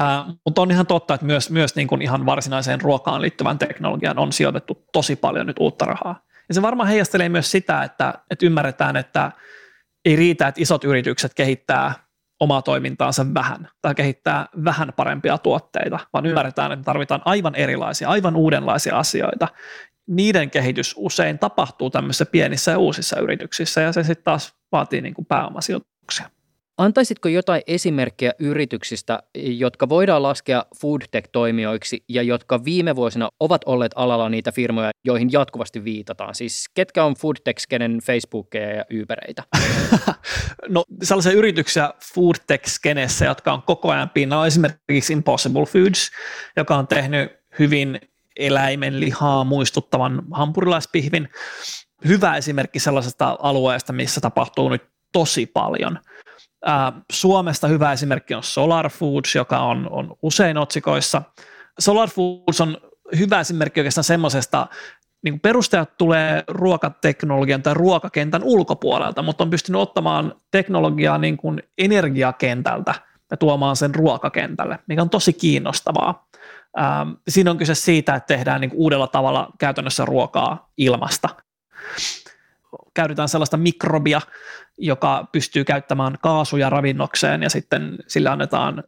Äh, 0.00 0.24
mutta 0.44 0.62
on 0.62 0.70
ihan 0.70 0.86
totta, 0.86 1.14
että 1.14 1.26
myös, 1.26 1.50
myös 1.50 1.76
niin 1.76 1.88
kuin 1.88 2.02
ihan 2.02 2.26
varsinaiseen 2.26 2.80
ruokaan 2.80 3.22
liittyvän 3.22 3.58
teknologian 3.58 4.18
on 4.18 4.32
sijoitettu 4.32 4.84
tosi 4.92 5.16
paljon 5.16 5.46
nyt 5.46 5.58
uutta 5.60 5.84
rahaa. 5.84 6.24
Ja 6.48 6.54
se 6.54 6.62
varmaan 6.62 6.88
heijastelee 6.88 7.28
myös 7.28 7.50
sitä, 7.50 7.82
että, 7.82 8.14
että 8.30 8.46
ymmärretään, 8.46 8.96
että 8.96 9.32
ei 10.04 10.16
riitä, 10.16 10.48
että 10.48 10.62
isot 10.62 10.84
yritykset 10.84 11.34
kehittää 11.34 12.03
omaa 12.44 12.62
toimintaansa 12.62 13.26
vähän 13.34 13.68
tai 13.82 13.94
kehittää 13.94 14.46
vähän 14.64 14.92
parempia 14.96 15.38
tuotteita, 15.38 15.98
vaan 16.12 16.26
ymmärretään, 16.26 16.72
että 16.72 16.84
tarvitaan 16.84 17.22
aivan 17.24 17.54
erilaisia, 17.54 18.08
aivan 18.08 18.36
uudenlaisia 18.36 18.98
asioita. 18.98 19.48
Niiden 20.06 20.50
kehitys 20.50 20.94
usein 20.98 21.38
tapahtuu 21.38 21.90
tämmöisissä 21.90 22.26
pienissä 22.26 22.70
ja 22.70 22.78
uusissa 22.78 23.20
yrityksissä 23.20 23.80
ja 23.80 23.92
se 23.92 24.02
sitten 24.02 24.24
taas 24.24 24.54
vaatii 24.72 25.00
niin 25.00 25.14
kuin 25.14 25.26
pääomasijoituksia. 25.26 26.30
Antaisitko 26.78 27.28
jotain 27.28 27.62
esimerkkejä 27.66 28.32
yrityksistä, 28.38 29.22
jotka 29.34 29.88
voidaan 29.88 30.22
laskea 30.22 30.64
foodtech-toimijoiksi 30.80 32.04
ja 32.08 32.22
jotka 32.22 32.64
viime 32.64 32.96
vuosina 32.96 33.28
ovat 33.40 33.62
olleet 33.66 33.92
alalla 33.96 34.28
niitä 34.28 34.52
firmoja, 34.52 34.90
joihin 35.04 35.32
jatkuvasti 35.32 35.84
viitataan? 35.84 36.34
Siis 36.34 36.64
ketkä 36.74 37.04
on 37.04 37.14
foodtech-skenen 37.14 37.98
Facebookia 38.04 38.74
ja 38.74 38.84
Ubereita? 39.02 39.42
no 40.68 40.84
sellaisia 41.02 41.32
yrityksiä 41.32 41.90
foodtech-skenessä, 42.14 43.24
jotka 43.24 43.52
on 43.52 43.62
koko 43.62 43.90
ajan 43.90 44.10
pinnalla, 44.10 44.42
on 44.42 44.46
esimerkiksi 44.46 45.12
Impossible 45.12 45.66
Foods, 45.66 46.10
joka 46.56 46.76
on 46.76 46.86
tehnyt 46.86 47.32
hyvin 47.58 48.00
eläimen 48.36 49.00
lihaa 49.00 49.44
muistuttavan 49.44 50.22
hampurilaispihvin. 50.32 51.28
Hyvä 52.08 52.36
esimerkki 52.36 52.78
sellaisesta 52.78 53.36
alueesta, 53.40 53.92
missä 53.92 54.20
tapahtuu 54.20 54.68
nyt 54.68 54.82
tosi 55.12 55.46
paljon– 55.46 55.98
Suomesta 57.12 57.68
hyvä 57.68 57.92
esimerkki 57.92 58.34
on 58.34 58.42
Solar 58.42 58.88
Foods, 58.88 59.34
joka 59.34 59.58
on, 59.58 59.88
on 59.90 60.16
usein 60.22 60.58
otsikoissa. 60.58 61.22
Solar 61.78 62.08
Foods 62.10 62.60
on 62.60 62.76
hyvä 63.18 63.40
esimerkki 63.40 63.80
oikeastaan 63.80 64.04
semmoisesta, 64.04 64.66
niin 65.24 65.40
perustajat 65.40 65.96
tulee 65.96 66.44
ruokateknologian 66.48 67.62
tai 67.62 67.74
ruokakentän 67.74 68.42
ulkopuolelta, 68.44 69.22
mutta 69.22 69.44
on 69.44 69.50
pystynyt 69.50 69.80
ottamaan 69.80 70.34
teknologiaa 70.50 71.18
niin 71.18 71.36
kuin 71.36 71.62
energiakentältä 71.78 72.94
ja 73.30 73.36
tuomaan 73.36 73.76
sen 73.76 73.94
ruokakentälle, 73.94 74.78
mikä 74.86 75.02
on 75.02 75.10
tosi 75.10 75.32
kiinnostavaa. 75.32 76.28
Ähm, 76.78 77.10
siinä 77.28 77.50
on 77.50 77.58
kyse 77.58 77.74
siitä, 77.74 78.14
että 78.14 78.26
tehdään 78.26 78.60
niin 78.60 78.70
kuin 78.70 78.80
uudella 78.80 79.06
tavalla 79.06 79.48
käytännössä 79.58 80.04
ruokaa 80.04 80.68
ilmasta. 80.76 81.28
Käytetään 82.94 83.28
sellaista 83.28 83.56
mikrobia, 83.56 84.20
joka 84.78 85.28
pystyy 85.32 85.64
käyttämään 85.64 86.14
kaasuja 86.22 86.70
ravinnokseen 86.70 87.42
ja 87.42 87.50
sitten 87.50 87.98
sillä 88.06 88.32
annetaan 88.32 88.84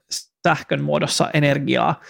sähkön 0.49 0.83
muodossa 0.83 1.31
energiaa. 1.35 2.01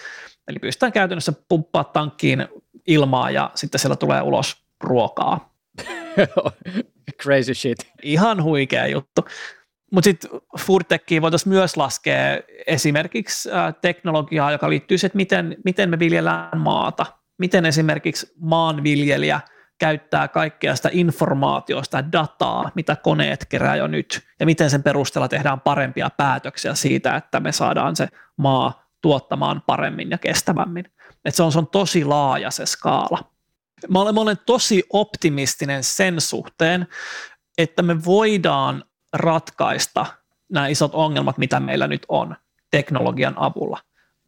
Eli 0.47 0.59
pystytään 0.59 0.91
käytännössä 0.91 1.33
pumppaa 1.49 1.83
tankkiin 1.83 2.47
ilmaa 2.87 3.31
ja 3.31 3.51
sitten 3.55 3.79
siellä 3.79 3.95
tulee 3.95 4.21
ulos 4.21 4.57
ruokaa. 4.81 5.53
Crazy 7.21 7.53
shit. 7.53 7.77
Ihan 8.03 8.43
huikea 8.43 8.87
juttu. 8.87 9.25
Mutta 9.91 10.05
sitten 10.05 10.29
foodtechiin 10.59 11.21
voitaisiin 11.21 11.53
myös 11.53 11.77
laskea 11.77 12.39
esimerkiksi 12.67 13.49
teknologiaa, 13.81 14.51
joka 14.51 14.69
liittyy 14.69 14.97
siihen, 14.97 15.07
että 15.07 15.17
miten, 15.17 15.57
miten 15.65 15.89
me 15.89 15.99
viljellään 15.99 16.57
maata. 16.57 17.05
Miten 17.37 17.65
esimerkiksi 17.65 18.33
maanviljelijä 18.39 19.39
käyttää 19.77 20.27
kaikkea 20.27 20.75
sitä 20.75 20.89
informaatiosta, 20.91 22.11
dataa, 22.11 22.71
mitä 22.75 22.95
koneet 22.95 23.45
kerää 23.45 23.75
jo 23.75 23.87
nyt, 23.87 24.27
ja 24.39 24.45
miten 24.45 24.69
sen 24.69 24.83
perusteella 24.83 25.27
tehdään 25.27 25.61
parempia 25.61 26.09
päätöksiä 26.09 26.75
siitä, 26.75 27.15
että 27.15 27.39
me 27.39 27.51
saadaan 27.51 27.95
se 27.95 28.07
maa 28.37 28.87
tuottamaan 29.01 29.61
paremmin 29.65 30.09
ja 30.09 30.17
kestävämmin. 30.17 30.85
Et 31.25 31.35
se, 31.35 31.43
on, 31.43 31.51
se 31.51 31.59
on 31.59 31.67
tosi 31.67 32.05
laaja 32.05 32.51
se 32.51 32.65
skaala. 32.65 33.31
Mä 33.89 34.01
olen, 34.01 34.15
mä 34.15 34.21
olen 34.21 34.37
tosi 34.45 34.83
optimistinen 34.89 35.83
sen 35.83 36.21
suhteen, 36.21 36.87
että 37.57 37.81
me 37.81 38.05
voidaan 38.05 38.83
ratkaista 39.13 40.05
nämä 40.49 40.67
isot 40.67 40.95
ongelmat, 40.95 41.37
mitä 41.37 41.59
meillä 41.59 41.87
nyt 41.87 42.05
on 42.09 42.35
teknologian 42.71 43.33
avulla. 43.37 43.79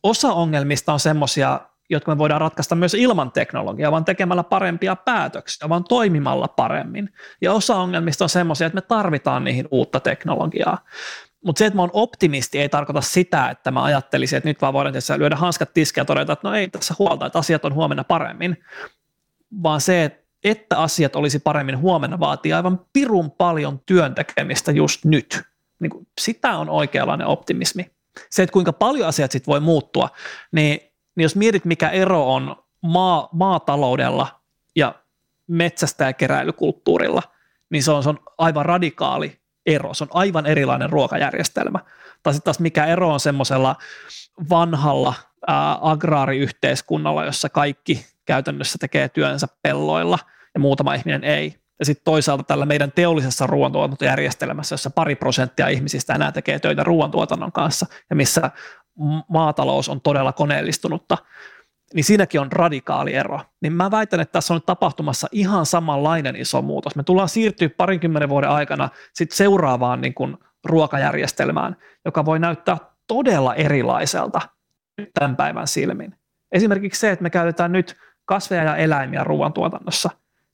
Osa 0.04 0.34
ongelmista 0.34 0.93
on 0.93 1.00
semmoisia, 1.00 1.60
jotka 1.90 2.12
me 2.12 2.18
voidaan 2.18 2.42
ratkaista 2.42 2.76
myös 2.76 2.94
ilman 2.94 3.32
teknologiaa, 3.32 3.92
vaan 3.92 4.06
tekemällä 4.06 4.44
parempia 4.44 4.96
päätöksiä, 4.96 5.70
vaan 5.70 5.84
toimimalla 5.84 6.48
paremmin. 6.48 7.10
Ja 7.42 7.54
osa 7.54 7.76
ongelmista 7.76 8.26
on 8.26 8.30
semmoisia, 8.30 8.68
että 8.68 8.78
me 8.78 8.82
tarvitaan 8.82 9.44
niihin 9.44 9.68
uutta 9.72 10.00
teknologiaa. 10.00 10.78
Mutta 11.46 11.60
se, 11.60 11.66
että 11.66 11.78
mä 11.78 11.82
oon 11.82 11.90
optimisti, 11.94 12.60
ei 12.60 12.70
tarkoita 12.70 13.02
sitä, 13.02 13.50
että 13.50 13.72
mä 13.72 13.84
ajattelisin, 13.84 14.38
että 14.38 14.50
nyt 14.50 14.62
vaan 14.62 14.74
voidaan 14.74 14.94
tässä 14.94 15.20
lyödä 15.20 15.36
hanskat 15.36 15.74
tiskiä 15.74 16.02
ja 16.02 16.06
todeta, 16.06 16.34
että 16.34 16.48
no 16.48 16.56
ei 16.56 16.68
tässä 16.68 16.96
huolta, 17.00 17.26
että 17.26 17.40
asiat 17.40 17.66
on 17.66 17.74
huomenna 17.74 18.04
paremmin, 18.04 18.58
vaan 19.64 19.82
se, 19.82 20.24
että 20.44 20.78
asiat 20.78 21.16
olisi 21.16 21.40
paremmin 21.40 21.78
huomenna, 21.78 22.20
vaatii 22.20 22.54
aivan 22.54 22.86
pirun 22.94 23.32
paljon 23.32 23.82
työn 23.86 24.16
tekemistä 24.16 24.72
just 24.72 25.06
nyt. 25.06 25.42
Niin 25.80 25.92
sitä 26.22 26.58
on 26.58 26.70
oikeanlainen 26.70 27.28
optimismi. 27.28 27.92
Se, 28.30 28.44
että 28.44 28.54
kuinka 28.54 28.74
paljon 28.74 29.08
asiat 29.08 29.32
sitten 29.32 29.52
voi 29.52 29.60
muuttua, 29.60 30.10
niin, 30.52 30.89
niin 31.16 31.24
jos 31.24 31.36
mietit, 31.36 31.66
mikä 31.66 31.89
ero 31.89 32.34
on 32.34 32.55
maa, 32.82 33.30
maataloudella 33.32 34.41
ja 34.76 34.95
metsästä 35.47 36.05
ja 36.05 36.14
keräilykulttuurilla, 36.14 37.22
niin 37.70 37.84
se 37.84 37.91
on, 37.91 38.03
se 38.03 38.10
on 38.10 38.20
aivan 38.38 38.66
radikaali 38.66 39.39
ero. 39.66 39.93
Se 39.93 40.03
on 40.03 40.10
aivan 40.14 40.45
erilainen 40.45 40.89
ruokajärjestelmä. 40.89 41.80
Tai 42.24 42.34
sitten 42.34 42.45
taas 42.45 42.60
mikä 42.60 42.86
ero 42.86 43.14
on 43.14 43.20
semmoisella 43.20 43.76
vanhalla 44.49 45.14
ää, 45.47 45.78
agraariyhteiskunnalla, 45.82 47.26
jossa 47.26 47.49
kaikki 47.49 48.05
käytännössä 48.26 48.78
tekee 48.82 49.10
työnsä 49.10 49.47
pelloilla 49.62 50.20
ja 50.53 50.60
muutama 50.60 50.93
ihminen 50.93 51.24
ei. 51.24 51.55
Ja 51.80 51.86
sitten 51.86 52.03
toisaalta 52.03 52.43
tällä 52.43 52.66
meidän 52.66 52.91
teollisessa 52.91 53.47
ruoantuotantojärjestelmässä, 53.47 54.74
jossa 54.74 54.89
pari 54.89 55.16
prosenttia 55.16 55.68
ihmisistä 55.68 56.14
enää 56.14 56.32
tekee 56.32 56.60
töitä 56.60 56.84
ruoantuotannon 56.84 57.51
kanssa 57.51 57.86
ja 58.10 58.16
missä 58.16 58.51
maatalous 59.28 59.89
on 59.89 60.02
todella 60.02 60.34
koneellistunutta, 60.34 61.18
niin 61.93 62.04
siinäkin 62.04 62.41
on 62.41 62.52
radikaali 62.52 63.14
ero. 63.14 63.39
Niin 63.62 63.74
mä 63.74 63.91
väitän, 63.91 64.20
että 64.20 64.32
tässä 64.32 64.54
on 64.54 64.56
nyt 64.56 64.66
tapahtumassa 64.66 65.28
ihan 65.32 65.66
samanlainen 65.66 66.36
iso 66.36 66.62
muutos. 66.62 66.95
Me 66.95 67.04
tullaan 67.04 67.30
siirtyä 67.30 67.70
parinkymmenen 67.78 68.30
vuoden 68.30 68.50
aikana 68.50 68.89
sit 69.14 69.32
seuraavaan 69.32 70.02
niin 70.02 70.14
kuin 70.14 70.38
ruokajärjestelmään, 70.66 71.76
joka 72.06 72.26
voi 72.26 72.39
näyttää 72.39 72.78
todella 73.08 73.56
erilaiselta 73.56 74.41
tämän 75.14 75.36
päivän 75.36 75.68
silmin. 75.68 76.16
Esimerkiksi 76.52 77.00
se, 77.00 77.12
että 77.12 77.24
me 77.24 77.30
käytetään 77.30 77.72
nyt 77.72 77.97
kasveja 78.26 78.64
ja 78.64 78.76
eläimiä 78.76 79.24
ruoantuotannossa, 79.24 80.10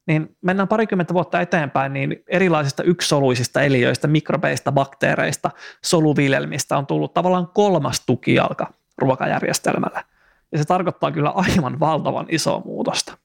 niin 0.07 0.37
mennään 0.41 0.67
parikymmentä 0.67 1.13
vuotta 1.13 1.41
eteenpäin, 1.41 1.93
niin 1.93 2.23
erilaisista 2.27 2.83
yksisoluisista 2.83 3.61
eliöistä, 3.61 4.07
mikrobeista, 4.07 4.71
bakteereista, 4.71 5.51
soluviljelmistä 5.83 6.77
on 6.77 6.87
tullut 6.87 7.13
tavallaan 7.13 7.47
kolmas 7.47 8.03
tukijalka 8.05 8.73
ruokajärjestelmällä. 8.97 10.03
Ja 10.51 10.57
se 10.57 10.65
tarkoittaa 10.65 11.11
kyllä 11.11 11.29
aivan 11.29 11.79
valtavan 11.79 12.25
isoa 12.29 12.61
muutosta. 12.65 13.17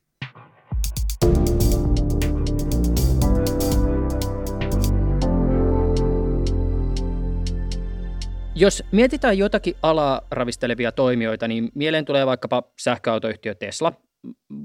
Jos 8.55 8.83
mietitään 8.93 9.39
jotakin 9.39 9.75
alaa 9.83 10.21
ravistelevia 10.31 10.93
toimijoita, 10.93 11.49
niin 11.49 11.71
mieleen 11.75 12.05
tulee 12.05 12.27
vaikkapa 12.27 12.63
sähköautoyhtiö 12.79 13.55
Tesla. 13.55 13.93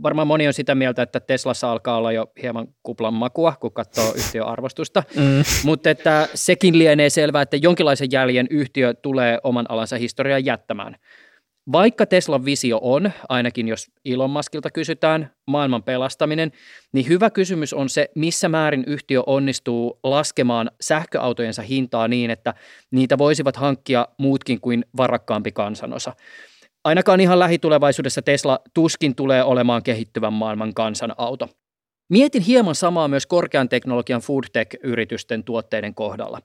Varmaan 0.03 0.27
moni 0.27 0.47
on 0.47 0.53
sitä 0.53 0.75
mieltä, 0.75 1.01
että 1.01 1.19
Teslassa 1.19 1.71
alkaa 1.71 1.97
olla 1.97 2.11
jo 2.11 2.31
hieman 2.41 2.67
kuplan 2.83 3.13
makua, 3.13 3.53
kun 3.59 3.73
katsoo 3.73 4.13
yhtiöarvostusta, 4.19 5.03
mm. 5.15 5.43
mutta 5.63 5.89
että 5.89 6.27
sekin 6.33 6.79
lienee 6.79 7.09
selvää, 7.09 7.41
että 7.41 7.57
jonkinlaisen 7.57 8.11
jäljen 8.11 8.47
yhtiö 8.49 8.93
tulee 8.93 9.39
oman 9.43 9.65
alansa 9.69 9.97
historiaa 9.97 10.39
jättämään. 10.39 10.95
Vaikka 11.71 12.05
Teslan 12.05 12.45
visio 12.45 12.79
on, 12.81 13.11
ainakin 13.29 13.67
jos 13.67 13.91
Elon 14.05 14.29
Muskilta 14.29 14.71
kysytään, 14.71 15.31
maailman 15.47 15.83
pelastaminen, 15.83 16.51
niin 16.93 17.07
hyvä 17.07 17.29
kysymys 17.29 17.73
on 17.73 17.89
se, 17.89 18.09
missä 18.15 18.49
määrin 18.49 18.83
yhtiö 18.87 19.23
onnistuu 19.25 19.99
laskemaan 20.03 20.71
sähköautojensa 20.81 21.61
hintaa 21.61 22.07
niin, 22.07 22.31
että 22.31 22.53
niitä 22.91 23.17
voisivat 23.17 23.55
hankkia 23.55 24.07
muutkin 24.17 24.61
kuin 24.61 24.85
varakkaampi 24.97 25.51
kansanosa. 25.51 26.13
Ainakaan 26.85 27.19
ihan 27.19 27.39
lähitulevaisuudessa 27.39 28.21
Tesla 28.21 28.59
tuskin 28.73 29.15
tulee 29.15 29.43
olemaan 29.43 29.83
kehittyvän 29.83 30.33
maailman 30.33 30.73
kansanauto. 30.73 31.49
Mietin 32.09 32.41
hieman 32.41 32.75
samaa 32.75 33.07
myös 33.07 33.25
korkean 33.25 33.69
teknologian 33.69 34.21
foodtech-yritysten 34.21 35.43
tuotteiden 35.43 35.95
kohdalla. 35.95 36.39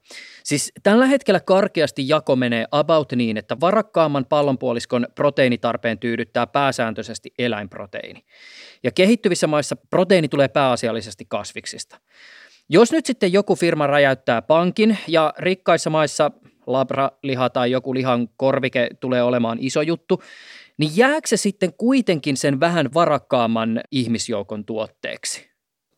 Siis 0.44 0.72
tällä 0.82 1.06
hetkellä 1.06 1.40
karkeasti 1.40 2.08
jako 2.08 2.36
menee 2.36 2.66
about 2.70 3.12
niin, 3.12 3.36
että 3.36 3.56
varakkaamman 3.60 4.26
pallonpuoliskon 4.26 5.06
proteiinitarpeen 5.14 5.98
tyydyttää 5.98 6.46
pääsääntöisesti 6.46 7.32
eläinproteiini. 7.38 8.24
Ja 8.82 8.90
kehittyvissä 8.90 9.46
maissa 9.46 9.76
proteiini 9.76 10.28
tulee 10.28 10.48
pääasiallisesti 10.48 11.24
kasviksista. 11.28 12.00
Jos 12.68 12.92
nyt 12.92 13.06
sitten 13.06 13.32
joku 13.32 13.56
firma 13.56 13.86
räjäyttää 13.86 14.42
pankin 14.42 14.98
ja 15.08 15.34
rikkaissa 15.38 15.90
maissa 15.90 16.30
labraliha 16.66 17.50
tai 17.50 17.70
joku 17.70 17.94
lihan 17.94 18.28
korvike 18.36 18.90
tulee 19.00 19.22
olemaan 19.22 19.58
iso 19.60 19.82
juttu, 19.82 20.22
niin 20.78 20.96
jääkö 20.96 21.28
se 21.28 21.36
sitten 21.36 21.72
kuitenkin 21.72 22.36
sen 22.36 22.60
vähän 22.60 22.88
varakkaamman 22.94 23.80
ihmisjoukon 23.90 24.64
tuotteeksi? 24.64 25.50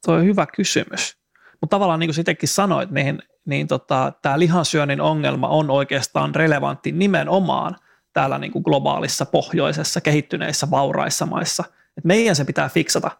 Tuo 0.07 0.15
on 0.15 0.25
hyvä 0.25 0.47
kysymys. 0.47 1.17
Mutta 1.61 1.77
tavallaan 1.77 2.01
niin 2.01 2.09
kuin 2.09 2.15
sittenkin 2.15 2.49
sanoit, 2.49 2.91
niin, 2.91 3.23
niin 3.45 3.69
tota, 3.69 4.13
tämä 4.23 4.39
lihansyönnin 4.39 5.01
ongelma 5.01 5.49
on 5.49 5.71
oikeastaan 5.71 6.35
relevantti 6.35 6.93
nimenomaan 6.93 7.77
täällä 8.13 8.39
niin 8.39 8.53
kuin 8.53 8.63
globaalissa, 8.63 9.27
pohjoisessa, 9.27 10.01
kehittyneissä, 10.01 10.71
vauraissa 10.71 11.27
maissa. 11.27 11.65
Et 11.99 12.05
meidän 12.05 12.37
se 12.37 12.45
pitää 12.45 12.69
fiksata. 12.69 13.11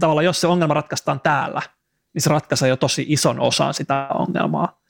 Tavallaan 0.00 0.24
jos 0.24 0.40
se 0.40 0.46
ongelma 0.46 0.74
ratkaistaan 0.74 1.20
täällä, 1.20 1.62
niin 2.14 2.22
se 2.22 2.30
ratkaisee 2.30 2.68
jo 2.68 2.76
tosi 2.76 3.06
ison 3.08 3.40
osan 3.40 3.74
sitä 3.74 4.06
ongelmaa. 4.14 4.80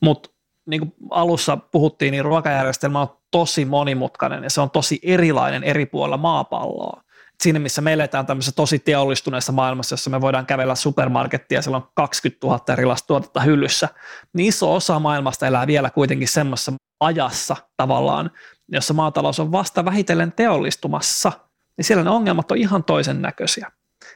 Mutta 0.00 0.30
niin 0.66 0.80
kuin 0.80 0.94
alussa 1.10 1.56
puhuttiin, 1.56 2.12
niin 2.12 2.24
ruokajärjestelmä 2.24 3.00
on 3.00 3.16
tosi 3.30 3.64
monimutkainen 3.64 4.44
ja 4.44 4.50
se 4.50 4.60
on 4.60 4.70
tosi 4.70 5.00
erilainen 5.02 5.64
eri 5.64 5.86
puolilla 5.86 6.16
maapalloa. 6.16 7.04
Siinä 7.42 7.58
missä 7.58 7.82
me 7.82 7.92
eletään 7.92 8.26
tämmöisessä 8.26 8.56
tosi 8.56 8.78
teollistuneessa 8.78 9.52
maailmassa, 9.52 9.92
jossa 9.92 10.10
me 10.10 10.20
voidaan 10.20 10.46
kävellä 10.46 10.74
supermarkettia 10.74 11.62
siellä 11.62 11.76
on 11.76 11.88
20 11.94 12.46
000 12.46 12.60
erilaista 12.72 13.06
tuotetta 13.06 13.40
hyllyssä, 13.40 13.88
niin 14.32 14.48
iso 14.48 14.74
osa 14.74 14.98
maailmasta 14.98 15.46
elää 15.46 15.66
vielä 15.66 15.90
kuitenkin 15.90 16.28
semmoisessa 16.28 16.72
ajassa 17.00 17.56
tavallaan, 17.76 18.30
jossa 18.68 18.94
maatalous 18.94 19.40
on 19.40 19.52
vasta 19.52 19.84
vähitellen 19.84 20.32
teollistumassa, 20.32 21.32
niin 21.76 21.84
siellä 21.84 22.04
ne 22.04 22.10
ongelmat 22.10 22.50
on 22.50 22.58
ihan 22.58 22.84
toisen 22.84 23.22
näköisiä. 23.22 23.70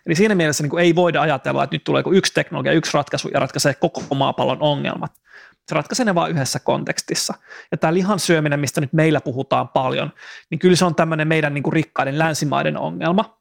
Eli 0.06 0.14
siinä 0.14 0.34
mielessä 0.34 0.62
niin 0.62 0.70
kuin 0.70 0.84
ei 0.84 0.94
voida 0.94 1.22
ajatella, 1.22 1.64
että 1.64 1.74
nyt 1.74 1.84
tulee 1.84 2.02
yksi 2.12 2.34
teknologia, 2.34 2.72
yksi 2.72 2.94
ratkaisu 2.94 3.28
ja 3.28 3.40
ratkaisee 3.40 3.74
koko 3.74 4.14
maapallon 4.14 4.62
ongelmat, 4.62 5.12
se 5.68 5.74
ratkaisee 5.74 6.04
ne 6.04 6.14
vain 6.14 6.32
yhdessä 6.32 6.58
kontekstissa. 6.58 7.34
Ja 7.70 7.78
tämä 7.78 7.94
lihan 7.94 8.18
syöminen, 8.18 8.60
mistä 8.60 8.80
nyt 8.80 8.92
meillä 8.92 9.20
puhutaan 9.20 9.68
paljon, 9.68 10.12
niin 10.50 10.58
kyllä 10.58 10.76
se 10.76 10.84
on 10.84 10.94
tämmöinen 10.94 11.28
meidän 11.28 11.54
niin 11.54 11.62
kuin 11.62 11.72
rikkaiden 11.72 12.18
länsimaiden 12.18 12.78
ongelma, 12.78 13.38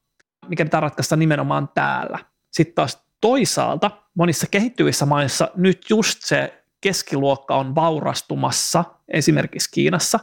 mikä 0.47 0.65
pitää 0.65 0.79
ratkaista 0.79 1.15
nimenomaan 1.15 1.69
täällä. 1.75 2.19
Sitten 2.51 2.75
taas 2.75 3.03
toisaalta 3.21 3.91
monissa 4.15 4.47
kehittyvissä 4.51 5.05
maissa 5.05 5.49
nyt 5.55 5.85
just 5.89 6.19
se 6.21 6.63
keskiluokka 6.81 7.55
on 7.55 7.75
vaurastumassa, 7.75 8.83
esimerkiksi 9.07 9.71
Kiinassa, 9.71 10.19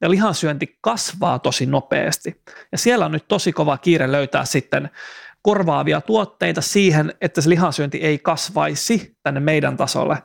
ja 0.00 0.10
lihansyönti 0.10 0.78
kasvaa 0.80 1.38
tosi 1.38 1.66
nopeasti. 1.66 2.42
Ja 2.72 2.78
siellä 2.78 3.04
on 3.04 3.12
nyt 3.12 3.28
tosi 3.28 3.52
kova 3.52 3.78
kiire 3.78 4.12
löytää 4.12 4.44
sitten 4.44 4.90
korvaavia 5.42 6.00
tuotteita 6.00 6.60
siihen, 6.60 7.14
että 7.20 7.40
se 7.40 7.48
lihansyönti 7.48 7.98
ei 7.98 8.18
kasvaisi 8.18 9.16
tänne 9.22 9.40
meidän 9.40 9.76
tasolle, 9.76 10.22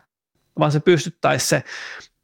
vaan 0.60 0.72
se 0.72 0.80
pystyttäisi 0.80 1.48
se 1.48 1.64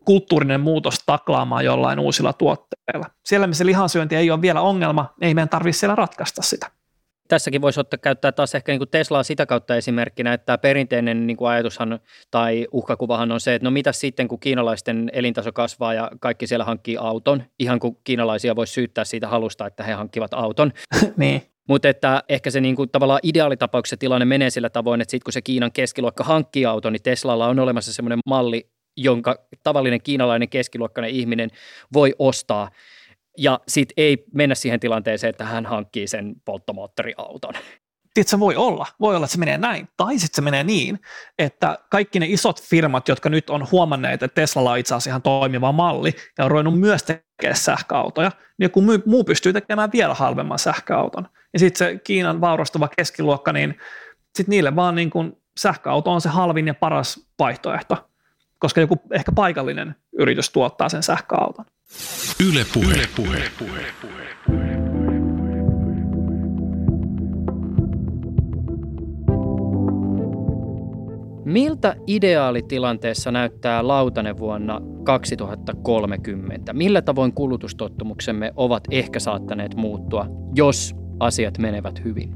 kulttuurinen 0.05 0.61
muutos 0.61 0.99
taklaamaan 1.05 1.65
jollain 1.65 1.99
uusilla 1.99 2.33
tuotteilla. 2.33 3.05
Siellä, 3.25 3.47
missä 3.47 3.65
lihansyönti 3.65 4.15
ei 4.15 4.31
ole 4.31 4.41
vielä 4.41 4.61
ongelma, 4.61 5.13
ei 5.21 5.33
meidän 5.33 5.49
tarvitse 5.49 5.79
siellä 5.79 5.95
ratkaista 5.95 6.41
sitä. 6.41 6.71
Tässäkin 7.27 7.61
voisi 7.61 7.79
ottaa 7.79 7.97
käyttää 7.97 8.31
taas 8.31 8.55
ehkä 8.55 8.71
niin 8.71 8.79
kuin 8.79 8.89
Teslaa 8.89 9.23
sitä 9.23 9.45
kautta 9.45 9.75
esimerkkinä, 9.75 10.33
että 10.33 10.45
tämä 10.45 10.57
perinteinen 10.57 11.27
niin 11.27 11.37
kuin 11.37 11.49
ajatushan 11.49 11.99
tai 12.31 12.67
uhkakuvahan 12.71 13.31
on 13.31 13.39
se, 13.39 13.55
että 13.55 13.63
no 13.63 13.71
mitä 13.71 13.91
sitten, 13.91 14.27
kun 14.27 14.39
kiinalaisten 14.39 15.09
elintaso 15.13 15.51
kasvaa 15.51 15.93
ja 15.93 16.11
kaikki 16.19 16.47
siellä 16.47 16.65
hankkii 16.65 16.97
auton, 16.97 17.43
ihan 17.59 17.79
kuin 17.79 17.97
kiinalaisia 18.03 18.55
voisi 18.55 18.73
syyttää 18.73 19.03
siitä 19.03 19.27
halusta, 19.27 19.67
että 19.67 19.83
he 19.83 19.93
hankkivat 19.93 20.33
auton. 20.33 20.73
niin 21.17 21.41
Mutta 21.67 21.89
että 21.89 22.23
ehkä 22.29 22.51
se 22.51 22.61
niin 22.61 22.75
kuin 22.75 22.89
tavallaan 22.89 23.19
ideaalitapauksessa 23.23 23.97
tilanne 23.97 24.25
menee 24.25 24.49
sillä 24.49 24.69
tavoin, 24.69 25.01
että 25.01 25.11
sitten 25.11 25.25
kun 25.25 25.33
se 25.33 25.41
Kiinan 25.41 25.71
keskiluokka 25.71 26.23
hankkii 26.23 26.65
auton, 26.65 26.93
niin 26.93 27.03
Teslalla 27.03 27.47
on 27.47 27.59
olemassa 27.59 27.93
semmoinen 27.93 28.19
malli, 28.25 28.69
jonka 28.97 29.35
tavallinen 29.63 30.01
kiinalainen 30.01 30.49
keskiluokkainen 30.49 31.11
ihminen 31.11 31.49
voi 31.93 32.15
ostaa. 32.19 32.69
Ja 33.37 33.59
sitten 33.67 33.93
ei 33.97 34.25
mennä 34.33 34.55
siihen 34.55 34.79
tilanteeseen, 34.79 35.29
että 35.29 35.45
hän 35.45 35.65
hankkii 35.65 36.07
sen 36.07 36.35
polttomoottoriauton. 36.45 37.53
Tiedätkö, 38.13 38.39
voi 38.39 38.55
olla. 38.55 38.85
Voi 38.99 39.15
olla, 39.15 39.25
että 39.25 39.33
se 39.33 39.39
menee 39.39 39.57
näin. 39.57 39.87
Tai 39.97 40.19
sitten 40.19 40.35
se 40.35 40.41
menee 40.41 40.63
niin, 40.63 40.99
että 41.39 41.79
kaikki 41.91 42.19
ne 42.19 42.25
isot 42.29 42.61
firmat, 42.61 43.07
jotka 43.07 43.29
nyt 43.29 43.49
on 43.49 43.67
huomanneet, 43.71 44.23
että 44.23 44.41
Teslalla 44.41 44.71
on 44.71 44.77
itse 44.77 44.95
asiassa 44.95 45.09
ihan 45.09 45.21
toimiva 45.21 45.71
malli 45.71 46.13
ja 46.37 46.45
on 46.45 46.51
ruvennut 46.51 46.79
myös 46.79 47.03
tekemään 47.37 47.57
sähköautoja, 47.57 48.31
niin 48.57 48.65
joku 48.65 48.81
muu 49.05 49.23
pystyy 49.23 49.53
tekemään 49.53 49.91
vielä 49.93 50.13
halvemman 50.13 50.59
sähköauton. 50.59 51.27
Ja 51.53 51.59
sitten 51.59 51.77
se 51.77 51.99
Kiinan 52.03 52.41
vaurastuva 52.41 52.87
keskiluokka, 52.97 53.53
niin 53.53 53.77
sitten 54.35 54.51
niille 54.51 54.75
vaan 54.75 54.95
niin 54.95 55.09
kuin 55.09 55.37
sähköauto 55.57 56.11
on 56.11 56.21
se 56.21 56.29
halvin 56.29 56.67
ja 56.67 56.73
paras 56.73 57.27
vaihtoehto, 57.39 58.09
koska 58.59 58.81
joku 58.81 59.01
ehkä 59.11 59.31
paikallinen 59.31 59.95
yritys 60.19 60.49
tuottaa 60.49 60.89
sen 60.89 61.03
sähköauton. 61.03 61.65
Yle 62.49 62.65
puhe. 62.73 62.93
Yle 62.93 63.07
puhe. 63.15 63.37
Yle 63.37 63.91
puhe. 64.47 64.76
Miltä 71.47 71.95
ideaalitilanteessa 72.07 73.31
näyttää 73.31 73.87
lautanen 73.87 74.37
vuonna 74.37 74.81
2030? 75.03 76.73
Millä 76.73 77.01
tavoin 77.01 77.33
kulutustottumuksemme 77.33 78.53
ovat 78.55 78.83
ehkä 78.91 79.19
saattaneet 79.19 79.75
muuttua, 79.75 80.25
jos 80.55 80.95
asiat 81.19 81.57
menevät 81.57 82.03
hyvin? 82.03 82.35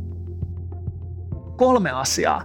Kolme 1.58 1.92
asiaa. 1.92 2.44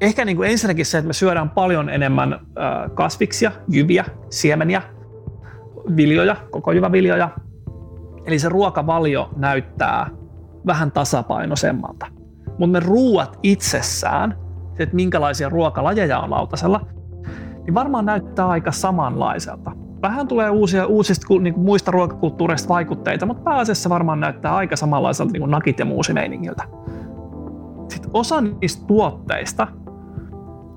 Ehkä 0.00 0.24
niin 0.24 0.36
kuin 0.36 0.50
ensinnäkin 0.50 0.86
se, 0.86 0.98
että 0.98 1.06
me 1.06 1.12
syödään 1.12 1.50
paljon 1.50 1.88
enemmän 1.88 2.46
kasviksia, 2.94 3.52
jyviä, 3.68 4.04
siemeniä, 4.30 4.82
viljoja, 5.96 6.36
koko 6.50 6.70
viljoja. 6.70 7.30
Eli 8.24 8.38
se 8.38 8.48
ruokavalio 8.48 9.30
näyttää 9.36 10.10
vähän 10.66 10.92
tasapainoisemmalta. 10.92 12.06
Mutta 12.58 12.80
ne 12.80 12.86
ruuat 12.86 13.38
itsessään– 13.42 14.38
että 14.82 14.96
minkälaisia 14.96 15.48
ruokalajeja 15.48 16.18
on 16.18 16.30
lautasella, 16.30 16.80
niin 17.64 17.74
varmaan 17.74 18.06
näyttää 18.06 18.48
aika 18.48 18.72
samanlaiselta. 18.72 19.72
Vähän 20.02 20.28
tulee 20.28 20.50
uusia, 20.50 20.86
uusista 20.86 21.26
niin 21.40 21.54
kuin 21.54 21.64
muista 21.64 21.90
ruokakulttuureista 21.90 22.68
vaikutteita, 22.68 23.26
mutta 23.26 23.42
pääasiassa 23.42 23.90
varmaan 23.90 24.20
näyttää 24.20 24.54
aika 24.54 24.76
samanlaiselta 24.76 25.32
niin 25.32 25.40
kuin 25.40 25.50
nakit 25.50 25.78
ja 25.78 25.84
muusimeiningiltä. 25.84 26.62
Sitten 27.88 28.10
osa 28.14 28.40
niistä 28.40 28.86
tuotteista 28.86 29.66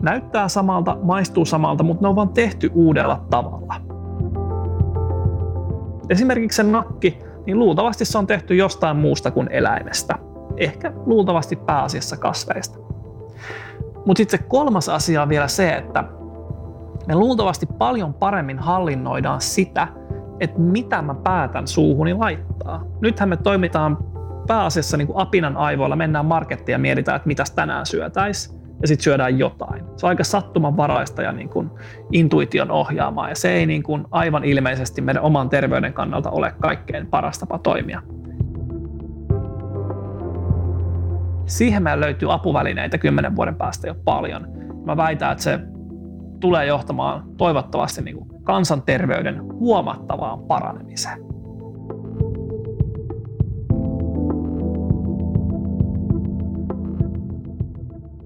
näyttää 0.02 0.47
samalta, 0.47 0.97
maistuu 1.02 1.45
samalta, 1.45 1.84
mutta 1.84 2.02
ne 2.02 2.08
on 2.08 2.16
vaan 2.16 2.30
tehty 2.30 2.70
uudella 2.74 3.26
tavalla. 3.30 3.76
Esimerkiksi 6.10 6.56
se 6.56 6.64
nakki, 6.64 7.20
niin 7.45 7.60
luultavasti 7.60 8.06
se 8.06 8.18
on 8.18 8.28
tehty 8.28 8.56
jostain 8.56 8.97
muusta 8.97 9.32
kuin 9.32 9.47
eläimestä. 9.52 10.16
Ehkä 10.58 10.93
luultavasti 11.06 11.56
pääasiassa 11.56 12.18
kasveista. 12.18 12.80
Mutta 14.10 14.20
sitten 14.20 14.39
se 14.39 14.45
kolmas 14.47 14.89
asia 14.89 15.22
on 15.22 15.30
vielä 15.30 15.47
se, 15.47 15.70
että 15.70 16.03
me 17.07 17.16
luultavasti 17.16 17.66
paljon 17.66 18.14
paremmin 18.14 18.60
hallinnoidaan 18.60 19.41
sitä, 19.41 19.88
että 20.39 20.60
mitä 20.60 21.01
mä 21.01 21.14
päätän 21.14 21.68
suuhuni 21.68 22.14
laittaa. 22.14 22.84
Nythän 23.01 23.30
me 23.30 23.38
toimitaan 23.38 23.97
pääasiassa 24.47 24.97
niin 24.97 25.07
kuin 25.07 25.18
apinan 25.18 25.57
aivoilla, 25.57 25.95
mennään 25.95 26.26
markettiin 26.26 26.74
ja 26.74 26.80
mietitään, 26.80 27.16
että 27.16 27.28
mitäs 27.28 27.51
tänään 27.51 27.86
syötäis 27.86 28.60
ja 28.82 28.88
sitten 28.88 29.03
syödään 29.03 29.39
jotain. 29.39 29.84
Se 29.95 30.05
on 30.05 30.10
aika 30.10 30.24
sattumanvaraista 30.24 31.22
ja 31.22 31.32
niin 31.32 31.49
kuin 31.49 31.70
intuition 32.12 32.72
ohjaamaa, 32.72 33.30
ja 33.30 33.36
se 33.36 33.53
ei 33.53 33.66
niin 33.66 33.84
kuin 33.84 34.05
aivan 34.12 34.43
ilmeisesti 34.43 35.01
meidän 35.01 35.24
oman 35.24 35.49
terveyden 35.49 35.93
kannalta 35.93 36.30
ole 36.30 36.53
kaikkein 36.60 37.07
paras 37.07 37.39
tapa 37.39 37.57
toimia. 37.57 38.01
Siihen 41.50 41.84
meillä 41.84 42.06
löytyy 42.06 42.34
apuvälineitä 42.34 42.97
kymmenen 42.97 43.36
vuoden 43.36 43.56
päästä 43.56 43.88
jo 43.88 43.95
paljon. 44.06 44.47
Mä 44.86 44.97
väitän, 44.97 45.32
että 45.32 45.43
se 45.43 45.60
tulee 46.39 46.66
johtamaan 46.66 47.24
toivottavasti 47.38 48.02
niin 48.02 48.18
kuin 48.18 48.43
kansanterveyden 48.43 49.43
huomattavaan 49.43 50.39
paranemiseen. 50.39 51.18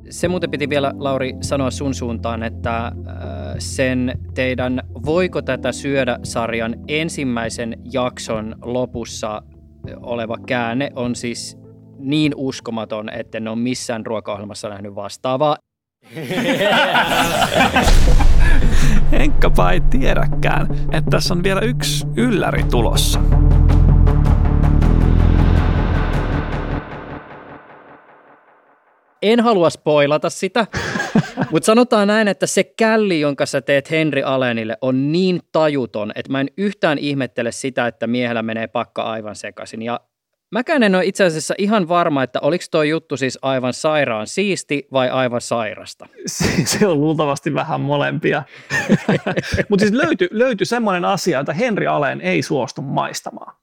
Se 0.09 0.27
muuten 0.27 0.51
piti 0.51 0.69
vielä, 0.69 0.93
Lauri, 0.97 1.35
sanoa 1.41 1.71
sun 1.71 1.93
suuntaan, 1.93 2.43
että 2.43 2.85
äh, 2.85 2.93
sen 3.57 4.19
teidän 4.33 4.81
Voiko 5.05 5.41
tätä 5.41 5.71
syödä 5.71 6.19
sarjan 6.23 6.75
ensimmäisen 6.87 7.77
jakson 7.93 8.55
lopussa 8.61 9.41
oleva 10.01 10.37
käänne 10.47 10.91
on 10.95 11.15
siis 11.15 11.62
niin 12.03 12.33
uskomaton, 12.35 13.09
että 13.09 13.37
en 13.37 13.47
ole 13.47 13.55
missään 13.55 14.05
ruokaohjelmassa 14.05 14.69
nähnyt 14.69 14.95
vastaavaa. 14.95 15.57
Enkäpä 19.11 19.71
ei 19.71 19.81
tiedäkään, 19.81 20.67
että 20.91 21.09
tässä 21.09 21.33
on 21.33 21.43
vielä 21.43 21.61
yksi 21.61 22.05
ylläri 22.15 22.63
tulossa. 22.63 23.19
En 29.21 29.39
halua 29.39 29.69
spoilata 29.69 30.29
sitä, 30.29 30.67
mutta 31.51 31.65
sanotaan 31.65 32.07
näin, 32.07 32.27
että 32.27 32.47
se 32.47 32.63
källi, 32.63 33.19
jonka 33.19 33.45
sä 33.45 33.61
teet 33.61 33.91
Henry 33.91 34.21
Allenille, 34.25 34.77
on 34.81 35.11
niin 35.11 35.39
tajuton, 35.51 36.11
että 36.15 36.31
mä 36.31 36.41
en 36.41 36.49
yhtään 36.57 36.97
ihmettele 36.97 37.51
sitä, 37.51 37.87
että 37.87 38.07
miehellä 38.07 38.41
menee 38.41 38.67
pakka 38.67 39.03
aivan 39.03 39.35
sekaisin. 39.35 39.81
Ja 39.81 39.99
Mäkään 40.53 40.83
en 40.83 40.95
ole 40.95 41.05
itse 41.05 41.23
asiassa 41.23 41.53
ihan 41.57 41.87
varma, 41.87 42.23
että 42.23 42.39
oliko 42.39 42.63
tuo 42.71 42.83
juttu 42.83 43.17
siis 43.17 43.39
aivan 43.41 43.73
sairaan 43.73 44.27
siisti 44.27 44.87
vai 44.91 45.09
aivan 45.09 45.41
sairasta. 45.41 46.07
Se, 46.25 46.45
se 46.65 46.87
on 46.87 47.01
luultavasti 47.01 47.53
vähän 47.53 47.81
molempia. 47.81 48.43
Mutta 49.69 49.85
siis 49.85 50.03
löytyi 50.03 50.27
löyty 50.31 50.65
semmoinen 50.65 51.05
asia, 51.05 51.39
että 51.39 51.53
Henri 51.53 51.87
Aleen 51.87 52.21
ei 52.21 52.41
suostu 52.41 52.81
maistamaan. 52.81 53.55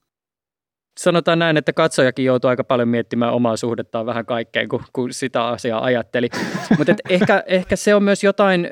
Sanotaan 1.01 1.39
näin, 1.39 1.57
että 1.57 1.73
katsojakin 1.73 2.25
joutuu 2.25 2.51
aika 2.51 2.65
paljon 2.65 2.89
miettimään 2.89 3.33
omaa 3.33 3.57
suhdettaan 3.57 4.07
vähän 4.07 4.27
kaikkeen, 4.27 4.69
kun, 4.69 4.83
kun 4.93 5.13
sitä 5.13 5.47
asiaa 5.47 5.85
ajatteli. 5.85 6.29
Mutta 6.79 6.95
ehkä, 7.09 7.43
ehkä 7.47 7.77
se 7.77 7.95
on 7.95 8.03
myös 8.03 8.25
jotain, 8.25 8.69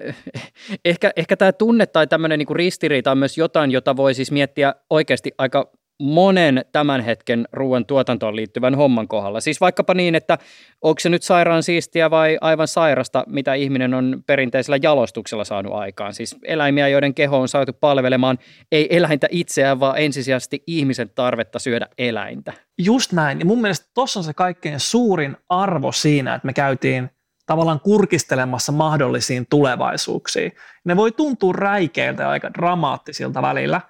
ehkä, 0.85 1.11
ehkä 1.17 1.37
tämä 1.37 1.53
tunne 1.53 1.87
tai 1.87 2.07
tämmöinen 2.07 2.39
niinku 2.39 2.55
ristiriita 2.55 3.11
on 3.11 3.19
myös 3.19 3.39
jotain, 3.39 3.71
jota 3.71 3.97
voi 3.97 4.15
siis 4.15 4.33
miettiä 4.33 4.75
oikeasti 4.91 5.33
aika 5.39 5.71
monen 6.01 6.65
tämän 6.73 7.01
hetken 7.01 7.49
ruoan 7.53 7.87
tuotantoon 7.87 8.37
liittyvän 8.37 8.75
homman 8.75 9.09
kohdalla. 9.09 9.41
Siis 9.41 9.61
vaikkapa 9.61 9.95
niin, 9.95 10.15
että 10.15 10.39
onko 10.83 11.01
se 11.01 11.09
nyt 11.09 11.23
sairaan 11.23 11.63
siistiä 11.63 12.11
vai 12.11 12.39
aivan 12.41 12.69
sairasta, 12.69 13.25
mitä 13.27 13.55
ihminen 13.55 13.95
on 13.95 14.23
perinteisellä 14.27 14.79
jalostuksella 14.83 15.45
saanut 15.45 15.73
aikaan. 15.73 16.15
Siis 16.15 16.37
eläimiä, 16.45 16.89
joiden 16.89 17.15
keho 17.15 17.41
on 17.41 17.49
saatu 17.49 17.73
palvelemaan 17.73 18.39
ei 18.73 18.97
eläintä 18.97 19.27
itseään, 19.31 19.81
vaan 19.81 19.99
ensisijaisesti 19.99 20.63
ihmisen 20.67 21.11
tarvetta 21.15 21.59
syödä 21.59 21.89
eläintä. 21.99 22.53
Just 22.79 23.13
näin. 23.13 23.39
Ja 23.39 23.45
mun 23.45 23.61
mielestä 23.61 23.87
tuossa 23.95 24.21
on 24.21 24.25
se 24.25 24.35
kaikkein 24.35 24.81
suurin 24.81 25.37
arvo 25.49 25.93
siinä, 25.93 26.35
että 26.35 26.47
me 26.47 26.53
käytiin 26.53 27.11
tavallaan 27.47 27.81
kurkistelemassa 27.81 28.73
mahdollisiin 28.73 29.47
tulevaisuuksiin. 29.51 30.53
Ne 30.85 30.97
voi 30.97 31.13
tuntua 31.13 31.53
räikeiltä 31.53 32.23
ja 32.23 32.31
aika 32.31 32.55
dramaattisilta 32.55 33.43
välillä, 33.43 33.81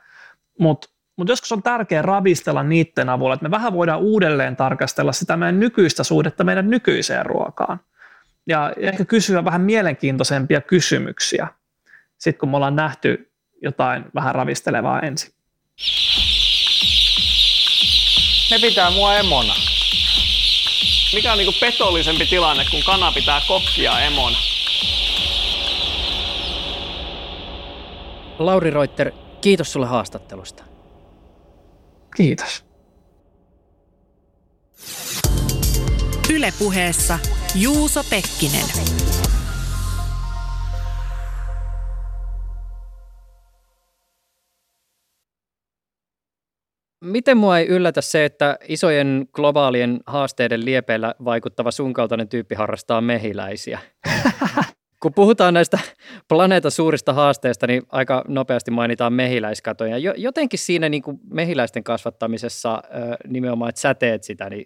mutta 0.59 0.98
mutta 1.19 1.33
joskus 1.33 1.53
on 1.53 1.63
tärkeää 1.63 2.03
ravistella 2.03 2.63
niiden 2.63 3.09
avulla, 3.09 3.35
että 3.35 3.49
me 3.49 3.51
vähän 3.51 3.73
voidaan 3.73 4.01
uudelleen 4.01 4.57
tarkastella 4.57 5.13
sitä 5.13 5.37
meidän 5.37 5.61
nykyistä 5.61 6.05
suhdetta 6.05 6.45
meidän 6.45 6.71
nykyiseen 6.71 7.27
ruokaan. 7.27 7.81
Ja 8.47 8.73
ehkä 8.77 9.05
kysyä 9.05 9.45
vähän 9.45 9.61
mielenkiintoisempia 9.61 10.61
kysymyksiä, 10.61 11.49
sitten 12.19 12.41
kun 12.41 12.49
me 12.49 12.57
ollaan 12.57 12.77
nähty 12.77 13.31
jotain 13.63 14.05
vähän 14.15 14.35
ravistelevaa 14.35 15.01
ensin. 15.01 15.33
Ne 18.51 18.59
pitää 18.61 18.91
mua 18.91 19.15
emona. 19.15 19.55
Mikä 21.15 21.33
on 21.33 21.39
niinku 21.39 21.55
petollisempi 21.61 22.27
tilanne, 22.27 22.65
kun 22.71 22.83
kana 22.87 23.13
pitää 23.13 23.41
kokkia 23.49 24.01
emona? 24.01 24.37
Lauri 28.39 28.71
Reuter, 28.71 29.13
kiitos 29.41 29.73
sulle 29.73 29.87
haastattelusta. 29.87 30.68
Kiitos. 32.19 32.65
Ylepuheessa 36.35 37.19
Juuso 37.55 38.05
Pekkinen. 38.11 38.65
Miten 47.05 47.37
mua 47.37 47.59
ei 47.59 47.67
yllätä 47.67 48.01
se, 48.01 48.25
että 48.25 48.59
isojen 48.69 49.27
globaalien 49.33 50.01
haasteiden 50.07 50.65
liepeillä 50.65 51.15
vaikuttava 51.25 51.71
sun 51.71 51.93
kaltainen 51.93 52.29
tyyppi 52.29 52.55
harrastaa 52.55 53.01
mehiläisiä? 53.01 53.79
Kun 55.01 55.15
puhutaan 55.15 55.55
näistä 55.55 55.79
planeetan 56.29 56.71
suurista 56.71 57.13
haasteista, 57.13 57.67
niin 57.67 57.83
aika 57.89 58.25
nopeasti 58.29 58.71
mainitaan 58.71 59.13
mehiläiskatoja. 59.13 59.99
Jotenkin 59.99 60.59
siinä 60.59 60.89
niin 60.89 61.03
kuin 61.03 61.21
mehiläisten 61.31 61.85
kasvattamisessa 61.85 62.83
nimenomaan, 63.27 63.69
että 63.69 63.81
sä 63.81 63.95
teet 63.95 64.25
sitä, 64.25 64.51
niin 64.51 64.65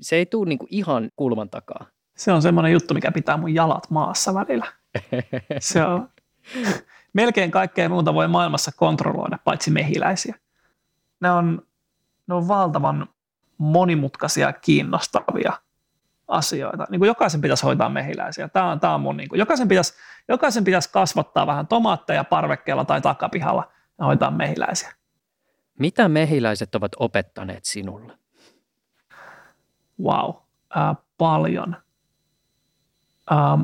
se 0.00 0.16
ei 0.16 0.26
tule 0.26 0.48
niin 0.48 0.58
kuin 0.58 0.68
ihan 0.70 1.10
kulman 1.16 1.50
takaa. 1.50 1.86
Se 2.16 2.32
on 2.32 2.42
semmoinen 2.42 2.72
juttu, 2.72 2.94
mikä 2.94 3.12
pitää 3.12 3.36
mun 3.36 3.54
jalat 3.54 3.90
maassa 3.90 4.34
välillä. 4.34 4.66
Se 5.58 5.82
on. 5.82 6.08
Melkein 7.12 7.50
kaikkea 7.50 7.88
muuta 7.88 8.14
voi 8.14 8.28
maailmassa 8.28 8.70
kontrolloida, 8.76 9.38
paitsi 9.44 9.70
mehiläisiä. 9.70 10.34
Ne 11.20 11.30
on, 11.30 11.62
ne 12.26 12.34
on 12.34 12.48
valtavan 12.48 13.08
monimutkaisia 13.58 14.46
ja 14.46 14.52
kiinnostavia 14.52 15.52
asioita. 16.28 16.86
Niin 16.90 16.98
kuin 16.98 17.06
jokaisen 17.06 17.40
pitäisi 17.40 17.62
hoitaa 17.62 17.88
mehiläisiä. 17.88 18.48
Tämä 18.48 18.70
on, 18.70 18.80
tämä 18.80 18.94
on 18.94 19.00
mun, 19.00 19.16
niin 19.16 19.28
kuin, 19.28 19.38
jokaisen, 19.38 19.68
pitäisi, 19.68 19.94
jokaisen 20.28 20.64
pitäisi 20.64 20.90
kasvattaa 20.92 21.46
vähän 21.46 21.66
tomaatteja 21.66 22.24
parvekkeella 22.24 22.84
tai 22.84 23.00
takapihalla 23.00 23.72
ja 23.98 24.04
hoitaa 24.04 24.30
mehiläisiä. 24.30 24.92
Mitä 25.78 26.08
mehiläiset 26.08 26.74
ovat 26.74 26.92
opettaneet 26.98 27.64
sinulle? 27.64 28.18
Wow, 30.02 30.34
äh, 30.76 30.96
paljon. 31.18 31.76
Ähm, 33.32 33.60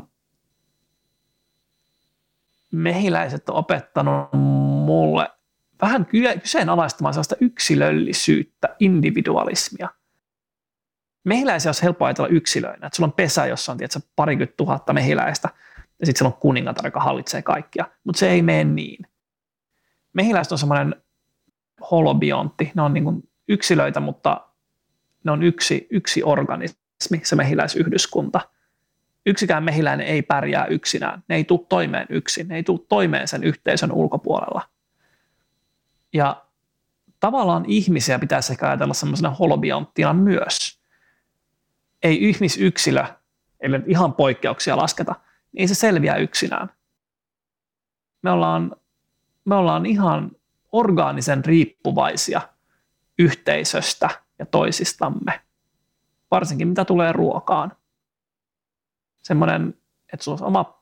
mehiläiset 2.71 3.49
on 3.49 3.55
opettanut 3.55 4.33
mulle 4.85 5.29
vähän 5.81 6.05
kyseenalaistamaan 6.41 7.13
sellaista 7.13 7.35
yksilöllisyyttä, 7.39 8.75
individualismia– 8.79 9.89
mehiläisiä 11.23 11.69
olisi 11.69 11.83
helppo 11.83 12.05
ajatella 12.05 12.27
yksilöinä, 12.27 12.87
että 12.87 12.95
sulla 12.95 13.07
on 13.07 13.13
pesä, 13.13 13.45
jossa 13.45 13.71
on 13.71 13.77
tietysti, 13.77 14.09
parikymmentä 14.15 14.53
tuhatta 14.57 14.93
mehiläistä, 14.93 15.49
ja 15.99 16.05
sitten 16.05 16.19
siellä 16.19 16.35
on 16.35 16.41
kuningatar, 16.41 16.85
joka 16.85 16.99
hallitsee 16.99 17.41
kaikkia, 17.41 17.85
mutta 18.03 18.19
se 18.19 18.29
ei 18.29 18.41
mene 18.41 18.63
niin. 18.63 19.05
Mehiläiset 20.13 20.51
on 20.51 20.57
semmoinen 20.57 20.95
holobiontti, 21.91 22.71
ne 22.75 22.81
on 22.81 22.93
niin 22.93 23.29
yksilöitä, 23.47 23.99
mutta 23.99 24.47
ne 25.23 25.31
on 25.31 25.43
yksi, 25.43 25.87
yksi 25.89 26.23
organismi, 26.23 27.21
se 27.23 27.35
mehiläisyhdyskunta. 27.35 28.41
Yksikään 29.25 29.63
mehiläinen 29.63 30.07
ei 30.07 30.21
pärjää 30.21 30.65
yksinään, 30.65 31.23
ne 31.27 31.35
ei 31.35 31.43
tule 31.43 31.65
toimeen 31.69 32.07
yksin, 32.09 32.47
ne 32.47 32.55
ei 32.55 32.63
tule 32.63 32.79
toimeen 32.89 33.27
sen 33.27 33.43
yhteisön 33.43 33.91
ulkopuolella. 33.91 34.61
Ja 36.13 36.45
tavallaan 37.19 37.65
ihmisiä 37.67 38.19
pitäisi 38.19 38.53
ehkä 38.53 38.67
ajatella 38.67 38.93
semmoisena 38.93 39.29
holobionttina 39.29 40.13
myös 40.13 40.80
ei 42.03 42.29
ihmisyksilö, 42.29 43.03
eli 43.59 43.79
ihan 43.87 44.13
poikkeuksia 44.13 44.77
lasketa, 44.77 45.15
niin 45.51 45.67
se 45.67 45.75
selviä 45.75 46.15
yksinään. 46.15 46.69
Me 48.21 48.31
ollaan, 48.31 48.75
me 49.45 49.55
ollaan 49.55 49.85
ihan 49.85 50.31
orgaanisen 50.71 51.45
riippuvaisia 51.45 52.41
yhteisöstä 53.19 54.09
ja 54.39 54.45
toisistamme, 54.45 55.41
varsinkin 56.31 56.67
mitä 56.67 56.85
tulee 56.85 57.11
ruokaan. 57.11 57.71
Semmoinen, 59.21 59.73
että 60.13 60.23
sulla 60.23 60.37
on 60.41 60.47
oma 60.47 60.81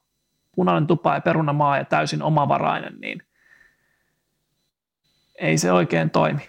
punainen 0.56 0.88
tupa 0.88 1.14
ja 1.14 1.22
perunamaa 1.22 1.78
ja 1.78 1.86
täysin 1.86 2.24
omavarainen, 2.24 3.00
niin 3.00 3.24
ei 5.36 5.58
se 5.58 5.72
oikein 5.72 6.10
toimi. 6.10 6.48